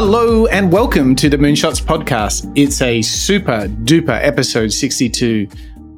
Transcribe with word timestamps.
Hello 0.00 0.46
and 0.46 0.70
welcome 0.70 1.16
to 1.16 1.28
the 1.28 1.36
Moonshots 1.36 1.82
podcast. 1.82 2.52
It's 2.54 2.80
a 2.80 3.02
super 3.02 3.66
duper 3.82 4.16
episode 4.22 4.72
62. 4.72 5.48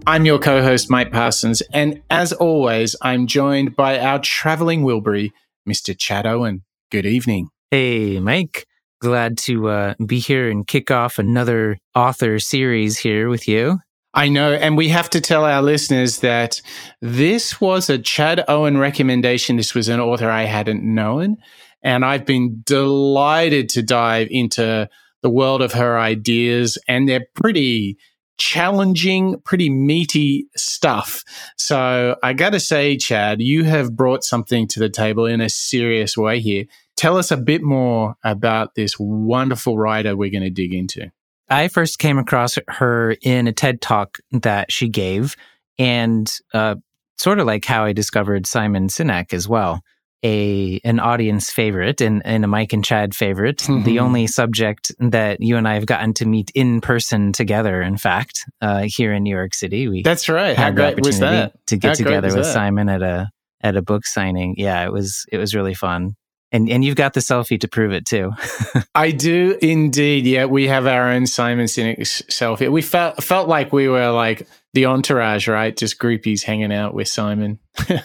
I'm 0.06 0.24
your 0.24 0.38
co 0.38 0.62
host, 0.62 0.88
Mike 0.88 1.12
Parsons, 1.12 1.60
and 1.74 2.00
as 2.08 2.32
always, 2.32 2.96
I'm 3.02 3.26
joined 3.26 3.76
by 3.76 3.98
our 3.98 4.18
traveling 4.18 4.84
Wilbury, 4.84 5.32
Mr. 5.68 5.94
Chad 5.94 6.24
Owen. 6.24 6.62
Good 6.90 7.04
evening. 7.04 7.50
Hey, 7.70 8.20
Mike. 8.20 8.64
Glad 9.02 9.36
to 9.40 9.68
uh, 9.68 9.94
be 10.06 10.18
here 10.18 10.48
and 10.48 10.66
kick 10.66 10.90
off 10.90 11.18
another 11.18 11.76
author 11.94 12.38
series 12.38 12.96
here 12.96 13.28
with 13.28 13.46
you. 13.46 13.80
I 14.14 14.30
know. 14.30 14.54
And 14.54 14.78
we 14.78 14.88
have 14.88 15.10
to 15.10 15.20
tell 15.20 15.44
our 15.44 15.60
listeners 15.60 16.20
that 16.20 16.62
this 17.02 17.60
was 17.60 17.90
a 17.90 17.98
Chad 17.98 18.44
Owen 18.48 18.78
recommendation. 18.78 19.56
This 19.56 19.74
was 19.74 19.90
an 19.90 20.00
author 20.00 20.30
I 20.30 20.44
hadn't 20.44 20.82
known. 20.82 21.36
And 21.82 22.04
I've 22.04 22.26
been 22.26 22.62
delighted 22.64 23.68
to 23.70 23.82
dive 23.82 24.28
into 24.30 24.88
the 25.22 25.30
world 25.30 25.62
of 25.62 25.72
her 25.72 25.98
ideas. 25.98 26.78
And 26.88 27.08
they're 27.08 27.26
pretty 27.34 27.96
challenging, 28.40 29.38
pretty 29.44 29.68
meaty 29.68 30.46
stuff. 30.56 31.22
So 31.56 32.16
I 32.22 32.32
got 32.32 32.50
to 32.50 32.60
say, 32.60 32.96
Chad, 32.96 33.40
you 33.40 33.64
have 33.64 33.94
brought 33.94 34.24
something 34.24 34.66
to 34.68 34.80
the 34.80 34.88
table 34.88 35.26
in 35.26 35.40
a 35.40 35.50
serious 35.50 36.16
way 36.16 36.40
here. 36.40 36.64
Tell 36.96 37.18
us 37.18 37.30
a 37.30 37.36
bit 37.36 37.62
more 37.62 38.14
about 38.24 38.74
this 38.74 38.98
wonderful 38.98 39.78
writer 39.78 40.16
we're 40.16 40.30
going 40.30 40.42
to 40.42 40.50
dig 40.50 40.72
into. 40.72 41.10
I 41.50 41.68
first 41.68 41.98
came 41.98 42.16
across 42.16 42.58
her 42.68 43.16
in 43.22 43.46
a 43.46 43.52
TED 43.52 43.80
talk 43.80 44.18
that 44.30 44.70
she 44.70 44.88
gave, 44.88 45.36
and 45.78 46.32
uh, 46.54 46.76
sort 47.18 47.40
of 47.40 47.46
like 47.46 47.64
how 47.64 47.84
I 47.84 47.92
discovered 47.92 48.46
Simon 48.46 48.86
Sinek 48.86 49.34
as 49.34 49.48
well. 49.48 49.82
A 50.22 50.80
an 50.84 51.00
audience 51.00 51.50
favorite 51.50 52.00
and, 52.00 52.20
and 52.24 52.44
a 52.44 52.48
Mike 52.48 52.72
and 52.72 52.84
Chad 52.84 53.14
favorite. 53.14 53.58
Mm-hmm. 53.58 53.84
The 53.84 54.00
only 54.00 54.26
subject 54.26 54.92
that 54.98 55.40
you 55.40 55.56
and 55.56 55.66
I 55.66 55.74
have 55.74 55.86
gotten 55.86 56.12
to 56.14 56.26
meet 56.26 56.50
in 56.54 56.80
person 56.80 57.32
together. 57.32 57.80
In 57.80 57.96
fact, 57.96 58.44
uh, 58.60 58.84
here 58.86 59.12
in 59.12 59.22
New 59.22 59.34
York 59.34 59.54
City, 59.54 59.88
we 59.88 60.02
that's 60.02 60.28
right. 60.28 60.56
How 60.56 60.70
great 60.70 61.02
was 61.02 61.20
that? 61.20 61.54
To 61.68 61.76
get 61.76 61.88
how 61.88 61.94
together 61.94 62.28
with 62.28 62.44
that? 62.44 62.52
Simon 62.52 62.88
at 62.88 63.02
a 63.02 63.30
at 63.62 63.76
a 63.76 63.82
book 63.82 64.04
signing. 64.06 64.54
Yeah, 64.58 64.84
it 64.84 64.92
was 64.92 65.24
it 65.30 65.38
was 65.38 65.54
really 65.54 65.74
fun. 65.74 66.16
And 66.52 66.68
and 66.68 66.84
you've 66.84 66.96
got 66.96 67.14
the 67.14 67.20
selfie 67.20 67.60
to 67.60 67.68
prove 67.68 67.92
it 67.92 68.04
too. 68.04 68.32
I 68.94 69.12
do 69.12 69.56
indeed. 69.62 70.26
Yeah, 70.26 70.46
we 70.46 70.66
have 70.66 70.86
our 70.86 71.10
own 71.10 71.26
Simon 71.26 71.66
Sinek 71.66 72.00
selfie. 72.00 72.70
We 72.70 72.82
felt 72.82 73.22
felt 73.22 73.48
like 73.48 73.72
we 73.72 73.88
were 73.88 74.10
like 74.10 74.48
the 74.72 74.86
entourage, 74.86 75.48
right? 75.48 75.76
Just 75.76 75.98
groupies 75.98 76.44
hanging 76.44 76.72
out 76.72 76.94
with 76.94 77.08
Simon. 77.08 77.58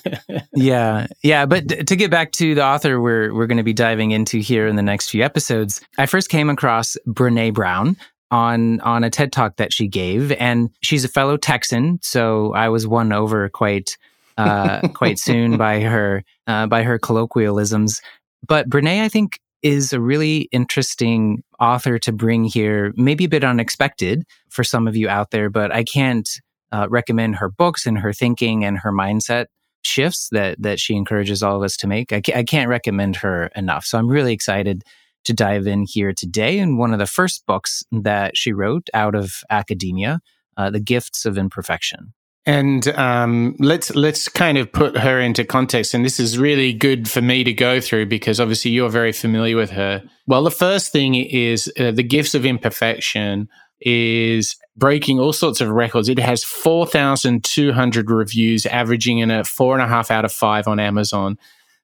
yeah, 0.55 1.07
yeah. 1.21 1.45
But 1.45 1.87
to 1.87 1.95
get 1.95 2.09
back 2.09 2.31
to 2.33 2.55
the 2.55 2.63
author, 2.63 2.99
we're 2.99 3.33
we're 3.33 3.47
going 3.47 3.57
to 3.57 3.63
be 3.63 3.73
diving 3.73 4.11
into 4.11 4.39
here 4.39 4.67
in 4.67 4.75
the 4.75 4.81
next 4.81 5.09
few 5.09 5.23
episodes. 5.23 5.81
I 5.97 6.05
first 6.05 6.29
came 6.29 6.49
across 6.49 6.97
Brene 7.07 7.53
Brown 7.53 7.97
on 8.31 8.81
on 8.81 9.03
a 9.03 9.09
TED 9.09 9.31
talk 9.31 9.57
that 9.57 9.73
she 9.73 9.87
gave, 9.87 10.31
and 10.33 10.69
she's 10.81 11.05
a 11.05 11.09
fellow 11.09 11.37
Texan, 11.37 11.99
so 12.01 12.53
I 12.53 12.69
was 12.69 12.87
won 12.87 13.13
over 13.13 13.47
quite 13.49 13.97
uh, 14.37 14.87
quite 14.93 15.19
soon 15.19 15.57
by 15.57 15.81
her 15.81 16.23
uh, 16.47 16.65
by 16.67 16.83
her 16.83 16.97
colloquialisms. 16.97 18.01
But 18.47 18.69
Brene, 18.69 19.01
I 19.01 19.09
think, 19.09 19.39
is 19.61 19.93
a 19.93 19.99
really 19.99 20.47
interesting 20.51 21.43
author 21.59 21.97
to 21.99 22.11
bring 22.11 22.43
here, 22.43 22.93
maybe 22.95 23.25
a 23.25 23.29
bit 23.29 23.43
unexpected 23.43 24.23
for 24.49 24.63
some 24.63 24.87
of 24.87 24.95
you 24.95 25.09
out 25.09 25.31
there, 25.31 25.49
but 25.49 25.71
I 25.71 25.83
can't 25.83 26.29
uh, 26.75 26.87
recommend 26.89 27.37
her 27.37 27.49
books 27.49 27.85
and 27.85 27.99
her 27.99 28.11
thinking 28.11 28.65
and 28.65 28.79
her 28.79 28.91
mindset 28.91 29.45
shifts 29.83 30.27
that 30.31 30.61
that 30.61 30.79
she 30.79 30.95
encourages 30.95 31.41
all 31.41 31.55
of 31.55 31.63
us 31.63 31.77
to 31.77 31.87
make. 31.87 32.11
I, 32.11 32.21
ca- 32.21 32.35
I 32.35 32.43
can't 32.43 32.69
recommend 32.69 33.15
her 33.17 33.49
enough. 33.55 33.85
So 33.85 33.97
I'm 33.97 34.09
really 34.09 34.33
excited 34.33 34.83
to 35.23 35.33
dive 35.33 35.67
in 35.67 35.85
here 35.87 36.13
today. 36.13 36.59
And 36.59 36.77
one 36.77 36.91
of 36.91 36.99
the 36.99 37.07
first 37.07 37.45
books 37.45 37.83
that 37.91 38.35
she 38.35 38.51
wrote 38.51 38.89
out 38.93 39.15
of 39.15 39.41
academia, 39.49 40.19
uh, 40.57 40.69
The 40.69 40.79
Gifts 40.79 41.25
of 41.25 41.37
Imperfection. 41.37 42.13
And 42.47 42.87
um, 42.89 43.55
let's 43.59 43.95
let's 43.95 44.29
kind 44.29 44.57
of 44.57 44.71
put 44.71 44.97
her 44.97 45.19
into 45.19 45.43
context. 45.45 45.93
And 45.93 46.05
this 46.05 46.19
is 46.19 46.37
really 46.37 46.73
good 46.73 47.09
for 47.09 47.21
me 47.21 47.43
to 47.43 47.53
go 47.53 47.79
through 47.79 48.05
because 48.05 48.39
obviously 48.39 48.69
you're 48.71 48.89
very 48.89 49.13
familiar 49.13 49.55
with 49.55 49.71
her. 49.71 50.03
Well, 50.27 50.43
the 50.43 50.51
first 50.51 50.91
thing 50.91 51.15
is 51.15 51.71
uh, 51.79 51.91
the 51.91 52.03
gifts 52.03 52.35
of 52.35 52.45
imperfection 52.45 53.47
is 53.81 54.55
breaking 54.77 55.19
all 55.19 55.33
sorts 55.33 55.61
of 55.61 55.69
records. 55.69 56.09
It 56.09 56.19
has 56.19 56.43
four 56.43 56.85
thousand 56.85 57.43
two 57.43 57.71
hundred 57.73 58.09
reviews, 58.09 58.65
averaging 58.65 59.19
in 59.19 59.31
a 59.31 59.43
four 59.43 59.73
and 59.73 59.81
a 59.81 59.87
half 59.87 60.11
out 60.11 60.25
of 60.25 60.31
five 60.31 60.67
on 60.67 60.79
Amazon. 60.79 61.37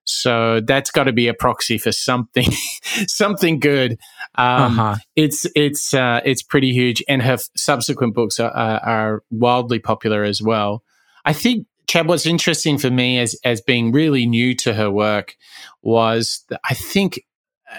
So 0.03 0.61
that's 0.61 0.89
got 0.91 1.03
to 1.03 1.13
be 1.13 1.27
a 1.27 1.33
proxy 1.33 1.77
for 1.77 1.91
something, 1.91 2.51
something 3.07 3.59
good. 3.59 3.93
Um, 4.35 4.79
uh-huh. 4.79 4.95
It's 5.15 5.45
it's 5.55 5.93
uh, 5.93 6.21
it's 6.25 6.41
pretty 6.41 6.73
huge, 6.73 7.03
and 7.07 7.21
her 7.21 7.33
f- 7.33 7.49
subsequent 7.55 8.15
books 8.15 8.39
are, 8.39 8.51
are, 8.51 8.79
are, 8.79 9.23
wildly 9.29 9.79
popular 9.79 10.23
as 10.23 10.41
well. 10.41 10.83
I 11.23 11.33
think 11.33 11.67
Chad, 11.87 12.07
what's 12.07 12.25
interesting 12.25 12.77
for 12.77 12.89
me 12.89 13.19
as 13.19 13.35
as 13.43 13.61
being 13.61 13.91
really 13.91 14.25
new 14.25 14.55
to 14.55 14.73
her 14.73 14.89
work 14.89 15.35
was 15.81 16.43
that 16.49 16.61
I 16.67 16.73
think 16.73 17.23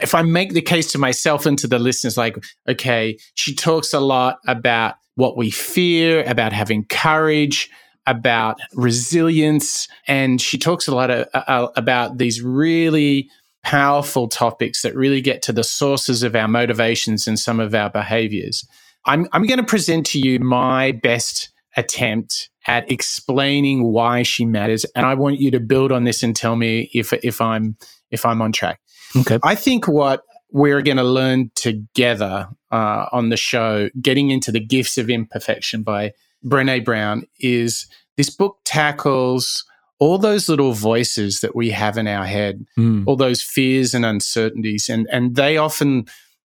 if 0.01 0.15
I 0.15 0.23
make 0.23 0.55
the 0.55 0.63
case 0.63 0.91
to 0.93 0.99
myself 0.99 1.47
and 1.47 1.59
to 1.59 1.67
the 1.67 1.79
listeners, 1.79 2.17
like, 2.17 2.37
okay, 2.69 3.19
she 3.35 3.55
talks 3.55 3.93
a 3.93 4.01
lot 4.01 4.39
about 4.47 4.95
what 5.17 5.37
we 5.37 5.51
fear, 5.51 6.25
about 6.25 6.53
having 6.53 6.85
courage, 6.87 7.69
about 8.07 8.59
resilience. 8.75 9.89
And 10.09 10.41
she 10.41 10.59
talks 10.59 10.89
a 10.89 10.95
lot 10.95 11.11
of, 11.11 11.29
uh, 11.35 11.69
about 11.77 12.19
these 12.19 12.43
really 12.43 13.29
powerful 13.63 14.29
topics 14.29 14.83
that 14.83 14.95
really 14.97 15.21
get 15.21 15.43
to 15.43 15.53
the 15.53 15.63
sources 15.63 16.23
of 16.23 16.35
our 16.35 16.49
motivations 16.49 17.27
and 17.27 17.39
some 17.39 17.61
of 17.61 17.75
our 17.75 17.91
behaviors. 17.91 18.67
I'm, 19.05 19.29
I'm 19.33 19.47
going 19.47 19.61
to 19.61 19.67
present 19.67 20.07
to 20.07 20.19
you 20.19 20.39
my 20.41 20.93
best 20.93 21.51
attempt 21.77 22.51
at 22.67 22.91
explaining 22.91 23.85
why 23.85 24.23
she 24.23 24.45
matters. 24.45 24.85
And 24.97 25.07
I 25.07 25.15
want 25.15 25.41
you 25.41 25.51
to 25.53 25.61
build 25.61 25.93
on 25.93 26.05
this 26.05 26.23
and 26.23 26.35
tell 26.35 26.57
me 26.57 26.91
if, 26.93 27.13
if 27.13 27.41
I'm, 27.41 27.77
if 28.11 28.27
I'm 28.27 28.43
on 28.43 28.53
track. 28.53 28.81
Okay. 29.17 29.39
I 29.43 29.55
think 29.55 29.89
what 29.89 30.23
we're 30.51 30.83
going 30.83 30.97
to 30.99 31.05
learn 31.05 31.51
together 31.55 32.49
uh, 32.71 33.07
on 33.13 33.31
the 33.31 33.37
show, 33.37 33.89
getting 34.01 34.31
into 34.31 34.53
the 34.53 34.61
gifts 34.61 34.99
of 34.99 35.11
imperfection 35.11 35.83
by 35.83 36.13
Brene 36.45 36.85
Brown, 36.85 37.25
is 37.41 37.87
this 38.17 38.31
book 38.31 38.59
tackles 38.65 39.65
all 40.03 40.19
those 40.19 40.49
little 40.49 40.73
voices 40.73 41.43
that 41.43 41.55
we 41.55 41.71
have 41.71 41.97
in 41.97 42.09
our 42.09 42.27
head, 42.27 42.67
mm. 42.77 43.05
all 43.07 43.15
those 43.15 43.41
fears 43.41 43.95
and 43.95 44.05
uncertainties, 44.05 44.89
and 44.89 45.07
and 45.13 45.37
they 45.37 45.57
often 45.57 46.07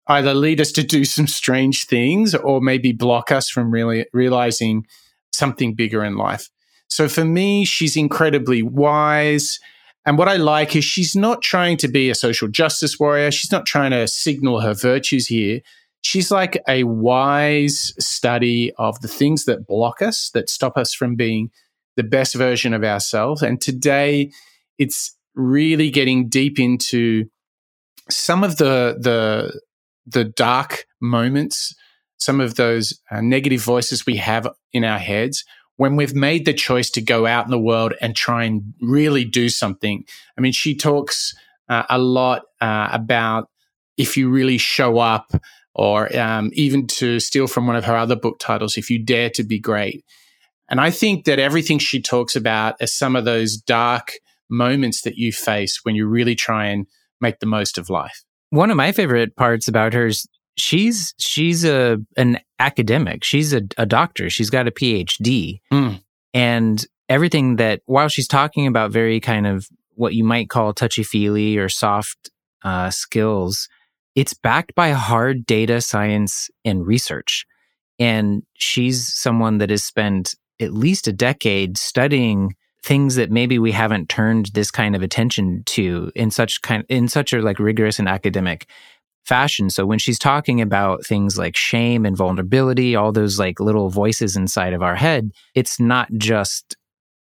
either 0.08 0.34
lead 0.34 0.62
us 0.62 0.72
to 0.72 0.84
do 0.84 1.04
some 1.16 1.28
strange 1.28 1.86
things 1.86 2.34
or 2.34 2.62
maybe 2.62 2.94
block 2.94 3.30
us 3.30 3.50
from 3.50 3.70
really 3.70 4.06
realizing 4.14 4.86
something 5.34 5.74
bigger 5.74 6.02
in 6.02 6.16
life. 6.16 6.50
So 6.88 7.10
for 7.10 7.26
me, 7.26 7.66
she's 7.66 7.98
incredibly 7.98 8.62
wise. 8.62 9.60
And 10.06 10.18
what 10.18 10.28
I 10.28 10.38
like 10.38 10.76
is 10.76 10.84
she's 10.84 11.16
not 11.16 11.42
trying 11.42 11.78
to 11.78 11.88
be 11.88 12.10
a 12.10 12.16
social 12.16 12.48
justice 12.48 13.00
warrior. 13.00 13.32
She's 13.32 13.52
not 13.52 13.66
trying 13.66 13.92
to 13.92 14.08
signal 14.08 14.62
her 14.62 14.74
virtues 14.74 15.28
here. 15.28 15.62
She's 16.02 16.32
like 16.32 16.62
a 16.68 16.84
wise 16.84 17.94
study 18.00 18.72
of 18.78 19.00
the 19.02 19.08
things 19.08 19.46
that 19.46 19.68
block 19.68 20.02
us, 20.02 20.32
that 20.34 20.50
stop 20.50 20.76
us 20.76 20.94
from 20.94 21.16
being 21.16 21.52
the 21.96 22.04
best 22.04 22.34
version 22.34 22.74
of 22.74 22.84
ourselves. 22.84 23.44
And 23.44 23.62
today, 23.62 24.32
it's 24.80 25.16
really 25.36 25.92
getting 25.92 26.28
deep 26.28 26.60
into 26.60 27.26
some 28.10 28.44
of 28.44 28.58
the 28.58 28.98
the 29.00 29.62
the 30.08 30.24
dark 30.24 30.86
moments, 31.00 31.76
some 32.18 32.42
of 32.42 32.56
those 32.56 33.00
uh, 33.12 33.22
negative 33.22 33.62
voices 33.62 34.06
we 34.08 34.16
have 34.18 34.48
in 34.74 34.84
our 34.84 34.98
heads 34.98 35.46
when 35.82 35.96
we've 35.96 36.14
made 36.14 36.46
the 36.46 36.54
choice 36.54 36.92
to 36.92 37.02
go 37.02 37.26
out 37.26 37.46
in 37.46 37.50
the 37.50 37.58
world 37.58 37.92
and 38.02 38.16
try 38.16 38.44
and 38.44 38.62
really 38.82 39.26
do 39.26 39.50
something. 39.50 40.06
I 40.38 40.42
mean, 40.42 40.52
she 40.52 40.76
talks 40.76 41.34
uh, 41.70 41.86
a 41.90 41.98
lot 41.98 42.44
uh, 42.62 42.90
about 42.92 43.50
if 43.98 44.16
you 44.16 44.30
really 44.30 44.60
show 44.60 45.00
up, 45.00 45.32
or 45.74 46.16
um, 46.16 46.52
even 46.54 46.86
to 46.86 47.20
steal 47.20 47.48
from 47.48 47.66
one 47.66 47.76
of 47.76 47.86
her 47.86 47.96
other 47.96 48.16
book 48.16 48.38
titles, 48.38 48.78
if 48.78 48.92
you 48.92 49.04
dare 49.04 49.32
to 49.32 49.44
be 49.44 49.60
great. 49.60 50.06
And 50.70 50.80
I 50.80 50.92
think 50.92 51.26
that 51.26 51.40
everything 51.40 51.80
she 51.80 52.00
talks 52.00 52.36
about 52.36 52.76
is 52.80 52.94
some 52.94 53.16
of 53.16 53.26
those 53.26 53.58
dark 53.58 54.12
moments 54.52 55.02
that 55.02 55.16
you 55.16 55.32
face 55.32 55.80
when 55.82 55.96
you 55.96 56.06
really 56.06 56.36
try 56.36 56.68
and 56.68 56.86
make 57.22 57.40
the 57.40 57.48
most 57.48 57.80
of 57.80 57.90
life. 57.90 58.24
One 58.52 58.70
of 58.70 58.78
my 58.78 58.92
favorite 58.92 59.36
parts 59.36 59.68
about 59.68 59.94
her 59.96 60.06
is 60.06 60.28
she's 60.58 61.16
she's 61.18 61.66
a 61.66 61.98
an 62.18 62.38
academic. 62.62 63.24
She's 63.24 63.54
a, 63.54 63.64
a 63.78 63.86
doctor. 63.86 64.30
She's 64.30 64.50
got 64.50 64.68
a 64.68 64.72
PhD. 64.72 65.60
Mm. 65.74 66.02
And 66.34 66.86
everything 67.10 67.58
that 67.58 67.82
while 67.86 68.08
she's 68.08 68.28
talking 68.28 68.68
about 68.68 68.92
very 68.92 69.20
kind 69.20 69.48
of 69.48 69.68
what 69.96 70.14
you 70.14 70.24
might 70.24 70.50
call 70.50 70.74
touchy 70.74 71.04
feely 71.04 71.58
or 71.58 71.68
soft 71.68 72.30
uh, 72.64 72.90
skills, 72.90 73.68
it's 74.16 74.34
backed 74.34 74.76
by 74.76 74.92
hard 74.92 75.46
data 75.46 75.82
science 75.82 76.50
and 76.64 76.86
research. 76.86 77.46
And 78.00 78.44
she's 78.54 79.14
someone 79.14 79.58
that 79.58 79.70
has 79.70 79.84
spent 79.84 80.36
at 80.60 80.74
least 80.74 81.08
a 81.08 81.14
decade 81.14 81.78
studying 81.78 82.56
things 82.84 83.16
that 83.16 83.30
maybe 83.30 83.60
we 83.60 83.72
haven't 83.72 84.10
turned 84.10 84.48
this 84.54 84.72
kind 84.72 84.96
of 84.96 85.02
attention 85.02 85.64
to 85.66 86.12
in 86.16 86.32
such 86.32 86.62
kind 86.62 86.84
in 86.90 87.08
such 87.08 87.32
a 87.34 87.42
like 87.42 87.60
rigorous 87.60 88.00
and 88.00 88.10
academic 88.10 88.68
fashion. 89.26 89.70
So 89.70 89.86
when 89.86 90.00
she's 90.00 90.20
talking 90.20 90.62
about 90.62 91.06
things 91.06 91.38
like 91.38 91.56
shame 91.56 92.06
and 92.06 92.18
vulnerability, 92.18 92.96
all 92.96 93.12
those 93.12 93.40
like 93.40 93.60
little 93.60 93.90
voices 93.90 94.36
inside 94.36 94.74
of 94.74 94.82
our 94.82 94.96
head, 94.96 95.32
it's 95.56 95.80
not 95.80 96.10
just 96.18 96.76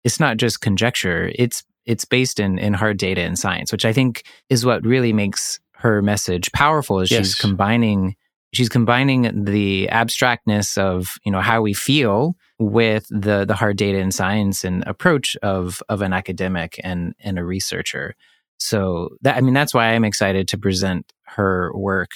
it's 0.04 0.20
not 0.20 0.38
just 0.38 0.62
conjecture. 0.62 1.32
It's 1.36 1.64
it's 1.86 2.06
based 2.06 2.40
in 2.40 2.58
in 2.60 2.74
hard 2.74 2.98
data 2.98 3.22
and 3.22 3.38
science, 3.38 3.72
which 3.72 3.86
I 3.86 3.94
think 3.94 4.24
is 4.50 4.66
what 4.66 4.86
really 4.86 5.14
makes 5.14 5.60
her 5.74 6.02
message 6.02 6.52
powerful 6.52 7.00
is 7.00 7.10
yes. 7.10 7.20
she's 7.20 7.36
combining 7.36 8.16
she's 8.54 8.70
combining 8.70 9.46
the 9.46 9.90
abstractness 9.90 10.78
of, 10.78 11.16
you 11.24 11.32
know, 11.32 11.42
how 11.42 11.62
we 11.62 11.74
feel 11.74 12.36
with 12.58 13.08
the 13.10 13.46
the 13.46 13.56
hard 13.56 13.78
data 13.78 14.00
and 14.00 14.14
science 14.14 14.64
and 14.64 14.84
approach 14.86 15.36
of 15.38 15.82
of 15.90 16.02
an 16.02 16.14
academic 16.14 16.80
and 16.84 17.14
and 17.20 17.40
a 17.40 17.46
researcher. 17.46 18.16
So 18.58 19.10
that 19.22 19.38
I 19.38 19.42
mean 19.42 19.54
that's 19.54 19.74
why 19.74 19.94
I'm 19.94 20.06
excited 20.06 20.48
to 20.50 20.58
present 20.58 21.12
her 21.36 21.72
work 21.76 22.10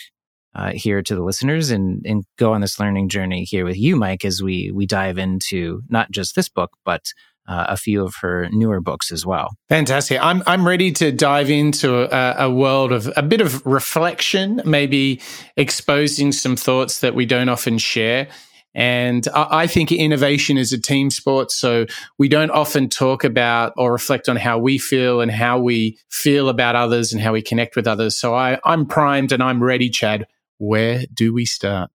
uh, 0.55 0.71
here 0.71 1.01
to 1.01 1.15
the 1.15 1.23
listeners 1.23 1.71
and 1.71 2.05
and 2.05 2.23
go 2.37 2.53
on 2.53 2.61
this 2.61 2.79
learning 2.79 3.09
journey 3.09 3.43
here 3.43 3.65
with 3.65 3.77
you, 3.77 3.95
Mike, 3.95 4.23
as 4.23 4.41
we 4.41 4.71
we 4.71 4.85
dive 4.85 5.17
into 5.17 5.81
not 5.89 6.11
just 6.11 6.35
this 6.35 6.49
book 6.49 6.71
but 6.85 7.01
uh, 7.47 7.65
a 7.69 7.77
few 7.77 8.03
of 8.03 8.15
her 8.21 8.47
newer 8.51 8.79
books 8.79 9.11
as 9.11 9.25
well. 9.25 9.55
Fantastic. 9.69 10.19
I'm 10.21 10.43
I'm 10.47 10.65
ready 10.65 10.91
to 10.93 11.11
dive 11.11 11.49
into 11.49 12.03
a, 12.15 12.45
a, 12.45 12.49
world 12.49 12.91
of 12.91 13.11
a 13.17 13.23
bit 13.23 13.41
of 13.41 13.65
reflection, 13.65 14.61
maybe 14.65 15.19
exposing 15.57 16.31
some 16.31 16.55
thoughts 16.55 16.99
that 17.01 17.15
we 17.15 17.25
don't 17.25 17.49
often 17.49 17.77
share. 17.77 18.27
And 18.75 19.27
I 19.35 19.67
think 19.67 19.91
innovation 19.91 20.57
is 20.57 20.73
a 20.73 20.79
team 20.79 21.11
sport. 21.11 21.51
So 21.51 21.85
we 22.17 22.27
don't 22.27 22.49
often 22.49 22.89
talk 22.89 23.23
about 23.23 23.73
or 23.77 23.91
reflect 23.91 24.27
on 24.27 24.35
how 24.35 24.57
we 24.57 24.77
feel 24.77 25.21
and 25.21 25.31
how 25.31 25.59
we 25.59 25.99
feel 26.09 26.49
about 26.49 26.75
others 26.75 27.13
and 27.13 27.21
how 27.21 27.33
we 27.33 27.41
connect 27.41 27.75
with 27.75 27.87
others. 27.87 28.17
So 28.17 28.33
I, 28.33 28.59
I'm 28.65 28.85
primed 28.85 29.31
and 29.31 29.43
I'm 29.43 29.63
ready, 29.63 29.89
Chad. 29.89 30.25
Where 30.57 31.03
do 31.13 31.33
we 31.33 31.45
start? 31.45 31.91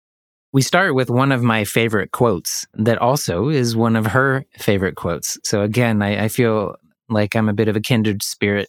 We 0.52 0.62
start 0.62 0.94
with 0.94 1.10
one 1.10 1.32
of 1.32 1.42
my 1.42 1.64
favorite 1.64 2.12
quotes 2.12 2.66
that 2.74 2.98
also 2.98 3.48
is 3.48 3.76
one 3.76 3.96
of 3.96 4.06
her 4.06 4.44
favorite 4.58 4.94
quotes. 4.94 5.36
So 5.44 5.62
again, 5.62 6.00
I, 6.00 6.24
I 6.24 6.28
feel 6.28 6.76
like 7.08 7.34
I'm 7.34 7.48
a 7.48 7.54
bit 7.54 7.68
of 7.68 7.76
a 7.76 7.80
kindred 7.80 8.22
spirit 8.22 8.68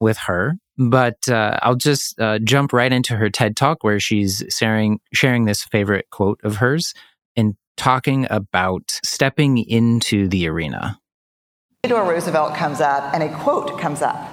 with 0.00 0.18
her. 0.18 0.54
But 0.76 1.28
uh, 1.28 1.58
I'll 1.62 1.76
just 1.76 2.18
uh, 2.18 2.40
jump 2.40 2.72
right 2.72 2.92
into 2.92 3.16
her 3.16 3.30
TED 3.30 3.56
talk 3.56 3.84
where 3.84 4.00
she's 4.00 4.42
sharing 4.50 4.98
sharing 5.12 5.44
this 5.44 5.62
favorite 5.62 6.06
quote 6.10 6.40
of 6.42 6.56
hers 6.56 6.94
and 7.36 7.56
talking 7.76 8.26
about 8.30 9.00
stepping 9.04 9.58
into 9.58 10.28
the 10.28 10.48
arena. 10.48 10.98
Theodore 11.82 12.04
Roosevelt 12.04 12.54
comes 12.54 12.80
up 12.80 13.12
and 13.12 13.22
a 13.22 13.36
quote 13.38 13.78
comes 13.78 14.00
up. 14.02 14.30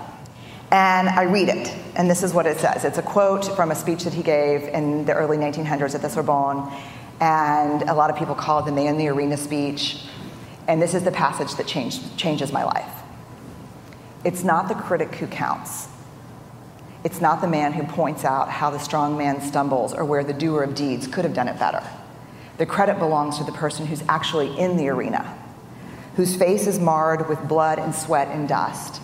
And 0.72 1.10
I 1.10 1.24
read 1.24 1.50
it, 1.50 1.76
and 1.98 2.10
this 2.10 2.24
is 2.24 2.34
what 2.34 2.46
it 2.46 2.58
says. 2.58 2.86
It's 2.86 2.98
a 2.98 3.02
quote 3.02 3.54
from 3.58 3.72
a 3.72 3.76
speech 3.76 4.06
that 4.06 4.14
he 4.14 4.24
gave 4.24 4.64
in 4.64 5.04
the 5.04 5.14
early 5.14 5.36
1900s 5.36 5.96
at 5.96 6.02
the 6.02 6.10
Sorbonne, 6.10 6.72
and 7.20 7.84
a 7.84 7.94
lot 7.94 8.10
of 8.10 8.16
people 8.16 8.36
call 8.36 8.60
it 8.60 8.66
the 8.66 8.72
Man 8.72 8.94
in 8.94 8.98
the 8.98 9.10
Arena 9.10 9.36
speech. 9.36 10.06
And 10.70 10.82
this 10.82 10.94
is 10.94 11.04
the 11.04 11.12
passage 11.12 11.56
that 11.56 11.68
changed, 11.68 12.16
changes 12.16 12.54
my 12.54 12.64
life. 12.64 12.90
It's 14.24 14.46
not 14.46 14.70
the 14.70 14.76
critic 14.76 15.14
who 15.16 15.28
counts. 15.28 15.90
It's 17.04 17.20
not 17.20 17.42
the 17.42 17.48
man 17.48 17.74
who 17.74 17.84
points 17.84 18.24
out 18.24 18.50
how 18.50 18.70
the 18.70 18.78
strong 18.78 19.18
man 19.18 19.42
stumbles 19.42 19.94
or 19.94 20.06
where 20.06 20.24
the 20.24 20.34
doer 20.34 20.64
of 20.64 20.74
deeds 20.74 21.06
could 21.06 21.26
have 21.26 21.34
done 21.34 21.50
it 21.50 21.60
better. 21.60 21.84
The 22.62 22.68
credit 22.68 23.00
belongs 23.00 23.40
to 23.40 23.44
the 23.44 23.52
person 23.52 23.88
who's 23.88 24.04
actually 24.08 24.56
in 24.56 24.78
the 24.78 24.88
arena, 24.90 25.36
whose 26.16 26.36
face 26.36 26.68
is 26.68 26.78
marred 26.78 27.28
with 27.28 27.48
blood 27.48 27.80
and 27.80 27.96
sweat 27.96 28.28
and 28.28 28.48
dust, 28.48 29.02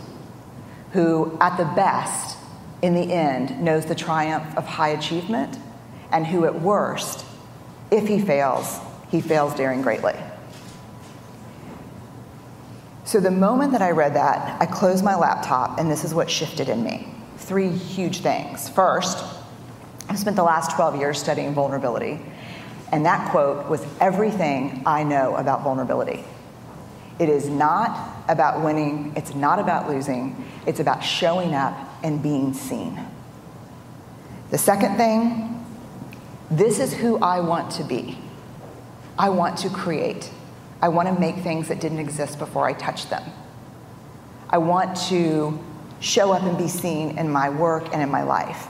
who, 0.91 1.35
at 1.41 1.57
the 1.57 1.65
best, 1.65 2.37
in 2.83 2.93
the 2.93 3.11
end, 3.11 3.59
knows 3.59 3.85
the 3.85 3.95
triumph 3.95 4.55
of 4.55 4.67
high 4.67 4.89
achievement, 4.89 5.57
and 6.11 6.27
who, 6.27 6.45
at 6.45 6.61
worst, 6.61 7.25
if 7.89 8.07
he 8.07 8.21
fails, 8.21 8.77
he 9.09 9.21
fails 9.21 9.55
daring 9.55 9.81
greatly. 9.81 10.13
So, 13.05 13.19
the 13.19 13.31
moment 13.31 13.71
that 13.71 13.81
I 13.81 13.89
read 13.89 14.13
that, 14.13 14.61
I 14.61 14.67
closed 14.67 15.03
my 15.03 15.15
laptop, 15.15 15.79
and 15.79 15.89
this 15.89 16.03
is 16.03 16.13
what 16.13 16.29
shifted 16.29 16.69
in 16.69 16.83
me. 16.83 17.07
Three 17.37 17.69
huge 17.69 18.19
things. 18.19 18.69
First, 18.69 19.25
I've 20.09 20.19
spent 20.19 20.35
the 20.35 20.43
last 20.43 20.75
12 20.75 20.97
years 20.97 21.19
studying 21.19 21.55
vulnerability 21.55 22.19
and 22.91 23.05
that 23.05 23.31
quote 23.31 23.67
was 23.67 23.85
everything 23.99 24.83
I 24.85 25.03
know 25.03 25.35
about 25.35 25.63
vulnerability. 25.63 26.23
It 27.19 27.29
is 27.29 27.49
not 27.49 28.15
about 28.29 28.63
winning, 28.63 29.13
it's 29.15 29.33
not 29.33 29.59
about 29.59 29.89
losing, 29.89 30.45
it's 30.65 30.79
about 30.79 31.03
showing 31.03 31.53
up 31.53 31.75
and 32.03 32.21
being 32.21 32.53
seen. 32.53 32.99
The 34.51 34.57
second 34.57 34.97
thing, 34.97 35.65
this 36.49 36.79
is 36.79 36.93
who 36.93 37.17
I 37.17 37.41
want 37.41 37.71
to 37.73 37.83
be. 37.83 38.17
I 39.19 39.29
want 39.29 39.57
to 39.59 39.69
create. 39.69 40.31
I 40.81 40.89
want 40.89 41.07
to 41.07 41.19
make 41.19 41.37
things 41.37 41.67
that 41.69 41.81
didn't 41.81 41.99
exist 41.99 42.39
before 42.39 42.67
I 42.67 42.73
touched 42.73 43.09
them. 43.09 43.23
I 44.49 44.59
want 44.59 44.95
to 45.09 45.59
show 45.99 46.31
up 46.31 46.43
and 46.43 46.57
be 46.57 46.67
seen 46.67 47.17
in 47.17 47.29
my 47.29 47.49
work 47.49 47.91
and 47.91 48.01
in 48.01 48.09
my 48.09 48.23
life. 48.23 48.67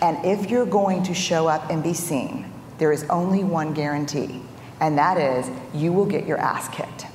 And 0.00 0.24
if 0.24 0.48
you're 0.48 0.66
going 0.66 1.02
to 1.04 1.14
show 1.14 1.48
up 1.48 1.70
and 1.70 1.82
be 1.82 1.92
seen, 1.92 2.53
there 2.78 2.92
is 2.92 3.04
only 3.04 3.44
one 3.44 3.72
guarantee, 3.74 4.42
and 4.80 4.98
that 4.98 5.16
is 5.16 5.50
you 5.74 5.92
will 5.92 6.06
get 6.06 6.26
your 6.26 6.38
ass 6.38 6.68
kicked. 6.68 7.06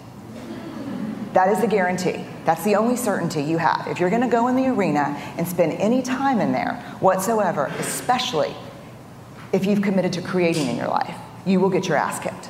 That 1.33 1.50
is 1.50 1.61
the 1.61 1.67
guarantee. 1.67 2.25
That's 2.45 2.63
the 2.63 2.75
only 2.75 2.95
certainty 2.95 3.44
you 3.44 3.57
have. 3.57 3.88
If 3.88 4.00
you're 4.00 4.09
going 4.09 4.23
to 4.23 4.27
go 4.27 4.47
in 4.47 4.56
the 4.56 4.67
arena 4.67 5.15
and 5.38 5.47
spend 5.47 5.73
any 5.73 6.01
time 6.01 6.39
in 6.39 6.51
there 6.51 6.73
whatsoever, 7.00 7.65
especially 7.77 8.56
if 9.53 9.65
you've 9.65 9.81
committed 9.81 10.13
to 10.13 10.21
creating 10.21 10.67
in 10.67 10.75
your 10.75 10.88
life, 10.88 11.15
you 11.45 11.59
will 11.59 11.69
get 11.69 11.88
your 11.88 11.97
ass 11.97 12.19
kicked. 12.19 12.50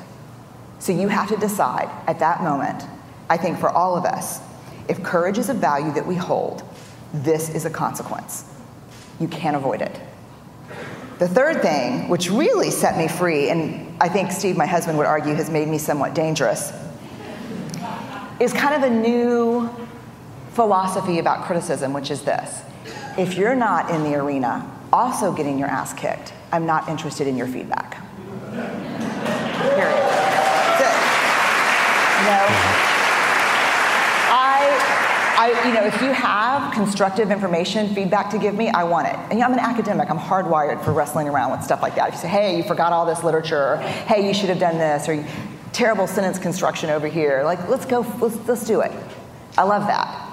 So 0.79 0.93
you 0.93 1.09
have 1.09 1.27
to 1.29 1.37
decide 1.37 1.89
at 2.07 2.19
that 2.19 2.41
moment, 2.41 2.83
I 3.29 3.35
think 3.35 3.59
for 3.59 3.69
all 3.69 3.97
of 3.97 4.05
us, 4.05 4.39
if 4.87 5.03
courage 5.03 5.37
is 5.37 5.49
a 5.49 5.53
value 5.53 5.91
that 5.93 6.05
we 6.05 6.15
hold, 6.15 6.63
this 7.13 7.49
is 7.49 7.65
a 7.65 7.69
consequence. 7.69 8.45
You 9.19 9.27
can't 9.27 9.55
avoid 9.55 9.81
it. 9.81 9.99
The 11.19 11.27
third 11.27 11.61
thing, 11.61 12.07
which 12.07 12.31
really 12.31 12.71
set 12.71 12.97
me 12.97 13.09
free, 13.09 13.49
and 13.49 13.93
I 14.01 14.07
think 14.07 14.31
Steve, 14.31 14.55
my 14.55 14.65
husband, 14.65 14.97
would 14.97 15.07
argue 15.07 15.33
has 15.35 15.49
made 15.49 15.67
me 15.67 15.77
somewhat 15.77 16.15
dangerous, 16.15 16.71
is 18.39 18.53
kind 18.53 18.81
of 18.81 18.89
a 18.89 18.93
new 18.93 19.69
philosophy 20.51 21.19
about 21.19 21.43
criticism, 21.45 21.91
which 21.91 22.09
is 22.09 22.21
this 22.21 22.61
if 23.17 23.35
you're 23.35 23.55
not 23.55 23.89
in 23.91 24.03
the 24.03 24.15
arena 24.15 24.65
also 24.93 25.33
getting 25.33 25.59
your 25.59 25.67
ass 25.67 25.93
kicked, 25.93 26.33
I'm 26.53 26.65
not 26.65 26.87
interested 26.87 27.27
in 27.27 27.35
your 27.35 27.47
feedback. 27.47 27.97
Period. 28.51 29.99
That's 32.25 32.63
it. 32.65 32.68
I, 35.55 35.67
you 35.67 35.73
know, 35.73 35.85
if 35.85 36.01
you 36.01 36.11
have 36.11 36.73
constructive 36.73 37.31
information, 37.31 37.93
feedback 37.93 38.29
to 38.31 38.37
give 38.37 38.55
me, 38.55 38.69
I 38.69 38.83
want 38.83 39.07
it. 39.07 39.15
And 39.31 39.41
I'm 39.41 39.53
an 39.53 39.59
academic. 39.59 40.09
I'm 40.09 40.19
hardwired 40.19 40.83
for 40.83 40.93
wrestling 40.93 41.27
around 41.27 41.51
with 41.51 41.63
stuff 41.63 41.81
like 41.81 41.95
that. 41.95 42.09
If 42.09 42.15
you 42.15 42.21
say, 42.21 42.27
hey, 42.27 42.57
you 42.57 42.63
forgot 42.63 42.93
all 42.93 43.05
this 43.05 43.23
literature, 43.23 43.73
or, 43.73 43.77
hey, 43.77 44.27
you 44.27 44.33
should 44.33 44.49
have 44.49 44.59
done 44.59 44.77
this, 44.77 45.07
or 45.07 45.25
terrible 45.73 46.07
sentence 46.07 46.39
construction 46.39 46.89
over 46.89 47.07
here, 47.07 47.43
like, 47.43 47.67
let's 47.69 47.85
go, 47.85 48.01
let's, 48.19 48.35
let's 48.47 48.65
do 48.65 48.81
it. 48.81 48.91
I 49.57 49.63
love 49.63 49.87
that. 49.87 50.31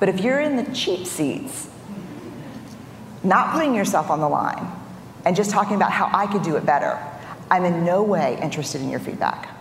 But 0.00 0.08
if 0.08 0.20
you're 0.20 0.40
in 0.40 0.56
the 0.56 0.64
cheap 0.74 1.06
seats, 1.06 1.68
not 3.24 3.52
putting 3.52 3.74
yourself 3.74 4.10
on 4.10 4.20
the 4.20 4.28
line, 4.28 4.70
and 5.24 5.34
just 5.34 5.50
talking 5.50 5.76
about 5.76 5.90
how 5.90 6.08
I 6.12 6.26
could 6.26 6.42
do 6.42 6.56
it 6.56 6.64
better, 6.64 6.98
I'm 7.50 7.64
in 7.64 7.84
no 7.84 8.02
way 8.02 8.38
interested 8.40 8.80
in 8.80 8.88
your 8.88 9.00
feedback. 9.00 9.57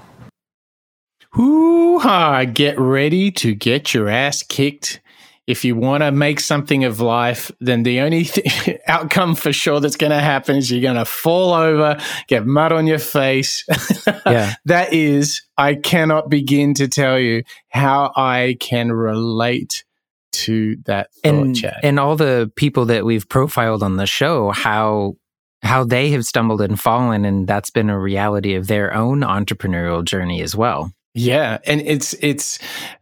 Hoo 1.32 2.00
ha! 2.00 2.46
Get 2.46 2.80
ready 2.80 3.32
to 3.32 3.54
get 3.54 3.94
your 3.94 4.10
ass 4.10 4.44
kicked. 4.44 5.02
If 5.46 5.64
you 5.64 5.78
want 5.78 6.04
to 6.04 6.12
make 6.12 6.42
something 6.42 6.84
of 6.84 7.00
life, 7.00 7.52
then 7.62 7.84
the 7.84 8.02
only 8.02 8.24
th- 8.26 8.80
outcome 8.88 9.34
for 9.34 9.54
sure 9.54 9.80
that's 9.80 9.96
going 9.96 10.12
to 10.12 10.20
happen 10.20 10.58
is 10.58 10.70
you're 10.70 10.82
going 10.82 10.96
to 10.98 11.06
fall 11.06 11.54
over, 11.54 11.98
get 12.28 12.46
mud 12.46 12.74
on 12.74 12.86
your 12.86 13.00
face. 13.00 13.66
yeah. 14.26 14.56
that 14.66 14.92
is, 14.92 15.42
I 15.58 15.76
cannot 15.76 16.30
begin 16.30 16.74
to 16.76 16.90
tell 16.90 17.18
you 17.18 17.44
how 17.70 18.12
I 18.16 18.58
can 18.60 18.92
relate 18.92 19.86
to 20.34 20.76
that 20.86 21.14
thought, 21.24 21.34
and, 21.34 21.56
Chad. 21.56 21.80
And 21.82 22.00
all 22.00 22.18
the 22.18 22.52
people 22.56 22.86
that 22.86 23.06
we've 23.06 23.28
profiled 23.28 23.84
on 23.84 23.96
the 23.96 24.06
show, 24.06 24.52
how 24.52 25.16
how 25.64 25.84
they 25.84 26.12
have 26.12 26.26
stumbled 26.26 26.62
and 26.62 26.80
fallen 26.80 27.26
and 27.26 27.48
that's 27.48 27.72
been 27.72 27.90
a 27.90 28.00
reality 28.00 28.54
of 28.54 28.68
their 28.68 28.94
own 28.94 29.22
entrepreneurial 29.22 30.06
journey 30.06 30.42
as 30.42 30.56
well. 30.56 30.92
Yeah, 31.18 31.58
and 31.66 31.82
it's 31.82 32.14
it's 32.22 32.60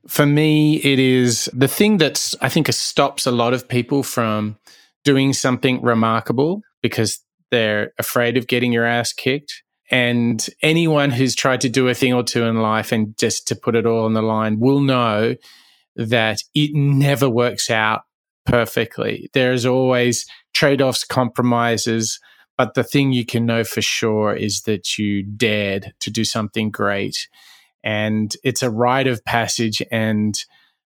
for 0.07 0.25
me 0.25 0.77
it 0.77 0.99
is 0.99 1.49
the 1.51 1.67
thing 1.67 1.97
that 1.97 2.33
I 2.41 2.47
think 2.47 2.71
stops 2.71 3.25
a 3.25 3.31
lot 3.31 3.53
of 3.53 3.67
people 3.67 4.03
from 4.03 4.57
doing 5.03 5.33
something 5.33 5.81
remarkable 5.81 6.61
because 6.81 7.19
they're 7.51 7.91
afraid 7.99 8.37
of 8.37 8.47
getting 8.47 8.71
your 8.71 8.85
ass 8.85 9.11
kicked. 9.11 9.63
And 9.91 10.47
anyone 10.61 11.11
who's 11.11 11.35
tried 11.35 11.59
to 11.61 11.69
do 11.69 11.89
a 11.89 11.93
thing 11.93 12.13
or 12.13 12.23
two 12.23 12.45
in 12.45 12.61
life 12.61 12.93
and 12.93 13.17
just 13.17 13.49
to 13.49 13.55
put 13.55 13.75
it 13.75 13.85
all 13.85 14.05
on 14.05 14.13
the 14.13 14.21
line 14.21 14.61
will 14.61 14.79
know 14.79 15.35
that 15.97 16.39
it 16.53 16.71
never 16.73 17.29
works 17.29 17.69
out 17.69 18.03
perfectly. 18.45 19.29
There's 19.33 19.65
always 19.65 20.25
trade 20.53 20.81
offs, 20.81 21.03
compromises. 21.03 22.17
But 22.57 22.75
the 22.75 22.83
thing 22.85 23.11
you 23.11 23.25
can 23.25 23.45
know 23.45 23.65
for 23.65 23.81
sure 23.81 24.33
is 24.33 24.61
that 24.61 24.97
you 24.97 25.23
dared 25.23 25.93
to 25.99 26.09
do 26.09 26.23
something 26.23 26.71
great. 26.71 27.27
And 27.85 28.35
it's 28.43 28.63
a 28.63 28.69
rite 28.69 29.07
of 29.07 29.23
passage. 29.23 29.81
And 29.91 30.37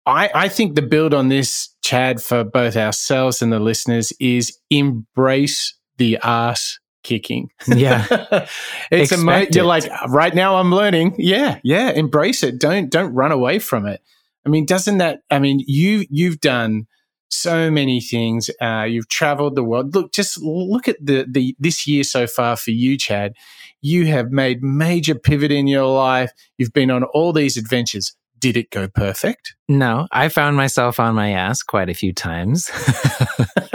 I, 0.06 0.30
I 0.34 0.50
think 0.50 0.75
the 0.75 0.82
build 0.82 1.13
on 1.13 1.30
this, 1.30 1.70
Chad, 1.84 2.22
for 2.22 2.44
both 2.44 2.75
ourselves 2.75 3.42
and 3.42 3.54
the 3.54 3.60
listeners 3.60 4.12
is 4.20 4.58
embrace 4.70 5.77
the 5.98 6.18
ass 6.24 6.80
kicking. 7.04 7.50
Yeah. 7.68 8.06
it's 8.92 9.12
a 9.12 9.18
mo- 9.18 9.46
you're 9.51 9.63
like 9.63 9.89
right 10.10 10.36
now 10.36 10.58
I'm 10.58 10.74
learning. 10.74 11.16
Yeah, 11.18 11.60
yeah, 11.63 11.92
embrace 11.92 12.44
it. 12.44 12.60
Don't 12.60 12.89
don't 12.89 13.13
run 13.13 13.32
away 13.32 13.60
from 13.60 13.86
it. 13.86 14.01
I 14.46 14.50
mean, 14.50 14.66
doesn't 14.66 14.98
that 14.98 15.20
I 15.30 15.39
mean, 15.39 15.63
you 15.66 16.06
you've 16.10 16.39
done 16.39 16.88
so 17.30 17.70
many 17.70 18.00
things. 18.01 18.50
Uh, 18.62 18.86
you've 18.88 19.10
traveled 19.10 19.56
the 19.56 19.63
world. 19.63 19.94
Look, 19.96 20.13
just 20.13 20.42
look 20.42 20.88
at 20.88 20.98
the 21.01 21.25
the 21.30 21.56
this 21.60 21.88
year 21.88 22.04
so 22.04 22.27
far 22.27 22.56
for 22.56 22.72
you, 22.72 22.98
Chad. 22.98 23.34
You 23.81 24.07
have 24.07 24.31
made 24.31 24.63
major 24.63 25.15
pivot 25.15 25.51
in 25.51 25.67
your 25.67 25.88
life. 25.88 26.31
You've 26.57 26.74
been 26.74 26.91
on 26.91 27.03
all 27.03 27.34
these 27.34 27.57
adventures. 27.57 28.15
Did 28.39 28.57
it 28.57 28.69
go 28.69 28.88
perfect? 28.88 29.55
No, 29.67 30.07
I 30.12 30.29
found 30.29 30.57
myself 30.57 31.00
on 31.00 31.15
my 31.15 31.31
ass 31.31 31.63
quite 31.63 31.89
a 31.89 31.96
few 31.96 32.13
times. 32.13 32.69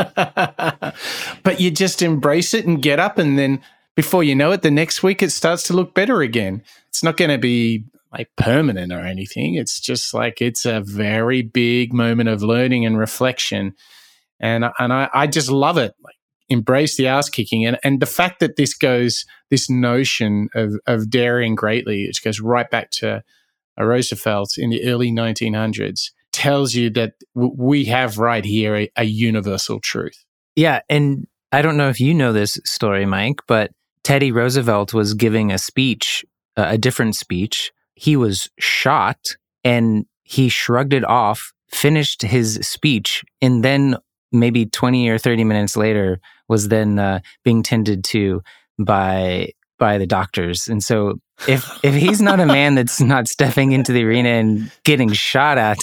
but 1.42 1.59
you 1.59 1.71
just 1.71 2.00
embrace 2.00 2.54
it 2.54 2.66
and 2.66 2.80
get 2.80 3.00
up, 3.00 3.18
and 3.18 3.38
then 3.38 3.61
before 3.97 4.23
you 4.23 4.35
know 4.35 4.52
it, 4.52 4.62
the 4.62 4.71
next 4.71 5.02
week 5.02 5.23
it 5.23 5.32
starts 5.32 5.64
to 5.64 5.73
look 5.73 5.94
better 5.94 6.23
again. 6.23 6.62
It's 6.88 7.02
not 7.02 7.16
going 7.16 7.30
to 7.30 7.38
be 7.38 7.85
like 8.12 8.28
permanent 8.37 8.92
or 8.92 9.00
anything. 9.00 9.54
It's 9.54 9.80
just 9.80 10.14
like 10.14 10.40
it's 10.40 10.64
a 10.64 10.80
very 10.80 11.42
big 11.42 11.92
moment 11.92 12.28
of 12.28 12.42
learning 12.42 12.87
and 12.87 12.99
reflection. 12.99 13.75
And 14.38 14.64
and 14.78 14.92
I, 14.92 15.09
I 15.12 15.26
just 15.26 15.50
love 15.50 15.78
it. 15.78 15.94
Like 16.02 16.16
embrace 16.49 16.96
the 16.96 17.06
ass 17.06 17.28
kicking 17.28 17.64
and, 17.64 17.78
and 17.82 18.00
the 18.00 18.06
fact 18.06 18.40
that 18.40 18.56
this 18.56 18.75
goes 18.75 19.25
this 19.50 19.68
notion 19.68 20.49
of, 20.54 20.75
of 20.87 21.11
daring 21.11 21.54
greatly, 21.54 22.06
which 22.06 22.22
goes 22.25 22.40
right 22.40 22.70
back 22.70 22.90
to 22.90 23.22
Roosevelt 23.78 24.58
in 24.58 24.70
the 24.70 24.84
early 24.88 25.11
1900s, 25.11 26.11
tells 26.32 26.75
you 26.75 26.90
that 26.90 27.14
w- 27.34 27.54
we 27.56 27.84
have 27.87 28.18
right 28.18 28.44
here 28.44 28.76
a, 28.76 28.90
a 28.96 29.04
universal 29.04 29.80
truth. 29.80 30.25
Yeah. 30.56 30.80
And 30.88 31.26
I 31.52 31.62
don't 31.62 31.76
know 31.76 31.88
if 31.88 32.00
you 32.00 32.14
know 32.14 32.32
this 32.32 32.58
story, 32.64 33.06
Mike, 33.06 33.40
but 33.46 33.70
Teddy 34.04 34.32
Roosevelt 34.32 34.92
was 34.92 35.14
giving 35.14 35.52
a 35.52 35.58
speech, 35.58 36.25
uh, 36.56 36.66
a 36.68 36.78
different 36.78 37.14
speech. 37.14 37.72
He 37.94 38.16
was 38.16 38.49
shot 38.58 39.37
and 39.64 40.06
he 40.22 40.49
shrugged 40.49 40.92
it 40.92 41.04
off, 41.04 41.52
finished 41.70 42.22
his 42.22 42.54
speech, 42.66 43.22
and 43.40 43.64
then 43.64 43.96
maybe 44.33 44.67
20 44.67 45.09
or 45.09 45.19
30 45.19 45.45
minutes 45.45 45.77
later 45.77 46.21
was 46.49 46.69
then 46.69 46.99
uh, 46.99 47.21
being 47.45 47.62
tended 47.62 48.05
to 48.05 48.43
by 48.79 49.53
by 49.79 49.99
the 49.99 50.07
doctors. 50.07 50.69
And 50.69 50.83
so 50.83 51.19
if 51.49 51.69
if 51.85 51.95
he's 51.95 52.23
not 52.23 52.41
a 52.41 52.47
man 52.47 52.75
that's 52.77 53.01
not 53.01 53.27
stepping 53.27 53.73
into 53.73 53.93
the 53.93 54.05
arena 54.05 54.29
and 54.29 54.71
getting 54.85 55.12
shot 55.12 55.59
at, 55.59 55.79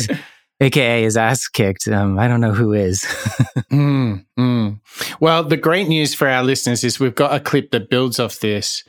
aka 0.62 1.04
his 1.04 1.18
ass 1.18 1.48
kicked, 1.48 1.88
um, 1.88 2.18
I 2.18 2.28
don't 2.28 2.42
know 2.42 2.54
who 2.54 2.74
is. 2.74 3.02
mm, 3.72 4.26
mm. 4.38 4.80
Well, 5.20 5.44
the 5.44 5.58
great 5.58 5.88
news 5.88 6.14
for 6.14 6.28
our 6.28 6.44
listeners 6.44 6.84
is 6.84 7.00
we've 7.00 7.16
got 7.16 7.34
a 7.34 7.40
clip 7.40 7.72
that 7.72 7.90
builds 7.90 8.20
off 8.20 8.40
this, 8.40 8.84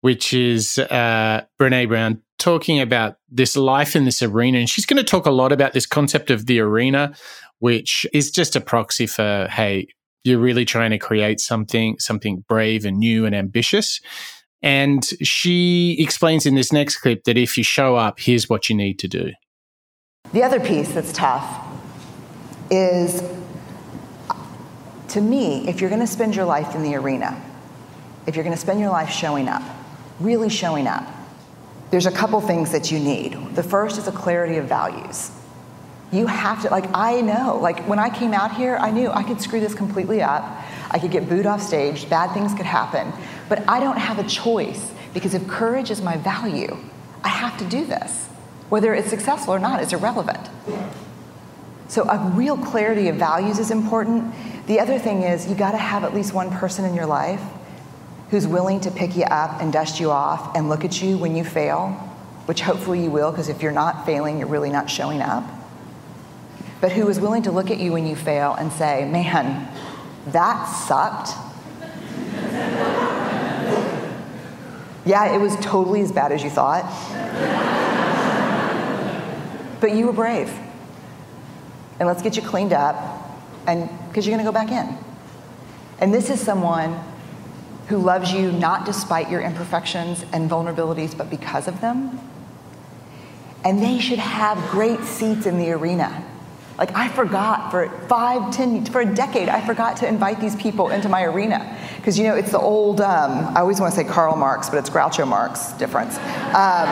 which 0.00 0.32
is 0.32 0.78
uh, 0.78 1.44
Brene 1.60 1.88
Brown 1.88 2.22
talking 2.38 2.80
about 2.80 3.16
this 3.30 3.56
life 3.56 3.94
in 3.94 4.04
this 4.04 4.22
arena, 4.22 4.58
and 4.58 4.68
she's 4.68 4.86
going 4.86 4.96
to 4.96 5.04
talk 5.04 5.26
a 5.26 5.30
lot 5.30 5.52
about 5.52 5.72
this 5.72 5.86
concept 5.86 6.30
of 6.30 6.46
the 6.46 6.60
arena, 6.60 7.14
which 7.64 8.04
is 8.12 8.30
just 8.30 8.54
a 8.54 8.60
proxy 8.60 9.06
for 9.06 9.48
hey. 9.50 9.86
You're 10.22 10.38
really 10.38 10.66
trying 10.66 10.90
to 10.90 10.98
create 10.98 11.40
something, 11.40 11.98
something 11.98 12.44
brave 12.46 12.84
and 12.84 12.98
new 12.98 13.24
and 13.24 13.34
ambitious. 13.34 14.02
And 14.62 15.02
she 15.22 15.96
explains 15.98 16.44
in 16.44 16.56
this 16.56 16.72
next 16.74 16.98
clip 16.98 17.24
that 17.24 17.38
if 17.38 17.56
you 17.56 17.64
show 17.64 17.96
up, 17.96 18.20
here's 18.20 18.50
what 18.50 18.68
you 18.68 18.76
need 18.76 18.98
to 18.98 19.08
do. 19.08 19.32
The 20.34 20.42
other 20.42 20.60
piece 20.60 20.92
that's 20.92 21.12
tough 21.14 21.66
is 22.70 23.22
to 25.08 25.22
me, 25.22 25.66
if 25.66 25.80
you're 25.80 25.90
going 25.90 26.02
to 26.02 26.06
spend 26.06 26.36
your 26.36 26.44
life 26.44 26.74
in 26.74 26.82
the 26.82 26.94
arena, 26.96 27.42
if 28.26 28.36
you're 28.36 28.44
going 28.44 28.56
to 28.56 28.60
spend 28.60 28.78
your 28.78 28.90
life 28.90 29.08
showing 29.08 29.48
up, 29.48 29.62
really 30.20 30.50
showing 30.50 30.86
up, 30.86 31.06
there's 31.90 32.06
a 32.06 32.12
couple 32.12 32.42
things 32.42 32.72
that 32.72 32.92
you 32.92 32.98
need. 32.98 33.32
The 33.54 33.62
first 33.62 33.96
is 33.96 34.06
a 34.06 34.12
clarity 34.12 34.58
of 34.58 34.66
values. 34.66 35.30
You 36.14 36.28
have 36.28 36.62
to, 36.62 36.68
like, 36.70 36.84
I 36.94 37.20
know, 37.22 37.58
like, 37.60 37.80
when 37.88 37.98
I 37.98 38.08
came 38.08 38.32
out 38.32 38.54
here, 38.54 38.76
I 38.76 38.92
knew 38.92 39.10
I 39.10 39.24
could 39.24 39.40
screw 39.40 39.58
this 39.58 39.74
completely 39.74 40.22
up. 40.22 40.44
I 40.92 41.00
could 41.00 41.10
get 41.10 41.28
booed 41.28 41.44
off 41.44 41.60
stage, 41.60 42.08
bad 42.08 42.32
things 42.32 42.54
could 42.54 42.66
happen. 42.66 43.12
But 43.48 43.68
I 43.68 43.80
don't 43.80 43.96
have 43.96 44.20
a 44.20 44.28
choice 44.28 44.92
because 45.12 45.34
if 45.34 45.44
courage 45.48 45.90
is 45.90 46.00
my 46.00 46.16
value, 46.16 46.76
I 47.24 47.28
have 47.30 47.58
to 47.58 47.64
do 47.64 47.84
this. 47.84 48.26
Whether 48.68 48.94
it's 48.94 49.10
successful 49.10 49.54
or 49.54 49.58
not 49.58 49.82
is 49.82 49.92
irrelevant. 49.92 50.48
So 51.88 52.08
a 52.08 52.30
real 52.30 52.56
clarity 52.58 53.08
of 53.08 53.16
values 53.16 53.58
is 53.58 53.72
important. 53.72 54.32
The 54.68 54.78
other 54.78 55.00
thing 55.00 55.22
is 55.22 55.48
you 55.48 55.56
got 55.56 55.72
to 55.72 55.78
have 55.78 56.04
at 56.04 56.14
least 56.14 56.32
one 56.32 56.48
person 56.50 56.84
in 56.84 56.94
your 56.94 57.06
life 57.06 57.42
who's 58.30 58.46
willing 58.46 58.80
to 58.82 58.90
pick 58.92 59.16
you 59.16 59.24
up 59.24 59.60
and 59.60 59.72
dust 59.72 59.98
you 59.98 60.12
off 60.12 60.56
and 60.56 60.68
look 60.68 60.84
at 60.84 61.02
you 61.02 61.18
when 61.18 61.34
you 61.34 61.42
fail, 61.42 61.88
which 62.46 62.60
hopefully 62.60 63.02
you 63.02 63.10
will 63.10 63.32
because 63.32 63.48
if 63.48 63.62
you're 63.62 63.72
not 63.72 64.06
failing, 64.06 64.38
you're 64.38 64.48
really 64.48 64.70
not 64.70 64.88
showing 64.88 65.20
up. 65.20 65.44
But 66.84 66.92
who 66.92 67.08
is 67.08 67.18
willing 67.18 67.44
to 67.44 67.50
look 67.50 67.70
at 67.70 67.78
you 67.78 67.92
when 67.92 68.06
you 68.06 68.14
fail 68.14 68.52
and 68.56 68.70
say, 68.70 69.06
"Man, 69.06 69.66
that 70.26 70.66
sucked." 70.66 71.30
Yeah, 75.06 75.34
it 75.34 75.40
was 75.40 75.56
totally 75.62 76.02
as 76.02 76.12
bad 76.12 76.30
as 76.30 76.44
you 76.44 76.50
thought. 76.50 76.84
but 79.80 79.92
you 79.92 80.04
were 80.04 80.12
brave. 80.12 80.52
And 81.98 82.06
let's 82.06 82.20
get 82.20 82.36
you 82.36 82.42
cleaned 82.42 82.74
up 82.74 82.96
and 83.66 83.88
because 84.08 84.26
you're 84.26 84.36
going 84.36 84.44
to 84.44 84.52
go 84.52 84.52
back 84.52 84.70
in. 84.70 84.98
And 86.00 86.12
this 86.12 86.28
is 86.28 86.38
someone 86.38 87.02
who 87.88 87.96
loves 87.96 88.30
you 88.30 88.52
not 88.52 88.84
despite 88.84 89.30
your 89.30 89.40
imperfections 89.40 90.22
and 90.34 90.50
vulnerabilities, 90.50 91.16
but 91.16 91.30
because 91.30 91.66
of 91.66 91.80
them. 91.80 92.20
And 93.64 93.82
they 93.82 94.00
should 94.00 94.18
have 94.18 94.58
great 94.70 95.00
seats 95.04 95.46
in 95.46 95.56
the 95.56 95.70
arena. 95.72 96.22
Like 96.76 96.96
I 96.96 97.08
forgot 97.08 97.70
for 97.70 97.88
five, 98.08 98.54
ten, 98.54 98.84
for 98.86 99.00
a 99.00 99.14
decade, 99.14 99.48
I 99.48 99.64
forgot 99.64 99.96
to 99.98 100.08
invite 100.08 100.40
these 100.40 100.56
people 100.56 100.90
into 100.90 101.08
my 101.08 101.22
arena. 101.22 101.78
Because 101.96 102.18
you 102.18 102.24
know, 102.24 102.34
it's 102.34 102.50
the 102.50 102.58
old, 102.58 103.00
um, 103.00 103.56
I 103.56 103.60
always 103.60 103.80
want 103.80 103.94
to 103.94 104.00
say 104.00 104.04
Karl 104.04 104.36
Marx, 104.36 104.68
but 104.68 104.78
it's 104.78 104.90
Groucho 104.90 105.26
Marx 105.26 105.72
difference. 105.72 106.16
Um, 106.18 106.88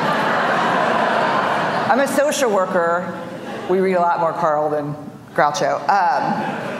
I'm 1.90 2.00
a 2.00 2.08
social 2.08 2.50
worker. 2.50 3.28
We 3.68 3.80
read 3.80 3.94
a 3.94 4.00
lot 4.00 4.20
more 4.20 4.32
Karl 4.32 4.70
than 4.70 4.94
Groucho. 5.34 5.80
Um, 5.80 6.78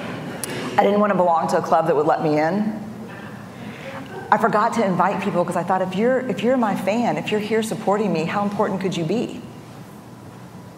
I 0.79 0.83
didn't 0.83 1.01
want 1.01 1.11
to 1.11 1.17
belong 1.17 1.49
to 1.49 1.59
a 1.59 1.63
club 1.63 1.87
that 1.89 1.97
would 1.97 2.07
let 2.07 2.23
me 2.23 2.39
in. 2.39 2.81
I 4.31 4.39
forgot 4.39 4.73
to 4.75 4.87
invite 4.87 5.23
people 5.23 5.45
because 5.45 5.57
I 5.57 5.63
thought 5.63 5.83
if 5.83 5.95
you're 5.95 6.21
if 6.21 6.43
you're 6.43 6.57
my 6.57 6.75
fan, 6.75 7.19
if 7.19 7.31
you're 7.31 7.41
here 7.41 7.63
supporting 7.63 8.13
me, 8.13 8.25
how 8.25 8.43
important 8.43 8.81
could 8.81 8.97
you 8.97 9.05
be? 9.05 9.43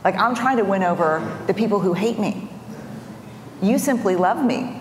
Like, 0.05 0.17
I'm 0.17 0.35
trying 0.35 0.59
to 0.59 0.65
win 0.65 0.83
over 0.83 1.43
the 1.47 1.55
people 1.55 1.81
who 1.81 1.95
hate 1.95 2.19
me. 2.19 2.47
You 3.63 3.79
simply 3.79 4.17
love 4.17 4.45
me. 4.45 4.81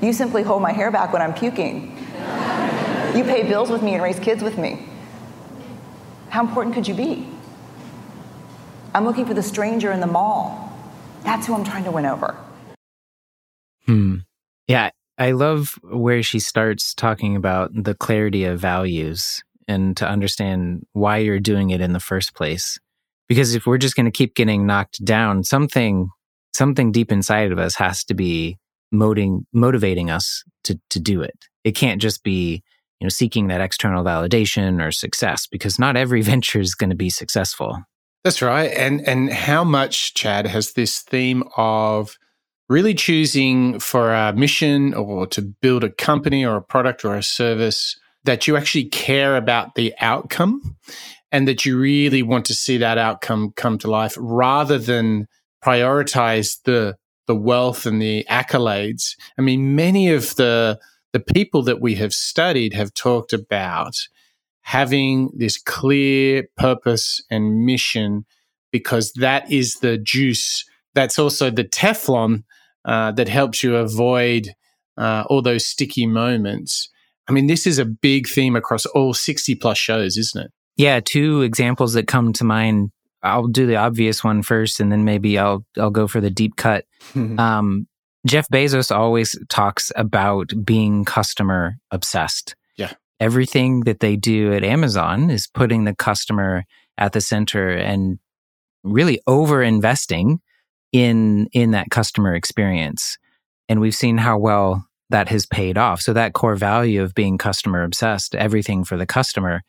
You 0.00 0.14
simply 0.14 0.42
hold 0.42 0.62
my 0.62 0.72
hair 0.72 0.90
back 0.90 1.12
when 1.12 1.20
I'm 1.20 1.34
puking. 1.34 1.94
You 3.14 3.22
pay 3.24 3.46
bills 3.46 3.70
with 3.70 3.82
me 3.82 3.92
and 3.94 4.02
raise 4.02 4.18
kids 4.18 4.42
with 4.42 4.56
me. 4.56 4.88
How 6.30 6.40
important 6.40 6.74
could 6.74 6.88
you 6.88 6.94
be? 6.94 7.28
I'm 8.94 9.04
looking 9.04 9.26
for 9.26 9.34
the 9.34 9.42
stranger 9.42 9.92
in 9.92 10.00
the 10.00 10.06
mall. 10.06 10.72
That's 11.24 11.46
who 11.46 11.54
I'm 11.54 11.64
trying 11.64 11.84
to 11.84 11.90
win 11.90 12.06
over. 12.06 12.36
Hmm. 13.86 14.16
Yeah, 14.66 14.90
I 15.18 15.32
love 15.32 15.78
where 15.82 16.22
she 16.22 16.38
starts 16.38 16.94
talking 16.94 17.36
about 17.36 17.70
the 17.74 17.94
clarity 17.94 18.44
of 18.44 18.58
values 18.58 19.44
and 19.68 19.96
to 19.96 20.08
understand 20.08 20.86
why 20.92 21.18
you're 21.18 21.38
doing 21.38 21.70
it 21.70 21.80
in 21.80 21.92
the 21.92 22.00
first 22.00 22.34
place 22.34 22.78
because 23.28 23.54
if 23.54 23.66
we're 23.66 23.78
just 23.78 23.96
going 23.96 24.06
to 24.06 24.12
keep 24.12 24.34
getting 24.34 24.66
knocked 24.66 25.04
down 25.04 25.44
something 25.44 26.08
something 26.54 26.92
deep 26.92 27.10
inside 27.12 27.52
of 27.52 27.58
us 27.58 27.74
has 27.76 28.04
to 28.04 28.14
be 28.14 28.58
motivating 28.92 29.46
motivating 29.52 30.10
us 30.10 30.42
to 30.64 30.78
to 30.90 31.00
do 31.00 31.20
it. 31.20 31.36
It 31.64 31.72
can't 31.72 32.00
just 32.00 32.22
be 32.22 32.62
you 33.00 33.04
know 33.04 33.10
seeking 33.10 33.48
that 33.48 33.60
external 33.60 34.04
validation 34.04 34.82
or 34.82 34.90
success 34.90 35.46
because 35.46 35.78
not 35.78 35.96
every 35.96 36.22
venture 36.32 36.60
is 36.60 36.74
going 36.74 36.90
to 36.90 36.96
be 36.96 37.10
successful. 37.10 37.82
That's 38.22 38.40
right. 38.40 38.70
And 38.72 39.06
and 39.06 39.30
how 39.30 39.64
much 39.64 40.14
chad 40.14 40.46
has 40.46 40.72
this 40.72 41.00
theme 41.00 41.42
of 41.56 42.16
really 42.70 42.94
choosing 42.94 43.78
for 43.78 44.14
a 44.14 44.32
mission 44.32 44.94
or 44.94 45.26
to 45.26 45.42
build 45.42 45.84
a 45.84 45.90
company 45.90 46.46
or 46.46 46.56
a 46.56 46.62
product 46.62 47.04
or 47.04 47.14
a 47.14 47.22
service 47.22 47.98
that 48.24 48.46
you 48.46 48.56
actually 48.56 48.86
care 48.86 49.36
about 49.36 49.74
the 49.74 49.92
outcome 50.00 50.76
and 51.34 51.48
that 51.48 51.66
you 51.66 51.76
really 51.76 52.22
want 52.22 52.44
to 52.44 52.54
see 52.54 52.76
that 52.78 52.96
outcome 52.96 53.52
come 53.56 53.76
to 53.76 53.90
life 53.90 54.14
rather 54.16 54.78
than 54.78 55.26
prioritize 55.64 56.62
the 56.62 56.96
the 57.26 57.34
wealth 57.34 57.86
and 57.86 58.00
the 58.00 58.24
accolades. 58.30 59.16
I 59.36 59.42
mean, 59.42 59.74
many 59.74 60.10
of 60.10 60.36
the 60.36 60.78
the 61.12 61.18
people 61.18 61.62
that 61.62 61.80
we 61.80 61.96
have 61.96 62.14
studied 62.14 62.72
have 62.74 62.94
talked 62.94 63.32
about 63.32 63.96
having 64.60 65.30
this 65.34 65.58
clear 65.60 66.44
purpose 66.56 67.20
and 67.32 67.66
mission 67.66 68.26
because 68.70 69.12
that 69.14 69.50
is 69.50 69.80
the 69.80 69.98
juice. 69.98 70.64
That's 70.94 71.18
also 71.18 71.50
the 71.50 71.64
Teflon 71.64 72.44
uh, 72.84 73.10
that 73.10 73.28
helps 73.28 73.60
you 73.64 73.74
avoid 73.74 74.50
uh, 74.96 75.24
all 75.28 75.42
those 75.42 75.66
sticky 75.66 76.06
moments. 76.06 76.90
I 77.26 77.32
mean, 77.32 77.48
this 77.48 77.66
is 77.66 77.80
a 77.80 77.84
big 77.84 78.28
theme 78.28 78.54
across 78.54 78.86
all 78.86 79.14
60 79.14 79.56
plus 79.56 79.78
shows, 79.78 80.16
isn't 80.16 80.40
it? 80.40 80.52
Yeah, 80.76 81.00
two 81.00 81.42
examples 81.42 81.94
that 81.94 82.08
come 82.08 82.32
to 82.34 82.44
mind. 82.44 82.90
I'll 83.22 83.46
do 83.46 83.66
the 83.66 83.76
obvious 83.76 84.22
one 84.22 84.42
first, 84.42 84.80
and 84.80 84.90
then 84.90 85.04
maybe 85.04 85.38
I'll 85.38 85.64
I'll 85.78 85.90
go 85.90 86.06
for 86.06 86.20
the 86.20 86.30
deep 86.30 86.56
cut. 86.56 86.84
um, 87.14 87.86
Jeff 88.26 88.48
Bezos 88.48 88.94
always 88.94 89.38
talks 89.48 89.92
about 89.96 90.52
being 90.64 91.04
customer 91.04 91.76
obsessed. 91.90 92.54
Yeah, 92.76 92.92
everything 93.20 93.80
that 93.80 94.00
they 94.00 94.16
do 94.16 94.52
at 94.52 94.64
Amazon 94.64 95.30
is 95.30 95.46
putting 95.46 95.84
the 95.84 95.94
customer 95.94 96.64
at 96.98 97.12
the 97.12 97.20
center 97.20 97.70
and 97.70 98.18
really 98.82 99.20
over 99.26 99.62
investing 99.62 100.40
in 100.92 101.48
in 101.52 101.72
that 101.72 101.90
customer 101.90 102.34
experience. 102.34 103.18
And 103.68 103.80
we've 103.80 103.94
seen 103.94 104.18
how 104.18 104.38
well 104.38 104.86
that 105.10 105.28
has 105.28 105.46
paid 105.46 105.78
off. 105.78 106.00
So 106.00 106.12
that 106.12 106.34
core 106.34 106.56
value 106.56 107.02
of 107.02 107.14
being 107.14 107.38
customer 107.38 107.82
obsessed, 107.82 108.34
everything 108.34 108.84
for 108.84 108.96
the 108.96 109.06
customer, 109.06 109.62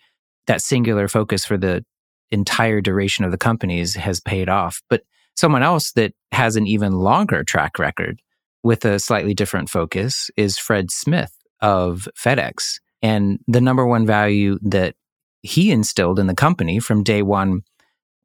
that 0.48 0.62
singular 0.62 1.08
focus 1.08 1.46
for 1.46 1.58
the 1.58 1.84
entire 2.32 2.82
duration 2.82 3.26
of 3.26 3.32
the 3.32 3.38
companies 3.38 3.96
has 3.96 4.20
paid 4.20 4.50
off. 4.50 4.82
But 4.90 5.04
someone 5.36 5.64
else 5.64 5.92
that 5.94 6.14
has 6.32 6.56
an 6.56 6.68
even 6.68 6.94
longer 6.94 7.44
track 7.44 7.80
record 7.80 8.20
with 8.64 8.84
a 8.86 9.00
slightly 9.00 9.34
different 9.34 9.70
focus 9.70 10.30
is 10.38 10.58
Fred 10.58 10.90
Smith 10.92 11.32
of 11.62 12.08
FedEx. 12.18 12.80
And 13.02 13.40
the 13.48 13.62
number 13.62 13.86
one 13.86 14.06
value 14.06 14.58
that 14.64 14.96
he 15.42 15.72
instilled 15.72 16.18
in 16.18 16.28
the 16.28 16.34
company 16.34 16.80
from 16.80 17.04
day 17.04 17.22
one 17.22 17.62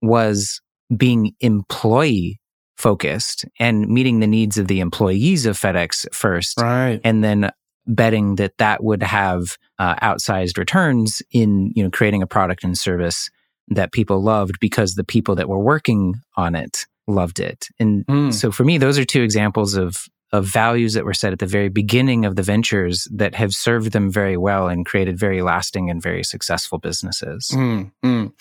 was 0.00 0.61
being 0.97 1.35
employee 1.41 2.41
focused 2.79 3.45
and 3.59 3.87
meeting 3.89 4.21
the 4.21 4.27
needs 4.27 4.57
of 4.57 4.69
the 4.69 4.81
employees 4.81 5.45
of 5.45 5.59
FedEx 5.59 6.12
first. 6.15 6.59
Right. 6.59 7.00
And 7.05 7.23
then 7.23 7.50
betting 7.87 8.37
that 8.37 8.57
that 8.59 8.83
would 8.83 9.03
have 9.03 9.57
uh, 9.79 9.95
outsized 9.97 10.59
returns 10.59 11.23
in, 11.33 11.73
you 11.75 11.83
know, 11.83 11.91
creating 11.91 12.23
a 12.23 12.27
product 12.27 12.65
and 12.65 12.77
service 12.77 13.31
that 13.69 13.93
people 13.93 14.23
loved 14.23 14.59
because 14.61 14.95
the 14.95 15.05
people 15.05 15.35
that 15.37 15.49
were 15.49 15.59
working 15.59 16.17
on 16.37 16.55
it 16.55 16.87
loved 17.07 17.41
it. 17.41 17.69
And 17.79 18.07
mm. 18.07 18.35
so 18.35 18.51
for 18.51 18.65
me, 18.65 18.79
those 18.79 18.99
are 18.99 19.05
two 19.05 19.23
examples 19.23 19.75
of 19.75 20.07
of 20.33 20.45
values 20.45 20.95
that 20.95 21.05
were 21.05 21.15
set 21.15 21.33
at 21.33 21.41
the 21.41 21.47
very 21.47 21.69
beginning 21.69 22.25
of 22.25 22.37
the 22.37 22.43
ventures 22.43 23.09
that 23.13 23.35
have 23.35 23.53
served 23.53 23.91
them 23.91 24.11
very 24.11 24.37
well 24.37 24.69
and 24.69 24.87
created 24.87 25.19
very 25.19 25.43
lasting 25.43 25.91
and 25.91 26.01
very 26.01 26.23
successful 26.23 26.79
businesses. 26.79 27.51
Mm, 27.53 27.91
mm. 28.05 28.33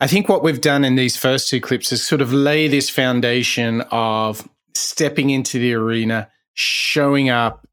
I 0.00 0.06
think 0.06 0.28
what 0.28 0.44
we've 0.44 0.60
done 0.60 0.84
in 0.84 0.94
these 0.94 1.16
first 1.16 1.48
two 1.48 1.60
clips 1.60 1.90
is 1.90 2.02
sort 2.02 2.20
of 2.20 2.32
lay 2.32 2.68
this 2.68 2.88
foundation 2.88 3.80
of 3.90 4.48
stepping 4.74 5.30
into 5.30 5.58
the 5.58 5.74
arena, 5.74 6.28
showing 6.54 7.28
up, 7.28 7.65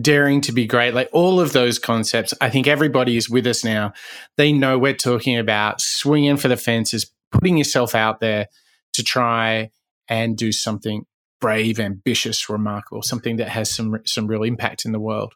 daring 0.00 0.40
to 0.42 0.52
be 0.52 0.66
great, 0.66 0.94
like 0.94 1.08
all 1.12 1.40
of 1.40 1.52
those 1.52 1.78
concepts. 1.78 2.34
I 2.40 2.50
think 2.50 2.66
everybody 2.66 3.16
is 3.16 3.30
with 3.30 3.46
us 3.46 3.64
now. 3.64 3.92
They 4.36 4.52
know 4.52 4.78
we're 4.78 4.94
talking 4.94 5.38
about 5.38 5.80
swinging 5.80 6.36
for 6.36 6.48
the 6.48 6.56
fences, 6.56 7.10
putting 7.32 7.56
yourself 7.56 7.94
out 7.94 8.20
there 8.20 8.48
to 8.94 9.02
try 9.02 9.70
and 10.08 10.36
do 10.36 10.52
something 10.52 11.04
brave, 11.40 11.78
ambitious, 11.78 12.48
remarkable, 12.48 13.02
something 13.02 13.36
that 13.36 13.48
has 13.48 13.70
some 13.70 13.98
some 14.04 14.26
real 14.26 14.42
impact 14.42 14.84
in 14.84 14.92
the 14.92 15.00
world. 15.00 15.34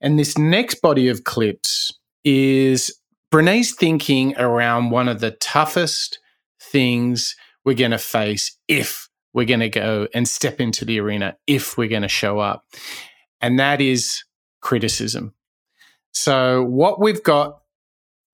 And 0.00 0.18
this 0.18 0.38
next 0.38 0.80
body 0.80 1.08
of 1.08 1.24
clips 1.24 1.92
is 2.24 2.98
Brene's 3.30 3.72
thinking 3.72 4.36
around 4.36 4.90
one 4.90 5.08
of 5.08 5.20
the 5.20 5.32
toughest 5.32 6.18
things 6.60 7.34
we're 7.64 7.74
going 7.74 7.90
to 7.90 7.98
face 7.98 8.56
if 8.68 9.08
we're 9.32 9.44
going 9.44 9.60
to 9.60 9.68
go 9.68 10.08
and 10.14 10.26
step 10.26 10.60
into 10.60 10.84
the 10.84 11.00
arena, 11.00 11.36
if 11.46 11.76
we're 11.76 11.88
going 11.88 12.02
to 12.02 12.08
show 12.08 12.38
up. 12.38 12.64
And 13.40 13.58
that 13.58 13.80
is 13.80 14.24
criticism. 14.60 15.34
So, 16.12 16.64
what 16.64 17.00
we've 17.00 17.22
got 17.22 17.60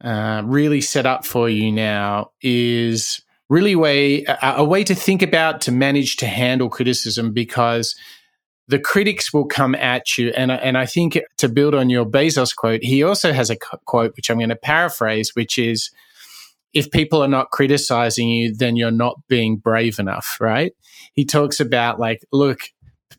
uh, 0.03 0.43
really 0.45 0.81
set 0.81 1.07
up 1.07 1.25
for 1.25 1.49
you 1.49 1.71
now 1.73 2.31
is 2.43 3.21
really 3.49 3.77
way 3.77 4.25
a, 4.25 4.55
a 4.59 4.65
way 4.65 4.85
to 4.85 4.95
think 4.95 5.23
about 5.23 5.61
to 5.63 5.73
manage 5.73 6.17
to 6.17 6.27
handle 6.27 6.69
criticism 6.69 7.33
because 7.33 7.95
the 8.69 8.79
critics 8.79 9.33
will 9.33 9.45
come 9.45 9.75
at 9.75 10.17
you. 10.17 10.33
And, 10.37 10.51
and 10.51 10.79
I 10.79 10.87
think 10.87 11.19
to 11.37 11.49
build 11.49 11.75
on 11.75 11.91
your 11.91 12.07
Bezos 12.07 12.57
quote, 12.57 12.83
he 12.83 13.03
also 13.03 13.33
has 13.33 13.51
a 13.51 13.57
quote, 13.57 14.15
which 14.17 14.31
I'm 14.31 14.39
going 14.39 14.49
to 14.49 14.57
paraphrase, 14.57 15.35
which 15.35 15.59
is 15.59 15.91
if 16.73 16.91
people 16.91 17.23
are 17.23 17.29
not 17.29 17.51
criticizing 17.51 18.29
you, 18.29 18.55
then 18.55 18.77
you're 18.77 18.91
not 18.91 19.21
being 19.29 19.57
brave 19.57 19.99
enough, 19.99 20.39
right? 20.41 20.73
He 21.13 21.25
talks 21.25 21.61
about 21.61 22.01
like, 22.01 22.25
look, 22.33 22.61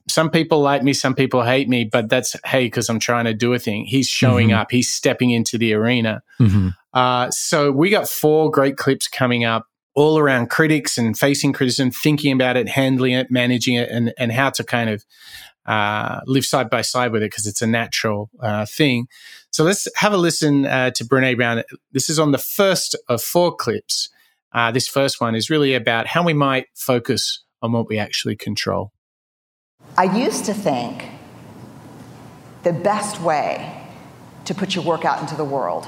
some 0.07 0.29
people 0.29 0.61
like 0.61 0.83
me, 0.83 0.93
some 0.93 1.15
people 1.15 1.43
hate 1.43 1.67
me, 1.67 1.83
but 1.83 2.09
that's, 2.09 2.35
hey, 2.45 2.65
because 2.65 2.89
I'm 2.89 2.99
trying 2.99 3.25
to 3.25 3.33
do 3.33 3.53
a 3.53 3.59
thing. 3.59 3.85
He's 3.85 4.07
showing 4.07 4.49
mm-hmm. 4.49 4.59
up, 4.59 4.71
he's 4.71 4.89
stepping 4.89 5.31
into 5.31 5.57
the 5.57 5.73
arena. 5.73 6.21
Mm-hmm. 6.39 6.69
Uh, 6.93 7.29
so 7.31 7.71
we 7.71 7.89
got 7.89 8.07
four 8.07 8.49
great 8.49 8.77
clips 8.77 9.07
coming 9.07 9.43
up 9.43 9.67
all 9.95 10.17
around 10.17 10.49
critics 10.49 10.97
and 10.97 11.17
facing 11.17 11.53
criticism, 11.53 11.91
thinking 11.91 12.31
about 12.31 12.57
it, 12.57 12.67
handling 12.67 13.13
it, 13.13 13.31
managing 13.31 13.75
it, 13.75 13.89
and, 13.89 14.13
and 14.17 14.31
how 14.31 14.49
to 14.49 14.63
kind 14.63 14.89
of 14.89 15.05
uh, 15.65 16.19
live 16.25 16.45
side 16.45 16.69
by 16.69 16.81
side 16.81 17.11
with 17.11 17.23
it 17.23 17.31
because 17.31 17.47
it's 17.47 17.61
a 17.61 17.67
natural 17.67 18.29
uh, 18.39 18.65
thing. 18.65 19.07
So 19.51 19.63
let's 19.63 19.87
have 19.95 20.13
a 20.13 20.17
listen 20.17 20.65
uh, 20.65 20.91
to 20.91 21.05
Brene 21.05 21.37
Brown. 21.37 21.63
This 21.91 22.09
is 22.09 22.19
on 22.19 22.31
the 22.31 22.37
first 22.37 22.95
of 23.07 23.21
four 23.21 23.55
clips. 23.55 24.09
Uh, 24.53 24.71
this 24.71 24.87
first 24.87 25.19
one 25.19 25.35
is 25.35 25.49
really 25.49 25.73
about 25.73 26.07
how 26.07 26.23
we 26.23 26.33
might 26.33 26.67
focus 26.75 27.43
on 27.61 27.71
what 27.71 27.87
we 27.87 27.97
actually 27.97 28.35
control. 28.35 28.91
I 29.97 30.03
used 30.03 30.45
to 30.45 30.53
think 30.53 31.05
the 32.63 32.73
best 32.73 33.21
way 33.21 33.87
to 34.45 34.53
put 34.53 34.75
your 34.75 34.83
work 34.83 35.05
out 35.05 35.21
into 35.21 35.35
the 35.35 35.45
world 35.45 35.87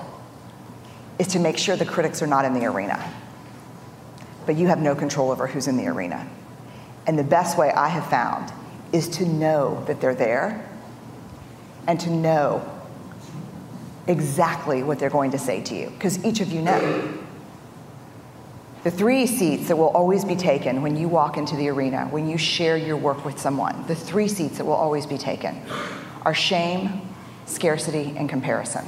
is 1.19 1.27
to 1.27 1.39
make 1.39 1.57
sure 1.57 1.75
the 1.75 1.85
critics 1.85 2.21
are 2.21 2.27
not 2.27 2.45
in 2.45 2.53
the 2.53 2.65
arena 2.65 3.13
but 4.47 4.55
you 4.55 4.67
have 4.67 4.81
no 4.81 4.95
control 4.95 5.29
over 5.29 5.45
who's 5.45 5.67
in 5.67 5.77
the 5.77 5.85
arena. 5.87 6.27
And 7.05 7.19
the 7.19 7.23
best 7.23 7.57
way 7.57 7.69
I 7.69 7.89
have 7.89 8.09
found 8.09 8.51
is 8.93 9.07
to 9.09 9.25
know 9.25 9.83
that 9.85 10.01
they're 10.01 10.15
there 10.15 10.67
and 11.85 11.99
to 11.99 12.09
know 12.09 12.65
exactly 14.07 14.83
what 14.83 14.99
they're 14.99 15.09
going 15.09 15.31
to 15.31 15.37
say 15.37 15.61
to 15.63 15.75
you, 15.75 15.89
because 15.89 16.23
each 16.23 16.39
of 16.39 16.51
you 16.51 16.61
know. 16.61 17.13
The 18.83 18.91
three 18.91 19.25
seats 19.25 19.67
that 19.67 19.77
will 19.77 19.89
always 19.89 20.23
be 20.23 20.35
taken 20.35 20.81
when 20.81 20.95
you 20.95 21.07
walk 21.07 21.37
into 21.37 21.55
the 21.55 21.69
arena, 21.69 22.07
when 22.09 22.29
you 22.29 22.37
share 22.37 22.77
your 22.77 22.97
work 22.97 23.25
with 23.25 23.39
someone, 23.39 23.85
the 23.87 23.95
three 23.95 24.27
seats 24.27 24.57
that 24.57 24.65
will 24.65 24.73
always 24.73 25.05
be 25.05 25.17
taken 25.17 25.61
are 26.23 26.33
shame, 26.33 27.01
scarcity, 27.45 28.13
and 28.15 28.29
comparison. 28.29 28.85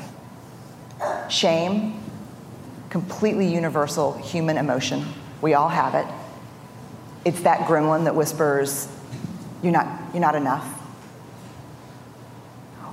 Shame, 1.30 2.02
completely 2.89 3.47
universal 3.47 4.13
human 4.13 4.58
emotion 4.58 5.06
we 5.41 5.54
all 5.54 5.69
have 5.69 5.95
it. 5.95 6.06
It's 7.25 7.41
that 7.41 7.67
gremlin 7.67 8.06
that 8.06 8.15
whispers, 8.15 8.88
you're 9.62 9.71
not, 9.71 9.88
you're 10.13 10.21
not 10.21 10.36
enough. 10.36 10.75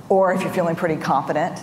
Or 0.09 0.33
if 0.33 0.41
you're 0.41 0.53
feeling 0.53 0.75
pretty 0.75 0.95
confident, 0.97 1.59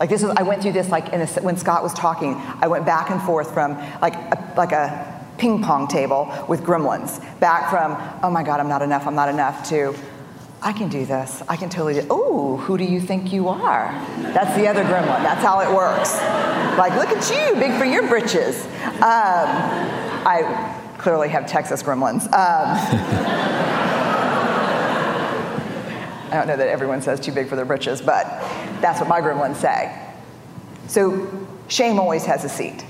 like 0.00 0.10
this 0.10 0.22
was, 0.22 0.32
I 0.36 0.42
went 0.42 0.62
through 0.62 0.72
this 0.72 0.90
like 0.90 1.12
a, 1.12 1.26
when 1.40 1.56
Scott 1.56 1.82
was 1.82 1.92
talking, 1.92 2.34
I 2.60 2.68
went 2.68 2.86
back 2.86 3.10
and 3.10 3.20
forth 3.22 3.52
from 3.52 3.76
like 4.00 4.14
a, 4.14 4.54
like 4.56 4.72
a 4.72 5.24
ping 5.38 5.62
pong 5.62 5.88
table 5.88 6.32
with 6.48 6.62
gremlins, 6.62 7.20
back 7.40 7.70
from, 7.70 7.96
oh 8.22 8.30
my 8.30 8.42
God, 8.42 8.60
I'm 8.60 8.68
not 8.68 8.82
enough, 8.82 9.06
I'm 9.06 9.14
not 9.14 9.28
enough, 9.28 9.68
to, 9.70 9.94
I 10.60 10.72
can 10.72 10.88
do 10.88 11.04
this. 11.06 11.42
I 11.48 11.56
can 11.56 11.68
totally 11.68 11.94
do. 11.94 12.06
Oh, 12.10 12.56
who 12.56 12.76
do 12.76 12.84
you 12.84 13.00
think 13.00 13.32
you 13.32 13.48
are? 13.48 13.92
That's 14.18 14.56
the 14.56 14.66
other 14.66 14.82
gremlin. 14.82 15.22
That's 15.22 15.42
how 15.42 15.60
it 15.60 15.72
works. 15.72 16.16
Like, 16.76 16.94
look 16.96 17.08
at 17.08 17.30
you, 17.30 17.54
big 17.60 17.78
for 17.78 17.84
your 17.84 18.08
britches. 18.08 18.64
Um, 18.96 19.46
I 20.26 20.94
clearly 20.98 21.28
have 21.28 21.46
Texas 21.46 21.82
gremlins. 21.82 22.24
Um, 22.24 22.30
I 26.30 26.34
don't 26.34 26.46
know 26.46 26.56
that 26.56 26.68
everyone 26.68 27.00
says 27.00 27.20
too 27.20 27.32
big 27.32 27.48
for 27.48 27.56
their 27.56 27.64
britches, 27.64 28.02
but 28.02 28.26
that's 28.80 29.00
what 29.00 29.08
my 29.08 29.20
gremlins 29.20 29.56
say. 29.56 30.06
So, 30.86 31.46
shame 31.68 31.98
always 31.98 32.24
has 32.24 32.44
a 32.44 32.48
seat. 32.48 32.84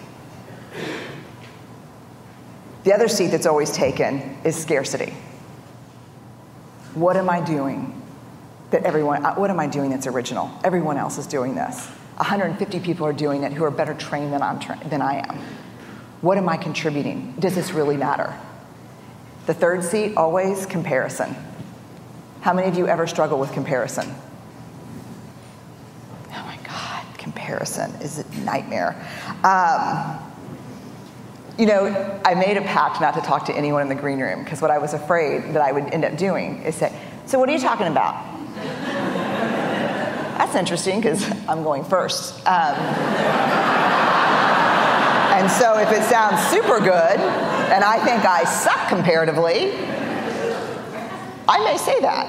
The 2.85 2.95
other 2.95 3.09
seat 3.09 3.29
that's 3.29 3.47
always 3.47 3.71
taken 3.73 4.39
is 4.45 4.57
scarcity. 4.57 5.13
What 6.95 7.17
am 7.17 7.29
I 7.29 7.41
doing 7.41 8.01
that 8.71 8.85
everyone, 8.85 9.25
uh, 9.25 9.35
what 9.35 9.51
am 9.51 9.61
I 9.61 9.67
doing 9.67 9.91
that's 9.91 10.07
original? 10.07 10.51
Everyone 10.65 10.97
else 10.97 11.19
is 11.19 11.27
doing 11.27 11.55
this. 11.55 11.87
150 12.17 12.81
people 12.81 13.07
are 13.07 13.13
doing 13.13 13.43
it 13.43 13.53
who 13.53 13.65
are 13.65 13.71
better 13.71 13.95
trained 13.95 14.33
than, 14.33 14.43
I'm 14.43 14.59
tra- 14.59 14.81
than 14.89 15.03
I 15.03 15.29
am. 15.29 15.39
What 16.21 16.37
am 16.39 16.49
I 16.49 16.57
contributing? 16.57 17.35
Does 17.39 17.55
this 17.55 17.73
really 17.73 17.97
matter? 17.97 18.35
The 19.47 19.55
third 19.55 19.85
seat, 19.85 20.17
always 20.17 20.67
comparison. 20.67 21.35
How 22.41 22.53
many 22.53 22.69
of 22.69 22.77
you 22.77 22.87
ever 22.87 23.07
struggle 23.07 23.39
with 23.39 23.53
comparison? 23.53 24.15
Is 27.57 28.19
a 28.19 28.41
nightmare. 28.41 28.95
Um, 29.43 30.19
you 31.59 31.67
know, 31.67 32.21
I 32.25 32.35
made 32.35 32.57
a 32.57 32.63
pact 32.63 33.01
not 33.01 33.15
to 33.15 33.21
talk 33.21 33.47
to 33.47 33.55
anyone 33.55 33.83
in 33.83 33.89
the 33.89 33.97
green 33.97 34.21
room 34.21 34.45
because 34.45 34.63
what 34.63 34.71
I 34.71 34.79
was 34.79 34.95
afraid 34.95 35.55
that 35.55 35.63
I 35.63 35.73
would 35.73 35.93
end 35.93 36.05
up 36.05 36.17
doing 36.17 36.63
is 36.63 36.77
say, 36.77 36.93
So, 37.27 37.39
what 37.39 37.49
are 37.49 37.53
you 37.53 37.59
talking 37.59 37.89
about? 37.89 38.15
That's 40.39 40.55
interesting 40.55 41.01
because 41.01 41.29
I'm 41.49 41.65
going 41.65 41.83
first. 41.83 42.47
Um, 42.47 42.77
and 45.35 45.51
so, 45.51 45.79
if 45.79 45.91
it 45.91 46.05
sounds 46.05 46.41
super 46.49 46.79
good 46.79 47.19
and 47.19 47.83
I 47.83 48.05
think 48.05 48.25
I 48.25 48.45
suck 48.45 48.89
comparatively, 48.89 49.73
I 51.49 51.65
may 51.65 51.77
say 51.77 52.01
that. 52.01 52.27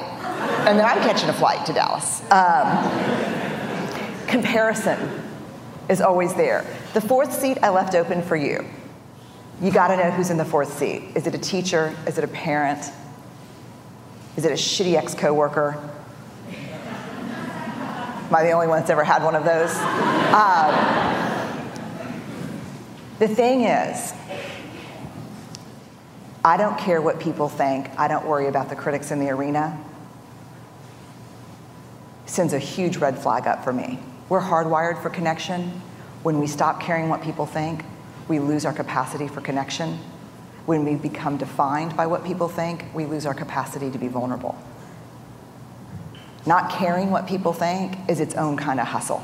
And 0.68 0.80
then 0.80 0.86
I'm 0.86 1.00
catching 1.02 1.30
a 1.30 1.34
flight 1.34 1.66
to 1.68 1.74
Dallas. 1.74 2.22
Um, 2.32 3.39
comparison 4.30 5.22
is 5.90 6.02
always 6.02 6.34
there. 6.36 6.66
The 6.94 7.02
fourth 7.02 7.34
seat 7.34 7.58
I 7.62 7.70
left 7.70 7.96
open 7.96 8.22
for 8.22 8.36
you 8.36 8.66
you 9.62 9.72
got 9.72 9.90
to 9.90 9.98
know 9.98 10.10
who's 10.12 10.30
in 10.30 10.38
the 10.38 10.46
fourth 10.46 10.78
seat. 10.78 11.04
Is 11.16 11.28
it 11.28 11.36
a 11.36 11.38
teacher? 11.38 11.94
Is 12.08 12.18
it 12.18 12.24
a 12.24 12.28
parent? 12.28 12.92
Is 14.38 14.46
it 14.46 14.52
a 14.52 14.56
shitty 14.56 14.96
ex 14.96 15.14
coworker? 15.14 15.78
Am 16.48 18.36
I 18.36 18.44
the 18.44 18.52
only 18.52 18.68
one 18.68 18.80
that's 18.80 18.90
ever 18.90 19.04
had 19.04 19.24
one 19.24 19.36
of 19.36 19.44
those? 19.44 19.76
Um, 20.34 20.76
the 23.18 23.28
thing 23.28 23.64
is, 23.64 24.14
I 26.46 26.56
don't 26.56 26.78
care 26.78 27.02
what 27.02 27.20
people 27.20 27.50
think. 27.50 27.90
I 27.98 28.08
don't 28.08 28.26
worry 28.26 28.48
about 28.48 28.70
the 28.70 28.76
critics 28.76 29.12
in 29.12 29.20
the 29.20 29.30
arena. 29.30 29.78
Sends 32.28 32.54
a 32.54 32.60
huge 32.60 32.98
red 32.98 33.18
flag 33.18 33.46
up 33.46 33.64
for 33.64 33.74
me. 33.74 34.00
We're 34.30 34.42
hardwired 34.42 35.02
for 35.02 35.10
connection. 35.10 35.82
When 36.22 36.40
we 36.40 36.46
stop 36.48 36.80
caring 36.80 37.10
what 37.10 37.22
people 37.24 37.48
think, 37.48 37.84
we 38.28 38.40
lose 38.40 38.64
our 38.66 38.74
capacity 38.74 39.28
for 39.28 39.42
connection. 39.42 39.98
When 40.68 40.86
we 40.86 40.96
become 40.96 41.38
defined 41.38 41.98
by 41.98 42.06
what 42.06 42.24
people 42.24 42.48
think, 42.48 42.86
we 42.94 43.06
lose 43.06 43.26
our 43.26 43.34
capacity 43.34 43.90
to 43.90 43.98
be 43.98 44.08
vulnerable. 44.08 44.56
Not 46.46 46.70
caring 46.72 47.10
what 47.10 47.28
people 47.28 47.54
think 47.54 47.98
is 48.08 48.20
its 48.20 48.36
own 48.36 48.56
kind 48.56 48.80
of 48.80 48.88
hustle. 48.88 49.22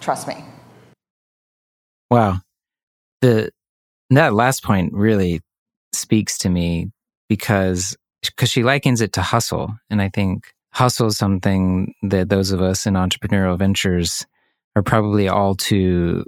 Trust 0.00 0.26
me. 0.26 0.44
Wow. 2.10 2.40
The 3.20 3.50
that 4.10 4.34
last 4.34 4.62
point 4.62 4.92
really 4.92 5.40
speaks 5.92 6.36
to 6.38 6.48
me 6.48 6.90
because 7.28 7.96
because 8.22 8.50
she 8.50 8.62
likens 8.62 9.00
it 9.00 9.12
to 9.14 9.22
hustle 9.22 9.74
and 9.88 10.02
I 10.02 10.08
think 10.08 10.53
hustle 10.74 11.06
is 11.06 11.16
something 11.16 11.94
that 12.02 12.28
those 12.28 12.50
of 12.50 12.60
us 12.60 12.86
in 12.86 12.94
entrepreneurial 12.94 13.58
ventures 13.58 14.26
are 14.76 14.82
probably 14.82 15.28
all 15.28 15.54
too 15.54 16.24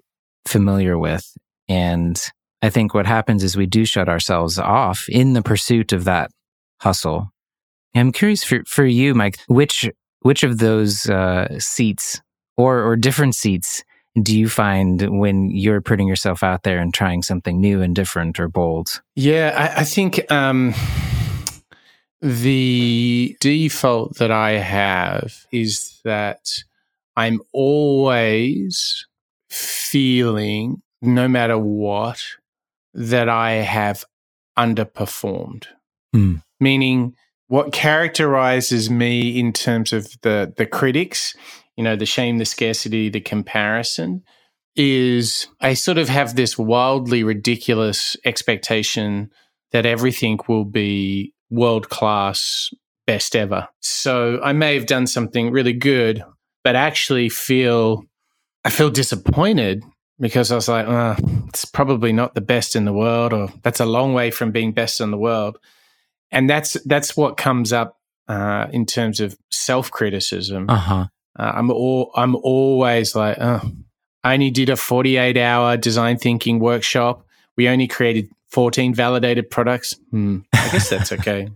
familiar 0.47 0.99
with 0.99 1.37
and 1.69 2.21
I 2.63 2.71
think 2.71 2.95
what 2.95 3.07
happens 3.07 3.43
is 3.45 3.57
we 3.57 3.67
do 3.67 3.85
shut 3.85 4.09
ourselves 4.09 4.59
off 4.59 5.09
in 5.09 5.35
the 5.35 5.43
pursuit 5.43 5.93
of 5.93 6.05
that 6.05 6.31
hustle. 6.81 7.31
I'm 7.95 8.13
curious 8.13 8.45
for, 8.45 8.63
for 8.67 8.85
you, 8.85 9.15
Mike, 9.15 9.39
which 9.49 9.89
which 10.21 10.43
of 10.43 10.59
those 10.59 11.09
uh, 11.09 11.59
seats 11.59 12.21
or 12.57 12.83
or 12.83 12.97
different 12.97 13.35
seats 13.35 13.85
do 14.21 14.37
you 14.37 14.49
find 14.49 15.19
when 15.19 15.51
you're 15.51 15.83
putting 15.83 16.09
yourself 16.09 16.43
out 16.43 16.63
there 16.63 16.79
and 16.79 16.93
trying 16.93 17.23
something 17.23 17.61
new 17.61 17.83
and 17.83 17.95
different 17.95 18.41
or 18.41 18.49
bold? 18.49 19.03
Yeah, 19.15 19.53
I, 19.57 19.83
I 19.83 19.85
think 19.85 20.31
um, 20.33 20.75
the 22.21 23.37
default 23.41 24.17
that 24.19 24.31
I 24.31 24.53
have 24.53 25.47
is 25.53 26.01
that 26.05 26.49
I'm 27.17 27.41
always 27.53 29.07
feeling 29.51 30.83
no 31.03 31.29
matter 31.29 31.59
what, 31.59 32.23
that 32.95 33.29
I 33.29 33.53
have 33.53 34.05
underperformed. 34.59 35.67
Mm. 36.15 36.43
Meaning, 36.59 37.15
what 37.49 37.73
characterizes 37.73 38.91
me 38.91 39.39
in 39.39 39.53
terms 39.53 39.93
of 39.93 40.09
the 40.23 40.53
the 40.57 40.67
critics, 40.67 41.35
you 41.77 41.85
know, 41.85 41.97
the 41.97 42.07
shame, 42.07 42.39
the 42.39 42.45
scarcity, 42.45 43.09
the 43.09 43.21
comparison, 43.21 44.23
is 44.75 45.47
I 45.61 45.75
sort 45.75 45.99
of 45.99 46.09
have 46.09 46.35
this 46.35 46.59
wildly 46.59 47.23
ridiculous 47.23 48.17
expectation 48.25 49.31
that 49.73 49.87
everything 49.87 50.39
will 50.49 50.65
be 50.65 51.35
world 51.51 51.89
class, 51.89 52.71
best 53.07 53.37
ever. 53.37 53.69
So 53.81 54.41
I 54.43 54.53
may 54.53 54.75
have 54.75 54.87
done 54.87 55.07
something 55.07 55.51
really 55.51 55.73
good, 55.73 56.25
but 56.65 56.77
actually 56.77 57.29
feel 57.29 58.05
I 58.65 58.71
feel 58.71 58.91
disappointed 58.91 59.85
because 60.19 60.51
I 60.51 60.57
was 60.57 60.69
like, 60.69 60.87
oh, 60.89 61.17
it's 61.49 61.65
probably 61.65 62.13
not 62.13 62.35
the 62.35 62.41
best 62.41 62.75
in 62.75 62.85
the 62.85 62.93
world, 62.93 63.33
or 63.33 63.49
that's 63.63 63.81
a 63.81 63.87
long 63.87 64.13
way 64.13 64.31
from 64.31 64.51
being 64.51 64.73
best 64.73 65.01
in 65.01 65.11
the 65.11 65.19
world. 65.19 65.59
And 66.31 66.51
that's 66.51 66.75
that's 66.85 67.17
what 67.17 67.37
comes 67.37 67.73
up 67.73 67.99
uh, 68.29 68.67
in 68.73 68.87
terms 68.87 69.21
of 69.21 69.37
self 69.51 69.91
criticism. 69.91 70.69
Uh-huh. 70.69 71.07
Uh, 71.39 71.53
I'm 71.55 71.71
all 71.71 72.11
I'm 72.15 72.35
always 72.37 73.15
like, 73.15 73.37
oh, 73.41 73.61
I 74.25 74.35
only 74.35 74.51
did 74.51 74.69
a 74.69 74.77
48 74.77 75.37
hour 75.37 75.77
design 75.77 76.19
thinking 76.19 76.59
workshop. 76.59 77.26
We 77.57 77.69
only 77.69 77.87
created 77.87 78.29
14 78.51 78.95
validated 78.95 79.51
products. 79.51 79.95
Hmm, 80.11 80.39
I 80.53 80.69
guess 80.73 80.89
that's 80.91 81.13
okay. 81.13 81.49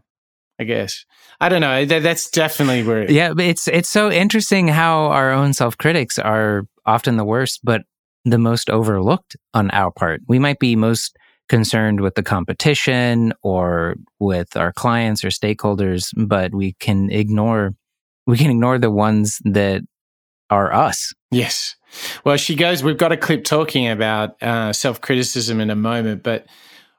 I 0.59 0.65
guess. 0.65 1.07
I 1.41 1.49
don't 1.49 1.63
know. 1.63 1.85
That, 1.87 2.03
that's 2.03 2.31
definitely 2.31 2.83
where. 2.83 3.11
yeah, 3.11 3.33
it's 3.39 3.67
it's 3.67 3.89
so 3.89 4.11
interesting 4.11 4.69
how 4.69 5.07
our 5.07 5.33
own 5.33 5.55
self 5.55 5.79
critics 5.79 6.19
are 6.19 6.67
often 6.85 7.17
the 7.17 7.25
worst, 7.25 7.61
but 7.63 7.83
the 8.25 8.39
most 8.39 8.69
overlooked 8.69 9.37
on 9.55 9.71
our 9.71 9.91
part. 9.91 10.21
We 10.29 10.39
might 10.39 10.59
be 10.59 10.77
most 10.77 11.17
concerned 11.49 12.01
with 12.01 12.15
the 12.15 12.23
competition 12.23 13.33
or 13.43 13.97
with 14.19 14.57
our 14.57 14.73
clients 14.73 15.25
or 15.25 15.29
stakeholders, 15.29 16.13
but 16.17 16.55
we 16.55 16.75
can 16.75 17.11
ignore 17.11 17.73
we 18.27 18.37
can 18.37 18.51
ignore 18.51 18.79
the 18.79 18.91
ones 18.91 19.41
that 19.45 19.83
are 20.51 20.73
us. 20.73 21.13
Yes. 21.31 21.77
Well, 22.25 22.37
she 22.37 22.55
goes, 22.55 22.83
we've 22.83 22.97
got 22.97 23.13
a 23.13 23.17
clip 23.17 23.45
talking 23.45 23.89
about 23.89 24.41
uh, 24.43 24.73
self 24.73 25.01
criticism 25.01 25.61
in 25.61 25.71
a 25.71 25.77
moment, 25.77 26.23
but 26.23 26.47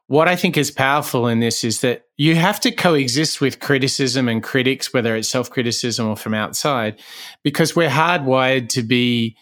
what 0.08 0.28
I 0.28 0.36
think 0.36 0.58
is 0.58 0.72
powerful 0.72 1.28
in 1.28 1.40
this 1.40 1.64
is 1.64 1.80
that 1.82 2.04
you 2.18 2.36
have 2.36 2.60
to 2.62 2.72
coexist 2.72 3.40
with 3.40 3.62
criticism 3.62 4.28
and 4.28 4.44
critics, 4.44 4.94
whether 4.94 5.16
it's 5.16 5.30
self 5.30 5.50
criticism 5.50 6.08
or 6.08 6.18
from 6.18 6.34
outside, 6.34 7.00
because 7.44 7.76
we're 7.76 7.90
hardwired 7.90 8.68
to 8.70 8.84
be 8.84 9.38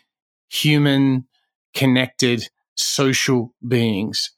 human, 0.49 1.25
connected 1.73 2.49
social 2.75 3.53
beings. 3.67 4.31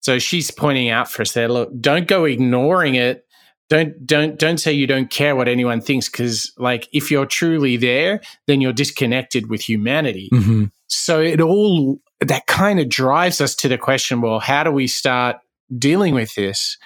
So 0.00 0.18
she's 0.18 0.50
pointing 0.50 0.90
out 0.90 1.10
for 1.10 1.22
us 1.22 1.32
there, 1.32 1.48
look, 1.48 1.70
don't 1.80 2.06
go 2.06 2.24
ignoring 2.24 2.94
it. 2.94 3.26
Don't 3.70 4.04
don't 4.04 4.38
don't 4.38 4.58
say 4.58 4.72
you 4.72 4.86
don't 4.86 5.10
care 5.10 5.36
what 5.36 5.48
anyone 5.48 5.80
thinks 5.80 6.08
because 6.08 6.52
like 6.58 6.88
if 6.92 7.10
you're 7.10 7.26
truly 7.26 7.76
there, 7.76 8.20
then 8.46 8.60
you're 8.60 8.72
disconnected 8.72 9.48
with 9.48 9.62
humanity. 9.62 10.28
Mm-hmm. 10.32 10.64
So 10.88 11.20
it 11.20 11.40
all 11.40 12.00
that 12.20 12.46
kind 12.46 12.80
of 12.80 12.88
drives 12.88 13.40
us 13.40 13.54
to 13.56 13.68
the 13.68 13.78
question, 13.78 14.20
well, 14.20 14.40
how 14.40 14.64
do 14.64 14.72
we 14.72 14.88
start 14.88 15.36
dealing 15.78 16.14
with 16.14 16.34
this? 16.34 16.76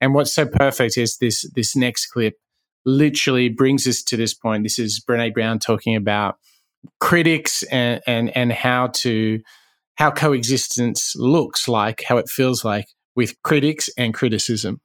And 0.00 0.14
what's 0.14 0.34
so 0.34 0.46
perfect 0.46 0.98
is 0.98 1.16
this 1.16 1.50
this 1.54 1.74
next 1.74 2.06
clip 2.08 2.34
literally 2.84 3.48
brings 3.48 3.86
us 3.86 4.02
to 4.04 4.16
this 4.16 4.34
point. 4.34 4.62
This 4.62 4.78
is 4.78 5.02
Brene 5.06 5.34
Brown 5.34 5.58
talking 5.58 5.96
about 5.96 6.36
critics 7.00 7.62
and, 7.64 8.00
and, 8.06 8.34
and 8.36 8.52
how 8.52 8.88
to 8.88 9.40
how 9.96 10.10
coexistence 10.10 11.14
looks 11.16 11.66
like, 11.66 12.04
how 12.06 12.18
it 12.18 12.28
feels 12.28 12.64
like 12.64 12.86
with 13.16 13.34
critics 13.42 13.88
and 13.96 14.12
criticism. 14.14 14.80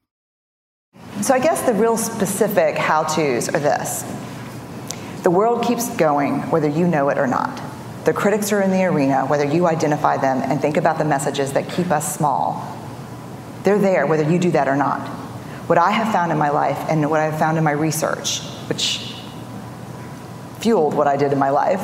So 1.21 1.35
I 1.35 1.39
guess 1.39 1.61
the 1.61 1.73
real 1.73 1.97
specific 1.97 2.75
how-tos 2.75 3.47
are 3.47 3.59
this. 3.59 4.03
The 5.21 5.29
world 5.29 5.63
keeps 5.63 5.95
going 5.95 6.49
whether 6.49 6.67
you 6.67 6.87
know 6.87 7.09
it 7.09 7.19
or 7.19 7.27
not. 7.27 7.61
The 8.05 8.13
critics 8.13 8.51
are 8.51 8.59
in 8.59 8.71
the 8.71 8.83
arena 8.85 9.27
whether 9.27 9.45
you 9.45 9.67
identify 9.67 10.17
them 10.17 10.39
and 10.39 10.59
think 10.59 10.77
about 10.77 10.97
the 10.97 11.05
messages 11.05 11.53
that 11.53 11.69
keep 11.69 11.91
us 11.91 12.15
small. 12.15 12.75
They're 13.63 13.77
there 13.77 14.07
whether 14.07 14.29
you 14.29 14.39
do 14.39 14.49
that 14.51 14.67
or 14.67 14.75
not. 14.75 15.07
What 15.67 15.77
I 15.77 15.91
have 15.91 16.11
found 16.11 16.31
in 16.31 16.39
my 16.39 16.49
life 16.49 16.79
and 16.89 17.07
what 17.07 17.19
I've 17.19 17.37
found 17.37 17.59
in 17.59 17.63
my 17.63 17.71
research, 17.71 18.41
which 18.67 19.13
fueled 20.59 20.95
what 20.95 21.05
I 21.05 21.17
did 21.17 21.31
in 21.31 21.37
my 21.37 21.51
life, 21.51 21.81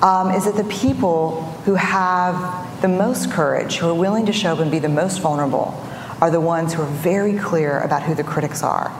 um, 0.00 0.30
is 0.30 0.44
that 0.44 0.54
the 0.54 0.70
people 0.72 1.42
who 1.64 1.74
have 1.74 2.80
the 2.82 2.88
most 2.88 3.32
courage, 3.32 3.78
who 3.78 3.88
are 3.88 3.94
willing 3.94 4.26
to 4.26 4.32
show 4.32 4.52
up 4.52 4.60
and 4.60 4.70
be 4.70 4.78
the 4.78 4.88
most 4.88 5.20
vulnerable, 5.20 5.72
are 6.20 6.30
the 6.30 6.40
ones 6.40 6.74
who 6.74 6.82
are 6.82 6.86
very 6.86 7.38
clear 7.38 7.80
about 7.80 8.02
who 8.02 8.14
the 8.14 8.24
critics 8.24 8.62
are. 8.62 8.92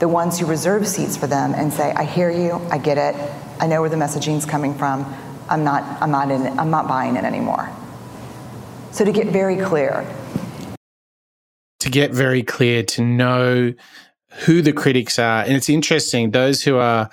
The 0.00 0.08
ones 0.08 0.38
who 0.38 0.46
reserve 0.46 0.86
seats 0.86 1.16
for 1.16 1.28
them 1.28 1.54
and 1.54 1.72
say, 1.72 1.92
I 1.92 2.04
hear 2.04 2.30
you, 2.30 2.60
I 2.70 2.78
get 2.78 2.98
it, 2.98 3.14
I 3.60 3.66
know 3.68 3.80
where 3.80 3.90
the 3.90 3.96
messaging's 3.96 4.44
coming 4.44 4.74
from, 4.74 5.06
I'm 5.48 5.62
not, 5.62 5.84
I'm 6.02 6.10
not, 6.10 6.30
in, 6.30 6.58
I'm 6.58 6.70
not 6.70 6.88
buying 6.88 7.16
it 7.16 7.24
anymore. 7.24 7.70
So 8.90 9.04
to 9.04 9.12
get 9.12 9.28
very 9.28 9.56
clear. 9.56 10.04
To 11.80 11.90
get 11.90 12.10
very 12.10 12.42
clear, 12.42 12.82
to 12.82 13.02
know 13.02 13.74
who 14.46 14.62
the 14.62 14.72
critics 14.72 15.18
are. 15.18 15.42
And 15.42 15.52
it's 15.52 15.68
interesting, 15.68 16.30
those 16.30 16.64
who 16.64 16.76
are 16.76 17.10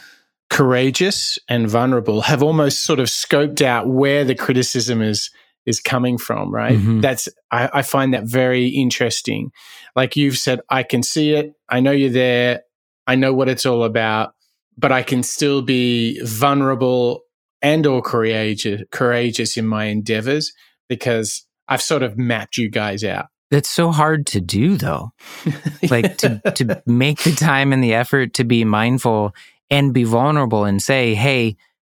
courageous 0.50 1.38
and 1.48 1.70
vulnerable 1.70 2.22
have 2.22 2.42
almost 2.42 2.84
sort 2.84 3.00
of 3.00 3.08
scoped 3.08 3.62
out 3.62 3.88
where 3.88 4.26
the 4.26 4.36
criticism 4.36 5.02
is 5.02 5.30
is 5.65 5.80
coming 5.80 6.17
from, 6.17 6.54
right? 6.54 6.78
Mm-hmm. 6.78 7.02
That's 7.02 7.30
I, 7.52 7.69
I 7.74 7.82
find 7.82 8.13
that 8.13 8.24
very 8.24 8.67
interesting. 8.67 9.52
Like 9.95 10.15
you've 10.15 10.38
said, 10.38 10.62
I 10.69 10.84
can 10.84 11.04
see 11.04 11.34
it, 11.34 11.54
I 11.69 11.80
know 11.80 11.91
you're 11.91 12.10
there, 12.10 12.62
I 13.08 13.15
know 13.15 13.34
what 13.34 13.50
it's 13.50 13.65
all 13.65 13.84
about, 13.84 14.34
but 14.78 14.91
I 14.91 15.04
can 15.04 15.24
still 15.24 15.62
be 15.62 16.19
vulnerable 16.24 17.22
and 17.62 17.86
or 17.86 18.02
courageous 18.02 18.82
courageous 18.91 19.58
in 19.58 19.67
my 19.67 19.86
endeavors 19.86 20.54
because 20.88 21.45
I've 21.67 21.82
sort 21.82 22.04
of 22.04 22.17
mapped 22.17 22.58
you 22.58 22.69
guys 22.69 23.04
out. 23.04 23.28
That's 23.52 23.69
so 23.69 23.91
hard 23.91 24.26
to 24.28 24.41
do 24.41 24.78
though. 24.78 25.12
like 25.89 26.17
to 26.17 26.41
to 26.56 26.82
make 26.86 27.24
the 27.24 27.32
time 27.32 27.74
and 27.74 27.84
the 27.84 27.93
effort 27.93 28.34
to 28.36 28.43
be 28.43 28.63
mindful 28.63 29.34
and 29.69 29.93
be 29.93 30.04
vulnerable 30.04 30.65
and 30.65 30.82
say, 30.82 31.15
"Hey, 31.15 31.58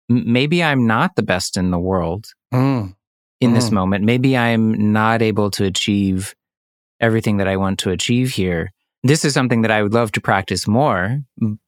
maybe 0.10 0.64
I'm 0.64 0.88
not 0.88 1.16
the 1.16 1.24
best 1.24 1.58
in 1.58 1.72
the 1.72 1.80
world." 1.80 2.34
Mm 2.54 2.96
in 3.42 3.52
mm. 3.52 3.56
this 3.56 3.72
moment. 3.72 4.06
Maybe 4.06 4.38
I'm 4.38 4.94
not 4.94 5.22
able 5.22 5.52
to 5.52 5.66
achieve 5.66 6.34
everything 7.02 7.38
that 7.38 7.48
I 7.48 7.58
want 7.58 7.80
to 7.80 7.90
achieve 7.90 8.30
here. 8.32 8.72
This 9.04 9.26
is 9.26 9.34
something 9.34 9.64
that 9.64 9.72
I 9.72 9.82
would 9.82 9.94
love 9.94 10.12
to 10.14 10.22
practice 10.22 10.68
more, 10.68 11.20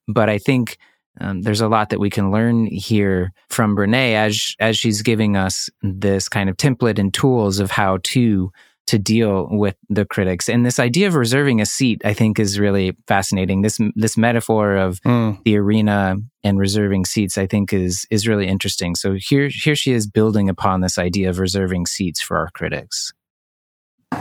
but 0.08 0.30
I 0.30 0.38
think 0.38 0.78
um, 1.20 1.42
there's 1.42 1.62
a 1.62 1.68
lot 1.68 1.90
that 1.90 2.00
we 2.00 2.10
can 2.10 2.32
learn 2.32 2.66
here 2.68 3.34
from 3.50 3.76
Brene 3.76 4.14
as 4.14 4.56
as 4.60 4.78
she's 4.78 5.02
giving 5.02 5.36
us 5.36 5.70
this 5.82 6.30
kind 6.30 6.50
of 6.50 6.58
template 6.58 7.00
and 7.00 7.14
tools 7.14 7.60
of 7.60 7.72
how 7.72 8.00
to 8.04 8.52
to 8.88 9.00
deal 9.00 9.48
with 9.50 9.76
the 9.90 10.06
critics. 10.06 10.50
And 10.50 10.66
this 10.66 10.80
idea 10.80 11.08
of 11.08 11.16
reserving 11.16 11.62
a 11.62 11.66
seat, 11.66 12.02
I 12.04 12.14
think, 12.14 12.40
is 12.40 12.60
really 12.60 12.96
fascinating. 13.08 13.62
This 13.62 13.80
this 13.96 14.18
metaphor 14.18 14.76
of 14.76 15.00
mm. 15.02 15.42
the 15.44 15.58
arena 15.58 16.18
and 16.44 16.60
reserving 16.60 17.06
seats, 17.06 17.38
I 17.38 17.48
think, 17.48 17.72
is 17.72 18.06
is 18.12 18.28
really 18.28 18.48
interesting. 18.48 18.96
So 18.96 19.16
here 19.18 19.48
here 19.48 19.76
she 19.76 19.94
is 19.94 20.06
building 20.08 20.50
upon 20.50 20.82
this 20.82 20.98
idea 20.98 21.30
of 21.30 21.40
reserving 21.40 21.86
seats 21.86 22.22
for 22.22 22.38
our 22.38 22.50
critics. 22.52 23.14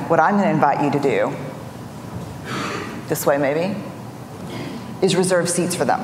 What 0.09 0.21
I'm 0.21 0.37
going 0.37 0.45
to 0.45 0.51
invite 0.51 0.83
you 0.83 0.91
to 0.91 1.01
do, 1.01 1.37
this 3.09 3.27
way 3.27 3.37
maybe, 3.37 3.77
is 5.03 5.17
reserve 5.17 5.51
seats 5.51 5.75
for 5.75 5.85
them, 5.85 6.01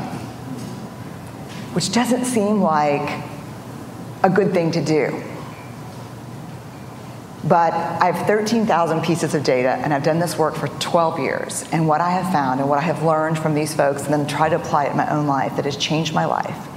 which 1.75 1.92
doesn't 1.92 2.25
seem 2.25 2.61
like 2.61 3.25
a 4.23 4.29
good 4.29 4.53
thing 4.53 4.73
to 4.73 4.85
do. 4.85 5.23
But 7.48 7.72
I 7.72 8.11
have 8.11 8.26
13,000 8.26 9.02
pieces 9.02 9.34
of 9.34 9.42
data, 9.42 9.70
and 9.70 9.94
I've 9.94 10.02
done 10.02 10.18
this 10.18 10.37
work 10.37 10.54
for 10.54 10.68
12 10.68 11.18
years. 11.18 11.64
And 11.72 11.88
what 11.88 12.02
I 12.02 12.11
have 12.11 12.30
found 12.30 12.61
and 12.61 12.68
what 12.68 12.78
I 12.78 12.82
have 12.82 13.02
learned 13.02 13.38
from 13.38 13.54
these 13.54 13.74
folks, 13.74 14.02
and 14.04 14.12
then 14.12 14.26
try 14.26 14.50
to 14.50 14.56
apply 14.56 14.84
it 14.84 14.90
in 14.90 14.96
my 14.98 15.08
own 15.11 15.26
life 15.26 15.56
that 15.56 15.64
has 15.64 15.76
changed 15.76 16.12
my 16.12 16.26
life, 16.26 16.68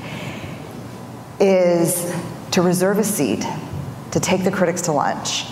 is 1.41 2.15
to 2.51 2.61
reserve 2.61 2.99
a 2.99 3.03
seat, 3.03 3.45
to 4.11 4.19
take 4.21 4.45
the 4.45 4.51
critics 4.51 4.83
to 4.83 4.93
lunch, 4.93 5.45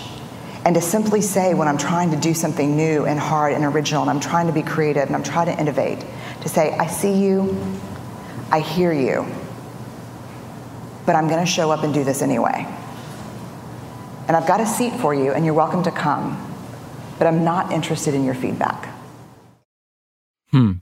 and 0.64 0.74
to 0.74 0.80
simply 0.80 1.20
say 1.20 1.52
when 1.52 1.68
I'm 1.68 1.78
trying 1.78 2.12
to 2.12 2.16
do 2.16 2.32
something 2.32 2.74
new 2.74 3.04
and 3.04 3.18
hard 3.20 3.52
and 3.52 3.64
original, 3.64 4.02
and 4.02 4.10
I'm 4.10 4.20
trying 4.20 4.46
to 4.46 4.52
be 4.54 4.62
creative 4.62 5.04
and 5.04 5.14
I'm 5.14 5.22
trying 5.22 5.46
to 5.46 5.60
innovate, 5.60 6.02
to 6.42 6.48
say, 6.48 6.72
I 6.78 6.86
see 6.86 7.12
you, 7.12 7.58
I 8.50 8.60
hear 8.60 8.92
you, 8.92 9.26
but 11.04 11.14
I'm 11.14 11.28
going 11.28 11.40
to 11.40 11.50
show 11.50 11.70
up 11.70 11.82
and 11.82 11.92
do 11.92 12.04
this 12.04 12.22
anyway 12.22 12.66
and 14.30 14.36
I've 14.36 14.46
got 14.46 14.60
a 14.60 14.66
seat 14.66 14.92
for 15.00 15.12
you, 15.12 15.32
and 15.32 15.44
you're 15.44 15.54
welcome 15.54 15.82
to 15.82 15.90
come, 15.90 16.38
but 17.18 17.26
I'm 17.26 17.42
not 17.42 17.72
interested 17.72 18.14
in 18.14 18.24
your 18.24 18.36
feedback. 18.36 18.94
Hmm. 20.52 20.74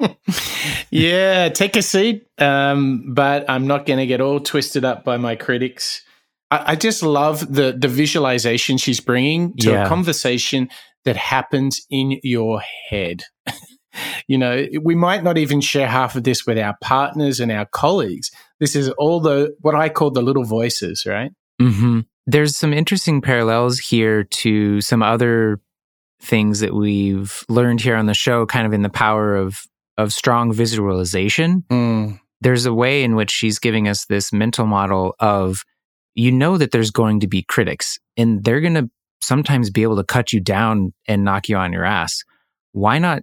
yeah, 0.90 1.50
take 1.50 1.76
a 1.76 1.82
seat, 1.82 2.26
um, 2.38 3.14
but 3.14 3.48
I'm 3.48 3.68
not 3.68 3.86
going 3.86 4.00
to 4.00 4.06
get 4.06 4.20
all 4.20 4.40
twisted 4.40 4.84
up 4.84 5.04
by 5.04 5.18
my 5.18 5.36
critics. 5.36 6.02
I, 6.50 6.72
I, 6.72 6.74
just 6.74 7.04
love 7.04 7.46
the 7.54 7.76
the 7.78 7.86
visualization 7.86 8.76
she's 8.76 8.98
bringing 8.98 9.54
to 9.58 9.70
yeah. 9.70 9.84
a 9.84 9.88
conversation 9.88 10.68
that 11.04 11.14
happens 11.14 11.80
in 11.90 12.18
your 12.24 12.60
head. 12.88 13.22
you 14.26 14.36
know, 14.36 14.66
we 14.82 14.96
might 14.96 15.22
not 15.22 15.38
even 15.38 15.60
share 15.60 15.86
half 15.86 16.16
of 16.16 16.24
this 16.24 16.44
with 16.44 16.58
our 16.58 16.76
partners 16.82 17.38
and 17.38 17.52
our 17.52 17.66
colleagues. 17.66 18.32
This 18.58 18.74
is 18.74 18.88
all 18.98 19.20
the 19.20 19.54
what 19.60 19.76
I 19.76 19.88
call 19.90 20.10
the 20.10 20.22
little 20.22 20.42
voices, 20.44 21.06
right? 21.06 21.30
Mm-hmm. 21.60 22.00
There's 22.26 22.56
some 22.56 22.72
interesting 22.72 23.20
parallels 23.20 23.78
here 23.78 24.24
to 24.24 24.80
some 24.80 25.02
other 25.02 25.60
things 26.20 26.60
that 26.60 26.74
we've 26.74 27.44
learned 27.48 27.80
here 27.80 27.96
on 27.96 28.06
the 28.06 28.14
show, 28.14 28.46
kind 28.46 28.66
of 28.66 28.72
in 28.72 28.82
the 28.82 28.88
power 28.88 29.36
of 29.36 29.62
of 29.98 30.12
strong 30.12 30.52
visualization. 30.52 31.64
Mm. 31.68 32.20
There's 32.40 32.64
a 32.64 32.72
way 32.72 33.02
in 33.02 33.16
which 33.16 33.30
she's 33.30 33.58
giving 33.58 33.86
us 33.86 34.06
this 34.06 34.32
mental 34.32 34.66
model 34.66 35.14
of 35.20 35.62
you 36.14 36.32
know 36.32 36.56
that 36.56 36.70
there's 36.70 36.90
going 36.90 37.20
to 37.20 37.28
be 37.28 37.42
critics 37.42 37.98
and 38.16 38.42
they're 38.42 38.60
going 38.60 38.74
to 38.74 38.90
sometimes 39.20 39.70
be 39.70 39.82
able 39.82 39.96
to 39.96 40.04
cut 40.04 40.32
you 40.32 40.40
down 40.40 40.92
and 41.06 41.24
knock 41.24 41.48
you 41.48 41.56
on 41.56 41.72
your 41.72 41.84
ass. 41.84 42.24
Why 42.72 42.98
not 42.98 43.22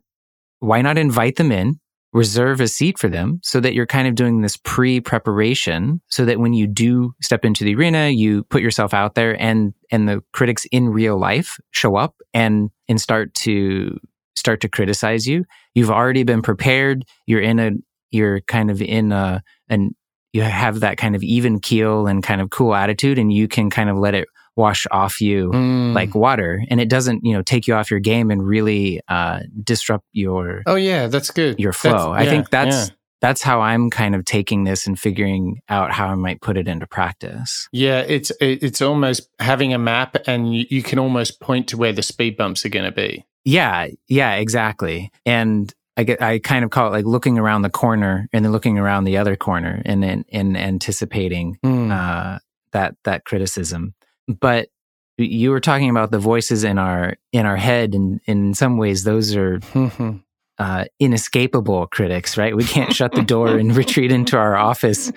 why 0.59 0.81
not 0.81 0.97
invite 0.97 1.35
them 1.35 1.51
in 1.51 1.79
reserve 2.17 2.59
a 2.59 2.67
seat 2.67 2.97
for 2.97 3.07
them 3.07 3.39
so 3.43 3.59
that 3.59 3.75
you're 3.75 3.85
kind 3.85 4.07
of 4.07 4.15
doing 4.15 4.41
this 4.41 4.57
pre 4.57 4.99
preparation 4.99 6.01
so 6.09 6.25
that 6.25 6.39
when 6.39 6.51
you 6.51 6.65
do 6.65 7.13
step 7.21 7.45
into 7.45 7.63
the 7.63 7.75
arena, 7.75 8.09
you 8.09 8.43
put 8.45 8.63
yourself 8.63 8.91
out 8.91 9.13
there 9.13 9.39
and, 9.39 9.73
and 9.91 10.09
the 10.09 10.23
critics 10.33 10.65
in 10.71 10.89
real 10.89 11.17
life 11.19 11.59
show 11.71 11.95
up 11.95 12.15
and, 12.33 12.71
and 12.89 12.99
start 12.99 13.33
to, 13.35 13.99
start 14.35 14.61
to 14.61 14.67
criticize 14.67 15.27
you. 15.27 15.45
You've 15.75 15.91
already 15.91 16.23
been 16.23 16.41
prepared. 16.41 17.05
You're 17.27 17.41
in 17.41 17.59
a, 17.59 17.71
you're 18.09 18.41
kind 18.41 18.71
of 18.71 18.81
in 18.81 19.11
a, 19.11 19.43
and 19.69 19.93
you 20.33 20.41
have 20.41 20.79
that 20.79 20.97
kind 20.97 21.15
of 21.15 21.21
even 21.21 21.59
keel 21.59 22.07
and 22.07 22.23
kind 22.23 22.41
of 22.41 22.49
cool 22.49 22.73
attitude 22.73 23.19
and 23.19 23.31
you 23.31 23.47
can 23.47 23.69
kind 23.69 23.91
of 23.91 23.97
let 23.97 24.15
it 24.15 24.27
wash 24.57 24.85
off 24.91 25.21
you 25.21 25.51
mm. 25.51 25.93
like 25.93 26.15
water 26.15 26.63
and 26.69 26.81
it 26.81 26.89
doesn't 26.89 27.23
you 27.23 27.31
know 27.31 27.41
take 27.41 27.67
you 27.67 27.75
off 27.75 27.91
your 27.91 27.99
game 27.99 28.31
and 28.31 28.45
really 28.45 28.99
uh, 29.07 29.39
disrupt 29.63 30.05
your 30.11 30.63
oh 30.65 30.75
yeah 30.75 31.07
that's 31.07 31.31
good 31.31 31.59
your 31.59 31.71
flow 31.71 32.11
i 32.11 32.25
think 32.25 32.49
that's 32.49 32.89
yeah. 32.89 32.95
that's 33.21 33.41
how 33.43 33.61
i'm 33.61 33.89
kind 33.89 34.15
of 34.15 34.25
taking 34.25 34.63
this 34.63 34.87
and 34.87 34.99
figuring 34.99 35.59
out 35.69 35.91
how 35.91 36.07
i 36.07 36.15
might 36.15 36.41
put 36.41 36.57
it 36.57 36.67
into 36.67 36.87
practice 36.87 37.69
yeah 37.71 37.99
it's 37.99 38.31
it's 38.41 38.81
almost 38.81 39.29
having 39.39 39.73
a 39.73 39.77
map 39.77 40.17
and 40.25 40.53
you, 40.53 40.65
you 40.69 40.83
can 40.83 40.97
almost 40.97 41.39
point 41.39 41.67
to 41.67 41.77
where 41.77 41.93
the 41.93 42.03
speed 42.03 42.35
bumps 42.35 42.65
are 42.65 42.69
going 42.69 42.85
to 42.85 42.91
be 42.91 43.23
yeah 43.45 43.87
yeah 44.07 44.35
exactly 44.35 45.11
and 45.25 45.73
I 45.99 46.03
get, 46.03 46.21
I 46.21 46.37
kind 46.37 46.63
of 46.63 46.69
call 46.69 46.89
it 46.89 46.91
like 46.91 47.05
looking 47.05 47.39
around 47.39 47.63
the 47.63 47.71
corner 47.71 48.29
and 48.31 48.45
then 48.45 48.51
looking 48.51 48.77
around 48.77 49.05
the 49.05 49.17
other 49.17 49.35
corner 49.35 49.81
and 49.83 50.05
and 50.31 50.55
anticipating 50.55 51.57
mm. 51.65 51.91
uh, 51.91 52.37
that 52.71 52.95
that 53.03 53.25
criticism 53.25 53.95
but 54.27 54.69
you 55.17 55.49
were 55.49 55.59
talking 55.59 55.89
about 55.89 56.11
the 56.11 56.19
voices 56.19 56.63
in 56.63 56.77
our 56.77 57.17
in 57.31 57.45
our 57.45 57.57
head 57.57 57.95
and 57.95 58.21
in 58.25 58.53
some 58.53 58.77
ways 58.77 59.03
those 59.03 59.35
are 59.35 59.59
mm-hmm. 59.59 60.17
uh, 60.59 60.85
inescapable 60.99 61.87
critics 61.87 62.37
right? 62.37 62.55
We 62.55 62.63
can't 62.63 62.93
shut 62.93 63.13
the 63.13 63.23
door 63.23 63.57
and 63.57 63.75
retreat 63.75 64.11
into 64.11 64.37
our 64.37 64.55
office 64.55 65.11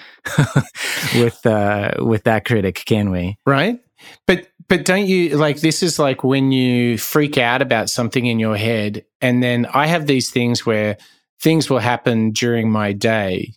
with 1.15 1.45
uh, 1.45 1.93
with 1.99 2.25
that 2.25 2.45
critic 2.45 2.83
can 2.87 3.11
we? 3.11 3.37
Right? 3.45 3.79
But 4.27 4.47
but 4.71 4.85
don't 4.85 5.07
you 5.07 5.37
like 5.37 5.61
this 5.61 5.83
is 5.83 5.99
like 5.99 6.25
when 6.25 6.53
you 6.53 6.97
freak 6.97 7.37
out 7.37 7.61
about 7.61 7.91
something 7.91 8.25
in 8.25 8.39
your 8.39 8.57
head 8.57 9.05
and 9.21 9.43
then 9.43 9.67
i 9.75 9.87
have 9.87 10.07
these 10.07 10.31
things 10.31 10.65
where 10.65 10.97
things 11.43 11.69
will 11.69 11.81
happen 11.81 12.31
during 12.31 12.71
my 12.71 12.93
day 12.93 13.53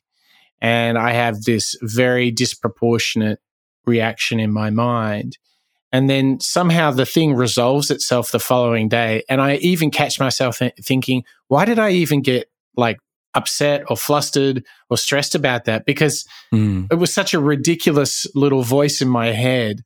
and 0.59 0.97
i 0.97 1.11
have 1.11 1.43
this 1.43 1.77
very 1.81 2.31
disproportionate 2.31 3.39
reaction 3.85 4.39
in 4.39 4.51
my 4.51 4.69
mind. 4.69 5.37
And 5.91 6.09
then 6.09 6.39
somehow 6.39 6.89
the 6.89 7.05
thing 7.05 7.35
resolves 7.35 7.91
itself 7.91 8.31
the 8.31 8.39
following 8.39 8.89
day. 8.89 9.23
And 9.29 9.39
I 9.39 9.55
even 9.57 9.91
catch 9.91 10.19
myself 10.19 10.59
thinking, 10.81 11.23
why 11.47 11.65
did 11.65 11.77
I 11.77 11.91
even 11.91 12.21
get 12.21 12.49
like 12.75 12.97
upset 13.35 13.83
or 13.89 13.95
flustered 13.95 14.65
or 14.89 14.97
stressed 14.97 15.35
about 15.35 15.65
that? 15.65 15.85
Because 15.85 16.25
mm. 16.51 16.91
it 16.91 16.95
was 16.95 17.13
such 17.13 17.35
a 17.35 17.39
ridiculous 17.39 18.25
little 18.33 18.63
voice 18.63 19.01
in 19.01 19.07
my 19.07 19.27
head. 19.27 19.83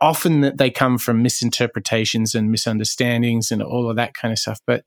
Often 0.00 0.40
that 0.40 0.56
they 0.56 0.70
come 0.70 0.96
from 0.96 1.22
misinterpretations 1.22 2.34
and 2.34 2.50
misunderstandings 2.50 3.50
and 3.50 3.62
all 3.62 3.90
of 3.90 3.96
that 3.96 4.14
kind 4.14 4.32
of 4.32 4.38
stuff. 4.38 4.60
But 4.66 4.82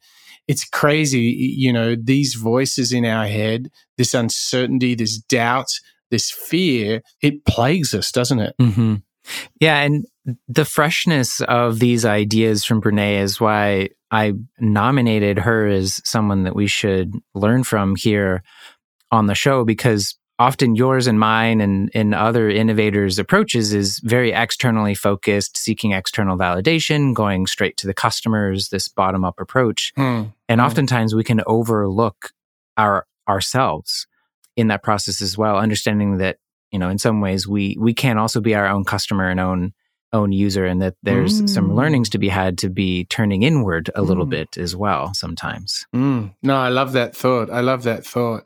it's 0.47 0.65
crazy, 0.65 1.19
you 1.19 1.71
know, 1.71 1.95
these 1.95 2.33
voices 2.33 2.91
in 2.91 3.05
our 3.05 3.27
head, 3.27 3.69
this 3.97 4.15
uncertainty, 4.15 4.95
this 4.95 5.19
doubt, 5.19 5.69
this 6.11 6.31
fear, 6.31 7.01
it 7.21 7.45
plagues 7.45 7.93
us, 7.93 8.11
doesn't 8.11 8.39
it? 8.39 8.55
Mm-hmm. 8.59 8.95
Yeah. 9.59 9.81
And 9.81 10.05
the 10.47 10.65
freshness 10.65 11.41
of 11.41 11.79
these 11.79 12.05
ideas 12.05 12.63
from 12.63 12.81
Brene 12.81 13.21
is 13.21 13.39
why 13.39 13.89
I 14.11 14.33
nominated 14.59 15.39
her 15.39 15.67
as 15.67 16.01
someone 16.05 16.43
that 16.43 16.55
we 16.55 16.67
should 16.67 17.13
learn 17.33 17.63
from 17.63 17.95
here 17.95 18.43
on 19.11 19.25
the 19.25 19.35
show 19.35 19.65
because 19.65 20.17
often 20.39 20.75
yours 20.75 21.07
and 21.07 21.19
mine 21.19 21.61
and, 21.61 21.89
and 21.93 22.13
other 22.13 22.49
innovators' 22.49 23.17
approaches 23.17 23.73
is 23.73 23.99
very 23.99 24.31
externally 24.31 24.93
focused, 24.93 25.57
seeking 25.57 25.91
external 25.91 26.37
validation, 26.37 27.13
going 27.13 27.47
straight 27.47 27.75
to 27.77 27.87
the 27.87 27.93
customers, 27.93 28.69
this 28.69 28.87
bottom 28.87 29.25
up 29.25 29.39
approach. 29.39 29.93
Mm. 29.97 30.33
And 30.47 30.61
mm. 30.61 30.65
oftentimes 30.65 31.15
we 31.15 31.23
can 31.23 31.41
overlook 31.47 32.31
our 32.77 33.07
ourselves 33.27 34.07
in 34.57 34.67
that 34.67 34.83
process 34.83 35.21
as 35.21 35.37
well, 35.37 35.57
understanding 35.57 36.17
that, 36.17 36.37
you 36.71 36.79
know, 36.79 36.89
in 36.89 36.97
some 36.97 37.21
ways 37.21 37.47
we 37.47 37.77
we 37.79 37.93
can 37.93 38.17
also 38.17 38.41
be 38.41 38.55
our 38.55 38.67
own 38.67 38.83
customer 38.83 39.29
and 39.29 39.39
own 39.39 39.71
own 40.13 40.31
user 40.31 40.65
and 40.65 40.81
that 40.81 40.95
there's 41.03 41.41
mm. 41.41 41.49
some 41.49 41.75
learnings 41.75 42.09
to 42.09 42.17
be 42.17 42.29
had 42.29 42.57
to 42.57 42.69
be 42.69 43.05
turning 43.05 43.43
inward 43.43 43.89
a 43.95 44.01
little 44.01 44.25
mm. 44.25 44.31
bit 44.31 44.57
as 44.57 44.75
well 44.75 45.13
sometimes. 45.13 45.85
Mm. 45.95 46.33
No, 46.41 46.55
I 46.55 46.69
love 46.69 46.93
that 46.93 47.15
thought. 47.15 47.49
I 47.49 47.59
love 47.59 47.83
that 47.83 48.05
thought. 48.05 48.43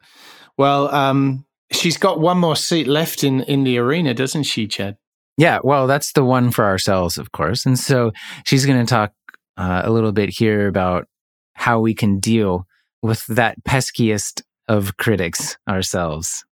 Well, 0.58 0.94
um, 0.94 1.46
she's 1.72 1.98
got 1.98 2.20
one 2.20 2.38
more 2.38 2.56
seat 2.56 2.88
left 2.88 3.24
in 3.24 3.42
in 3.42 3.64
the 3.64 3.78
arena, 3.78 4.14
doesn't 4.14 4.44
she, 4.44 4.68
Chad? 4.68 4.98
Yeah, 5.38 5.60
well, 5.64 5.88
that's 5.88 6.12
the 6.12 6.26
one 6.26 6.52
for 6.52 6.66
ourselves, 6.66 7.18
of 7.18 7.32
course. 7.32 7.66
And 7.66 7.80
so 7.80 8.12
she's 8.46 8.66
going 8.66 8.86
to 8.86 8.90
talk 8.90 9.14
uh, 9.58 9.82
a 9.84 9.92
little 9.92 10.12
bit 10.12 10.30
here 10.30 10.68
about 10.68 11.08
how 11.54 11.80
we 11.80 11.94
can 11.94 12.20
deal 12.20 12.66
with 13.02 13.26
that 13.28 13.64
peskiest 13.64 14.42
of 14.68 14.98
critics 14.98 15.58
ourselves. 15.68 16.46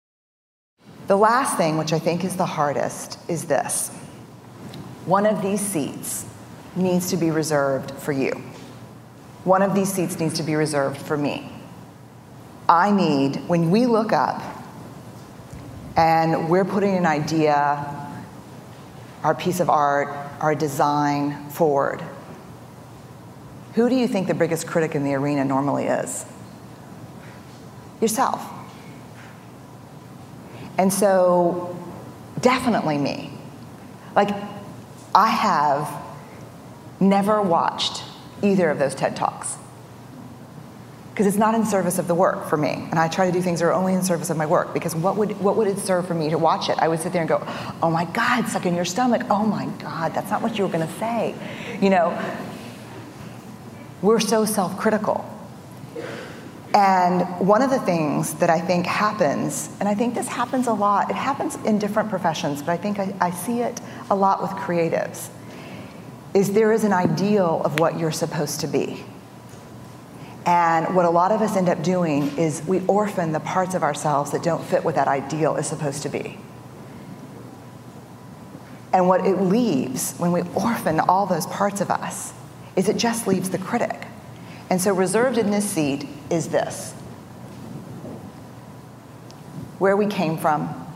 The 1.07 1.15
last 1.15 1.57
thing, 1.57 1.77
which 1.77 1.93
I 1.93 1.99
think 1.99 2.23
is 2.23 2.35
the 2.35 2.45
hardest, 2.45 3.17
is 3.27 3.45
this 3.45 3.89
one 5.05 5.25
of 5.25 5.41
these 5.41 5.61
seats 5.61 6.25
needs 6.75 7.09
to 7.09 7.17
be 7.17 7.31
reserved 7.31 7.91
for 7.91 8.11
you. 8.11 8.31
One 9.43 9.61
of 9.61 9.73
these 9.73 9.91
seats 9.91 10.19
needs 10.19 10.35
to 10.35 10.43
be 10.43 10.55
reserved 10.55 11.01
for 11.01 11.17
me. 11.17 11.51
I 12.67 12.91
need, 12.91 13.37
when 13.47 13.71
we 13.71 13.87
look 13.87 14.13
up 14.13 14.41
and 15.97 16.49
we're 16.49 16.65
putting 16.65 16.95
an 16.95 17.07
idea, 17.07 18.13
our 19.23 19.33
piece 19.33 19.59
of 19.59 19.69
art, 19.69 20.09
our 20.39 20.53
design 20.53 21.49
forward, 21.49 22.03
who 23.73 23.89
do 23.89 23.95
you 23.95 24.07
think 24.07 24.27
the 24.27 24.33
biggest 24.33 24.67
critic 24.67 24.93
in 24.93 25.03
the 25.03 25.15
arena 25.15 25.43
normally 25.43 25.85
is? 25.85 26.25
Yourself. 28.01 28.41
And 30.77 30.93
so, 30.93 31.77
definitely 32.39 32.97
me. 32.97 33.31
Like, 34.15 34.29
I 35.13 35.29
have 35.29 35.91
never 36.99 37.41
watched 37.41 38.03
either 38.41 38.69
of 38.69 38.79
those 38.79 38.95
TED 38.95 39.15
Talks 39.15 39.57
because 41.19 41.27
it's 41.27 41.37
not 41.37 41.53
in 41.53 41.65
service 41.65 41.99
of 41.99 42.07
the 42.07 42.15
work 42.15 42.47
for 42.47 42.55
me. 42.55 42.87
And 42.89 42.97
I 42.97 43.09
try 43.09 43.25
to 43.25 43.31
do 43.33 43.41
things 43.41 43.59
that 43.59 43.65
are 43.65 43.73
only 43.73 43.93
in 43.93 44.01
service 44.03 44.29
of 44.29 44.37
my 44.37 44.45
work 44.45 44.73
because 44.73 44.95
what 44.95 45.17
would, 45.17 45.37
what 45.41 45.57
would 45.57 45.67
it 45.67 45.77
serve 45.77 46.07
for 46.07 46.13
me 46.13 46.29
to 46.29 46.37
watch 46.37 46.69
it? 46.69 46.77
I 46.79 46.87
would 46.87 47.01
sit 47.01 47.11
there 47.11 47.21
and 47.21 47.27
go, 47.27 47.45
oh 47.83 47.91
my 47.91 48.05
God, 48.05 48.47
suck 48.47 48.65
in 48.65 48.73
your 48.73 48.85
stomach. 48.85 49.23
Oh 49.29 49.45
my 49.45 49.65
God, 49.79 50.13
that's 50.13 50.31
not 50.31 50.41
what 50.41 50.57
you 50.57 50.63
were 50.63 50.71
going 50.71 50.87
to 50.87 50.93
say. 50.93 51.35
You 51.81 51.89
know, 51.89 52.17
we're 54.01 54.21
so 54.21 54.45
self 54.45 54.77
critical. 54.77 55.25
And 56.73 57.23
one 57.39 57.63
of 57.63 57.71
the 57.71 57.79
things 57.79 58.35
that 58.35 58.51
I 58.51 58.59
think 58.59 58.85
happens, 58.85 59.75
and 59.79 59.89
I 59.89 59.95
think 59.95 60.13
this 60.13 60.27
happens 60.27 60.67
a 60.67 60.73
lot, 60.73 61.09
it 61.09 61.15
happens 61.15 61.55
in 61.65 61.79
different 61.79 62.09
professions, 62.09 62.61
but 62.61 62.71
I 62.71 62.77
think 62.77 62.99
I, 62.99 63.13
I, 63.19 63.31
see 63.31 63.61
it 63.61 63.81
a 64.11 64.15
lot 64.15 64.39
with 64.39 64.51
creatives, 64.51 65.29
is 66.35 66.53
there 66.53 66.71
is 66.71 66.83
an 66.83 66.93
ideal 66.93 67.63
of 67.65 67.79
what 67.79 67.97
you're 67.97 68.11
supposed 68.11 68.59
to 68.59 68.67
be. 68.67 69.03
And 70.45 70.95
what 70.95 71.05
a 71.05 71.09
lot 71.09 71.31
of 71.31 71.41
us 71.41 71.55
end 71.57 71.69
up 71.69 71.81
doing 71.81 72.37
is 72.37 72.63
we 72.67 72.85
orphan 72.85 73.31
the 73.31 73.39
parts 73.39 73.73
of 73.73 73.81
ourselves 73.81 74.31
that 74.31 74.43
don't 74.43 74.63
fit 74.63 74.83
what 74.83 74.93
that 74.95 75.07
ideal 75.07 75.55
is 75.55 75.65
supposed 75.65 76.03
to 76.03 76.09
be. 76.09 76.37
And 78.93 79.07
what 79.07 79.25
it 79.25 79.41
leaves 79.41 80.13
when 80.17 80.31
we 80.31 80.41
orphan 80.55 80.99
all 80.99 81.25
those 81.25 81.45
parts 81.47 81.81
of 81.81 81.89
us 81.89 82.33
is 82.75 82.89
it 82.89 82.97
just 82.97 83.27
leaves 83.27 83.49
the 83.49 83.57
critic. 83.57 84.07
And 84.69 84.81
so, 84.81 84.93
reserved 84.93 85.37
in 85.37 85.51
this 85.51 85.67
seat 85.67 86.07
is 86.29 86.47
this. 86.49 86.93
Where 89.79 89.95
we 89.95 90.07
came 90.07 90.37
from, 90.37 90.87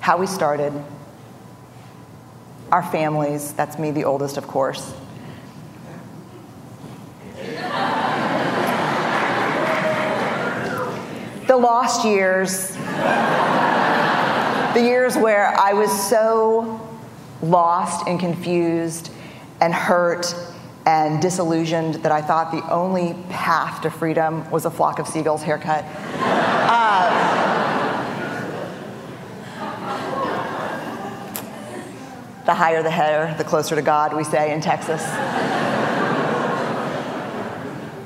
how 0.00 0.16
we 0.16 0.26
started, 0.26 0.72
our 2.72 2.82
families, 2.82 3.52
that's 3.52 3.78
me, 3.78 3.90
the 3.90 4.04
oldest, 4.04 4.36
of 4.36 4.46
course. 4.46 4.94
the 11.46 11.56
lost 11.56 12.04
years, 12.04 12.72
the 14.74 14.82
years 14.82 15.16
where 15.16 15.58
I 15.58 15.72
was 15.72 15.90
so 16.08 16.78
lost 17.42 18.06
and 18.06 18.20
confused 18.20 19.10
and 19.60 19.72
hurt 19.72 20.34
and 20.88 21.20
disillusioned 21.20 21.96
that 21.96 22.12
I 22.12 22.22
thought 22.22 22.50
the 22.50 22.66
only 22.72 23.14
path 23.28 23.82
to 23.82 23.90
freedom 23.90 24.50
was 24.50 24.64
a 24.64 24.70
flock 24.70 24.98
of 24.98 25.06
seagulls 25.06 25.42
haircut. 25.42 25.84
Uh, 25.84 27.10
the 32.46 32.54
higher 32.54 32.82
the 32.82 32.90
hair, 32.90 33.34
the 33.36 33.44
closer 33.44 33.74
to 33.74 33.82
God, 33.82 34.16
we 34.16 34.24
say 34.24 34.54
in 34.54 34.62
Texas. 34.62 35.02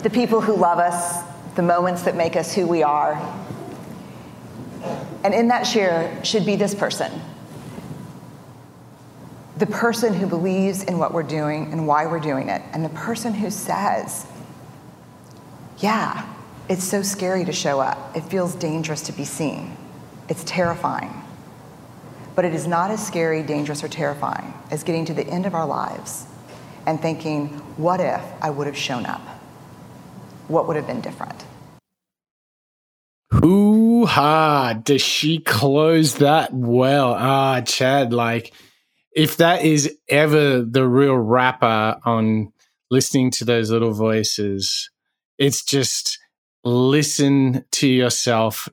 the 0.02 0.10
people 0.10 0.40
who 0.40 0.56
love 0.56 0.80
us, 0.80 1.22
the 1.54 1.62
moments 1.62 2.02
that 2.02 2.16
make 2.16 2.34
us 2.34 2.52
who 2.52 2.66
we 2.66 2.82
are. 2.82 3.14
And 5.22 5.32
in 5.32 5.46
that 5.48 5.68
share 5.68 6.24
should 6.24 6.44
be 6.44 6.56
this 6.56 6.74
person 6.74 7.12
the 9.62 9.66
person 9.68 10.12
who 10.12 10.27
believes 10.27 10.83
in 10.83 10.98
what 10.98 11.14
we're 11.14 11.22
doing 11.22 11.70
and 11.70 11.87
why 11.87 12.05
we're 12.05 12.18
doing 12.18 12.48
it, 12.48 12.61
and 12.72 12.85
the 12.85 12.88
person 12.88 13.33
who 13.33 13.48
says, 13.48 14.27
Yeah, 15.79 16.29
it's 16.68 16.83
so 16.83 17.03
scary 17.03 17.44
to 17.44 17.53
show 17.53 17.79
up. 17.79 18.16
It 18.16 18.22
feels 18.22 18.57
dangerous 18.57 19.03
to 19.03 19.12
be 19.12 19.25
seen. 19.25 19.77
It's 20.29 20.42
terrifying. 20.42 21.14
But 22.35 22.44
it 22.44 22.55
is 22.55 22.66
not 22.66 22.90
as 22.90 23.07
scary, 23.07 23.44
dangerous, 23.44 23.85
or 23.85 23.88
terrifying 23.88 24.53
as 24.72 24.83
getting 24.83 25.05
to 25.05 25.14
the 25.14 25.25
end 25.29 25.46
of 25.46 25.55
our 25.55 25.66
lives 25.66 26.27
and 26.85 27.01
thinking, 27.01 27.51
What 27.77 28.01
if 28.01 28.20
I 28.40 28.51
would 28.51 28.66
have 28.66 28.77
shown 28.77 29.07
up? 29.07 29.22
What 30.48 30.66
would 30.66 30.75
have 30.75 30.88
been 30.88 31.03
different? 31.03 31.44
Hoo 33.31 34.07
ha! 34.07 34.72
Does 34.72 35.03
she 35.03 35.38
close 35.38 36.14
that 36.14 36.53
well? 36.53 37.14
Ah, 37.16 37.61
Chad, 37.61 38.12
like 38.12 38.53
if 39.14 39.37
that 39.38 39.64
is 39.64 39.96
ever 40.09 40.62
the 40.62 40.87
real 40.87 41.16
wrapper 41.16 41.96
on 42.05 42.53
listening 42.90 43.31
to 43.33 43.44
those 43.44 43.70
little 43.70 43.92
voices, 43.92 44.90
it's 45.38 45.64
just 45.64 46.18
listen 46.64 47.64
to 47.72 47.88
yourself 47.88 48.68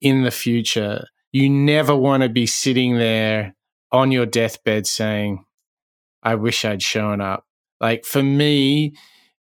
in 0.00 0.22
the 0.22 0.30
future. 0.30 1.04
You 1.32 1.50
never 1.50 1.94
want 1.94 2.22
to 2.22 2.28
be 2.28 2.46
sitting 2.46 2.98
there 2.98 3.54
on 3.92 4.12
your 4.12 4.26
deathbed 4.26 4.86
saying, 4.86 5.44
I 6.22 6.34
wish 6.36 6.64
I'd 6.64 6.82
shown 6.82 7.20
up. 7.20 7.44
Like 7.80 8.04
for 8.04 8.22
me, 8.22 8.96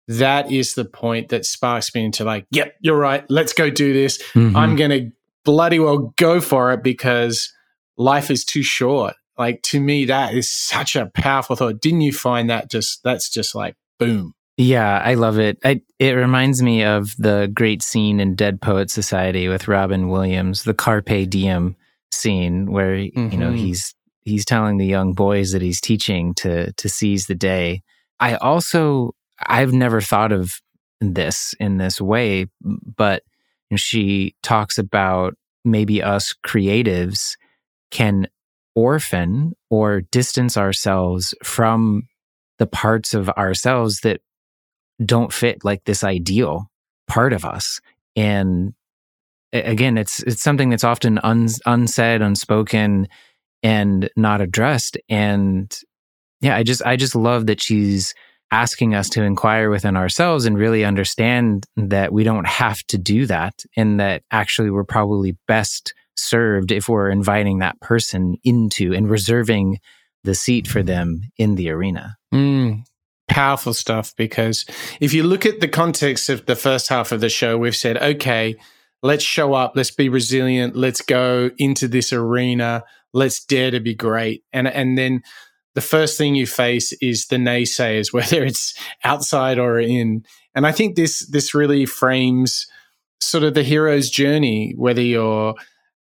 that 0.09 0.51
is 0.51 0.75
the 0.75 0.85
point 0.85 1.29
that 1.31 1.47
sparks 1.47 1.95
me 1.95 2.05
into 2.05 2.25
like, 2.25 2.47
yep, 2.51 2.75
you're 2.81 2.99
right. 2.99 3.25
Let's 3.31 3.53
go 3.53 3.71
do 3.71 3.93
this. 3.93 4.19
Mm-hmm. 4.33 4.57
I'm 4.57 4.77
going 4.77 4.91
to 4.91 5.11
bloody 5.45 5.79
well 5.79 6.13
go 6.17 6.41
for 6.41 6.73
it 6.73 6.83
because 6.83 7.53
life 7.97 8.31
is 8.31 8.45
too 8.45 8.63
short 8.63 9.15
like 9.39 9.63
to 9.63 9.81
me 9.81 10.05
that 10.05 10.35
is 10.35 10.51
such 10.51 10.97
a 10.97 11.11
powerful 11.15 11.57
thought 11.57 11.81
didn't 11.81 12.03
you 12.03 12.13
find 12.13 12.51
that 12.51 12.71
just 12.71 13.03
that's 13.03 13.29
just 13.29 13.55
like 13.55 13.77
boom 13.99 14.35
yeah 14.57 15.01
i 15.05 15.15
love 15.15 15.39
it 15.39 15.59
I, 15.65 15.81
it 15.99 16.13
reminds 16.13 16.63
me 16.63 16.85
of 16.85 17.15
the 17.19 17.51
great 17.53 17.83
scene 17.83 18.21
in 18.21 18.35
dead 18.35 18.61
poet 18.61 18.91
society 18.91 19.49
with 19.49 19.69
robin 19.69 20.09
williams 20.09 20.65
the 20.65 20.75
carpe 20.75 21.29
diem 21.29 21.77
scene 22.13 22.71
where 22.71 22.97
mm-hmm. 22.97 23.31
you 23.31 23.39
know 23.39 23.49
mm-hmm. 23.49 23.57
he's 23.57 23.95
he's 24.23 24.45
telling 24.45 24.79
the 24.79 24.87
young 24.87 25.13
boys 25.13 25.53
that 25.53 25.63
he's 25.63 25.81
teaching 25.81 26.35
to 26.35 26.73
to 26.75 26.89
seize 26.89 27.27
the 27.27 27.35
day 27.35 27.83
i 28.21 28.37
also 28.37 29.13
i've 29.47 29.73
never 29.73 30.01
thought 30.01 30.33
of 30.33 30.61
this 31.01 31.55
in 31.59 31.79
this 31.79 32.01
way 32.01 32.47
but 32.97 33.23
she 33.77 34.35
talks 34.43 34.79
about 34.79 35.35
maybe 35.65 36.03
us 36.03 36.35
creatives 36.47 37.37
can 37.91 38.29
orphan 38.75 39.55
or 39.71 40.01
distance 40.01 40.57
ourselves 40.57 41.35
from 41.43 42.05
the 42.59 42.67
parts 42.67 43.15
of 43.15 43.29
ourselves 43.31 44.01
that 44.01 44.21
don't 45.05 45.33
fit 45.33 45.65
like 45.65 45.85
this 45.85 46.05
ideal 46.05 46.71
part 47.09 47.33
of 47.33 47.45
us. 47.45 47.81
And 48.17 48.75
again 49.53 49.97
it's 49.97 50.23
it's 50.25 50.43
something 50.43 50.71
that's 50.71 50.85
often 50.85 51.19
un, 51.23 51.49
unsaid 51.67 52.23
unspoken 52.23 53.09
and 53.63 54.11
not 54.17 54.41
addressed. 54.41 54.97
And 55.09 55.77
yeah 56.45 56.57
i 56.57 56.63
just 56.63 56.83
i 56.85 56.95
just 56.95 57.17
love 57.17 57.47
that 57.47 57.61
she's 57.61 58.15
asking 58.53 58.95
us 58.95 59.09
to 59.09 59.23
inquire 59.23 59.71
within 59.71 59.97
ourselves 59.97 60.45
and 60.45 60.59
really 60.59 60.85
understand 60.85 61.67
that 61.77 62.13
we 62.13 62.23
don't 62.23 62.47
have 62.47 62.85
to 62.85 62.99
do 62.99 63.27
that 63.27 63.65
and 63.77 63.99
that 63.99 64.23
actually 64.31 64.71
we're 64.71 64.85
probably 64.85 65.37
best 65.49 65.95
served 66.17 66.73
if 66.73 66.89
we're 66.89 67.11
inviting 67.11 67.59
that 67.59 67.81
person 67.81 68.37
into 68.45 68.93
and 68.93 69.11
reserving 69.11 69.79
the 70.25 70.35
seat 70.35 70.67
for 70.67 70.83
them 70.83 71.23
in 71.37 71.55
the 71.55 71.71
arena. 71.71 72.17
Mm, 72.33 72.85
powerful 73.29 73.75
stuff 73.75 74.15
because 74.17 74.65
if 75.01 75.13
you 75.13 75.23
look 75.23 75.47
at 75.47 75.61
the 75.61 75.69
context 75.69 76.29
of 76.29 76.47
the 76.47 76.57
first 76.57 76.89
half 76.89 77.13
of 77.13 77.21
the 77.21 77.29
show, 77.29 77.59
we've 77.59 77.77
said, 77.77 77.99
okay, 77.99 78.57
let's 79.03 79.25
show 79.25 79.53
up, 79.55 79.73
let's 79.77 79.91
be 79.91 80.09
resilient, 80.09 80.75
let's 80.75 81.03
go 81.03 81.51
into 81.59 81.87
this 81.87 82.13
arena, 82.13 82.85
let's 83.13 83.45
dare 83.45 83.71
to 83.71 83.81
be 83.81 83.95
great. 83.95 84.43
And 84.53 84.67
and 84.67 84.97
then 84.99 85.23
the 85.75 85.81
first 85.81 86.17
thing 86.17 86.35
you 86.35 86.47
face 86.47 86.93
is 86.95 87.27
the 87.27 87.37
naysayers, 87.37 88.13
whether 88.13 88.45
it's 88.45 88.75
outside 89.05 89.59
or 89.59 89.79
in. 89.79 90.25
And 90.55 90.67
I 90.67 90.73
think 90.73 90.97
this 90.97 91.27
this 91.29 91.55
really 91.55 91.87
frames 91.87 92.67
sort 93.21 93.45
of 93.45 93.55
the 93.55 93.63
hero's 93.63 94.11
journey, 94.11 94.75
whether 94.77 95.03
you're 95.03 95.55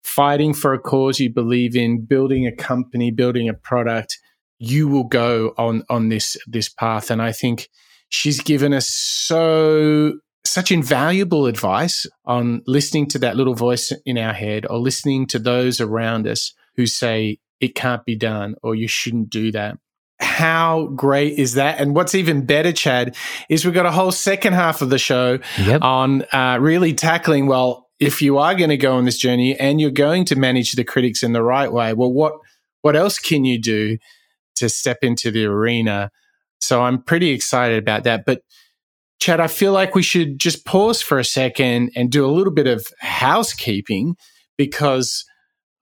fighting 0.09 0.53
for 0.53 0.73
a 0.73 0.79
cause 0.79 1.19
you 1.19 1.29
believe 1.29 1.75
in, 1.75 2.05
building 2.05 2.47
a 2.47 2.51
company, 2.51 3.11
building 3.11 3.47
a 3.47 3.53
product, 3.53 4.17
you 4.57 4.87
will 4.87 5.05
go 5.05 5.53
on 5.57 5.83
on 5.89 6.09
this 6.09 6.37
this 6.47 6.69
path. 6.69 7.11
And 7.11 7.21
I 7.21 7.31
think 7.31 7.69
she's 8.09 8.41
given 8.41 8.73
us 8.73 8.89
so 8.89 10.13
such 10.45 10.71
invaluable 10.71 11.45
advice 11.45 12.05
on 12.25 12.61
listening 12.65 13.07
to 13.07 13.19
that 13.19 13.35
little 13.35 13.55
voice 13.55 13.91
in 14.05 14.17
our 14.17 14.33
head 14.33 14.65
or 14.69 14.79
listening 14.79 15.27
to 15.27 15.39
those 15.39 15.79
around 15.79 16.27
us 16.27 16.53
who 16.75 16.87
say 16.87 17.37
it 17.59 17.75
can't 17.75 18.05
be 18.05 18.15
done 18.15 18.55
or 18.63 18.73
you 18.73 18.87
shouldn't 18.87 19.29
do 19.29 19.51
that. 19.51 19.77
How 20.21 20.87
great 20.95 21.37
is 21.37 21.53
that? 21.53 21.79
And 21.79 21.95
what's 21.95 22.15
even 22.15 22.45
better, 22.45 22.73
Chad, 22.73 23.15
is 23.49 23.63
we've 23.63 23.73
got 23.73 23.85
a 23.85 23.91
whole 23.91 24.11
second 24.11 24.53
half 24.53 24.81
of 24.81 24.89
the 24.89 24.97
show 24.97 25.39
yep. 25.57 25.81
on 25.81 26.23
uh, 26.33 26.57
really 26.59 26.93
tackling, 26.93 27.47
well, 27.47 27.88
if 27.99 28.21
you 28.21 28.37
are 28.37 28.55
going 28.55 28.69
to 28.69 28.77
go 28.77 28.95
on 28.95 29.05
this 29.05 29.17
journey 29.17 29.59
and 29.59 29.81
you're 29.81 29.91
going 29.91 30.25
to 30.25 30.35
manage 30.35 30.73
the 30.73 30.83
critics 30.83 31.23
in 31.23 31.33
the 31.33 31.43
right 31.43 31.71
way, 31.71 31.93
well, 31.93 32.11
what 32.11 32.33
what 32.81 32.95
else 32.95 33.19
can 33.19 33.43
you 33.43 33.59
do 33.59 33.97
to 34.55 34.69
step 34.69 34.99
into 35.01 35.31
the 35.31 35.45
arena? 35.45 36.11
So 36.59 36.81
I'm 36.81 37.01
pretty 37.01 37.31
excited 37.31 37.77
about 37.77 38.03
that. 38.05 38.25
But 38.25 38.41
Chad, 39.19 39.41
I 39.41 39.47
feel 39.47 39.73
like 39.73 39.95
we 39.95 40.03
should 40.03 40.39
just 40.39 40.65
pause 40.65 41.01
for 41.01 41.19
a 41.19 41.25
second 41.25 41.91
and 41.95 42.09
do 42.09 42.25
a 42.25 42.31
little 42.31 42.53
bit 42.53 42.67
of 42.67 42.87
housekeeping 42.99 44.15
because 44.57 45.25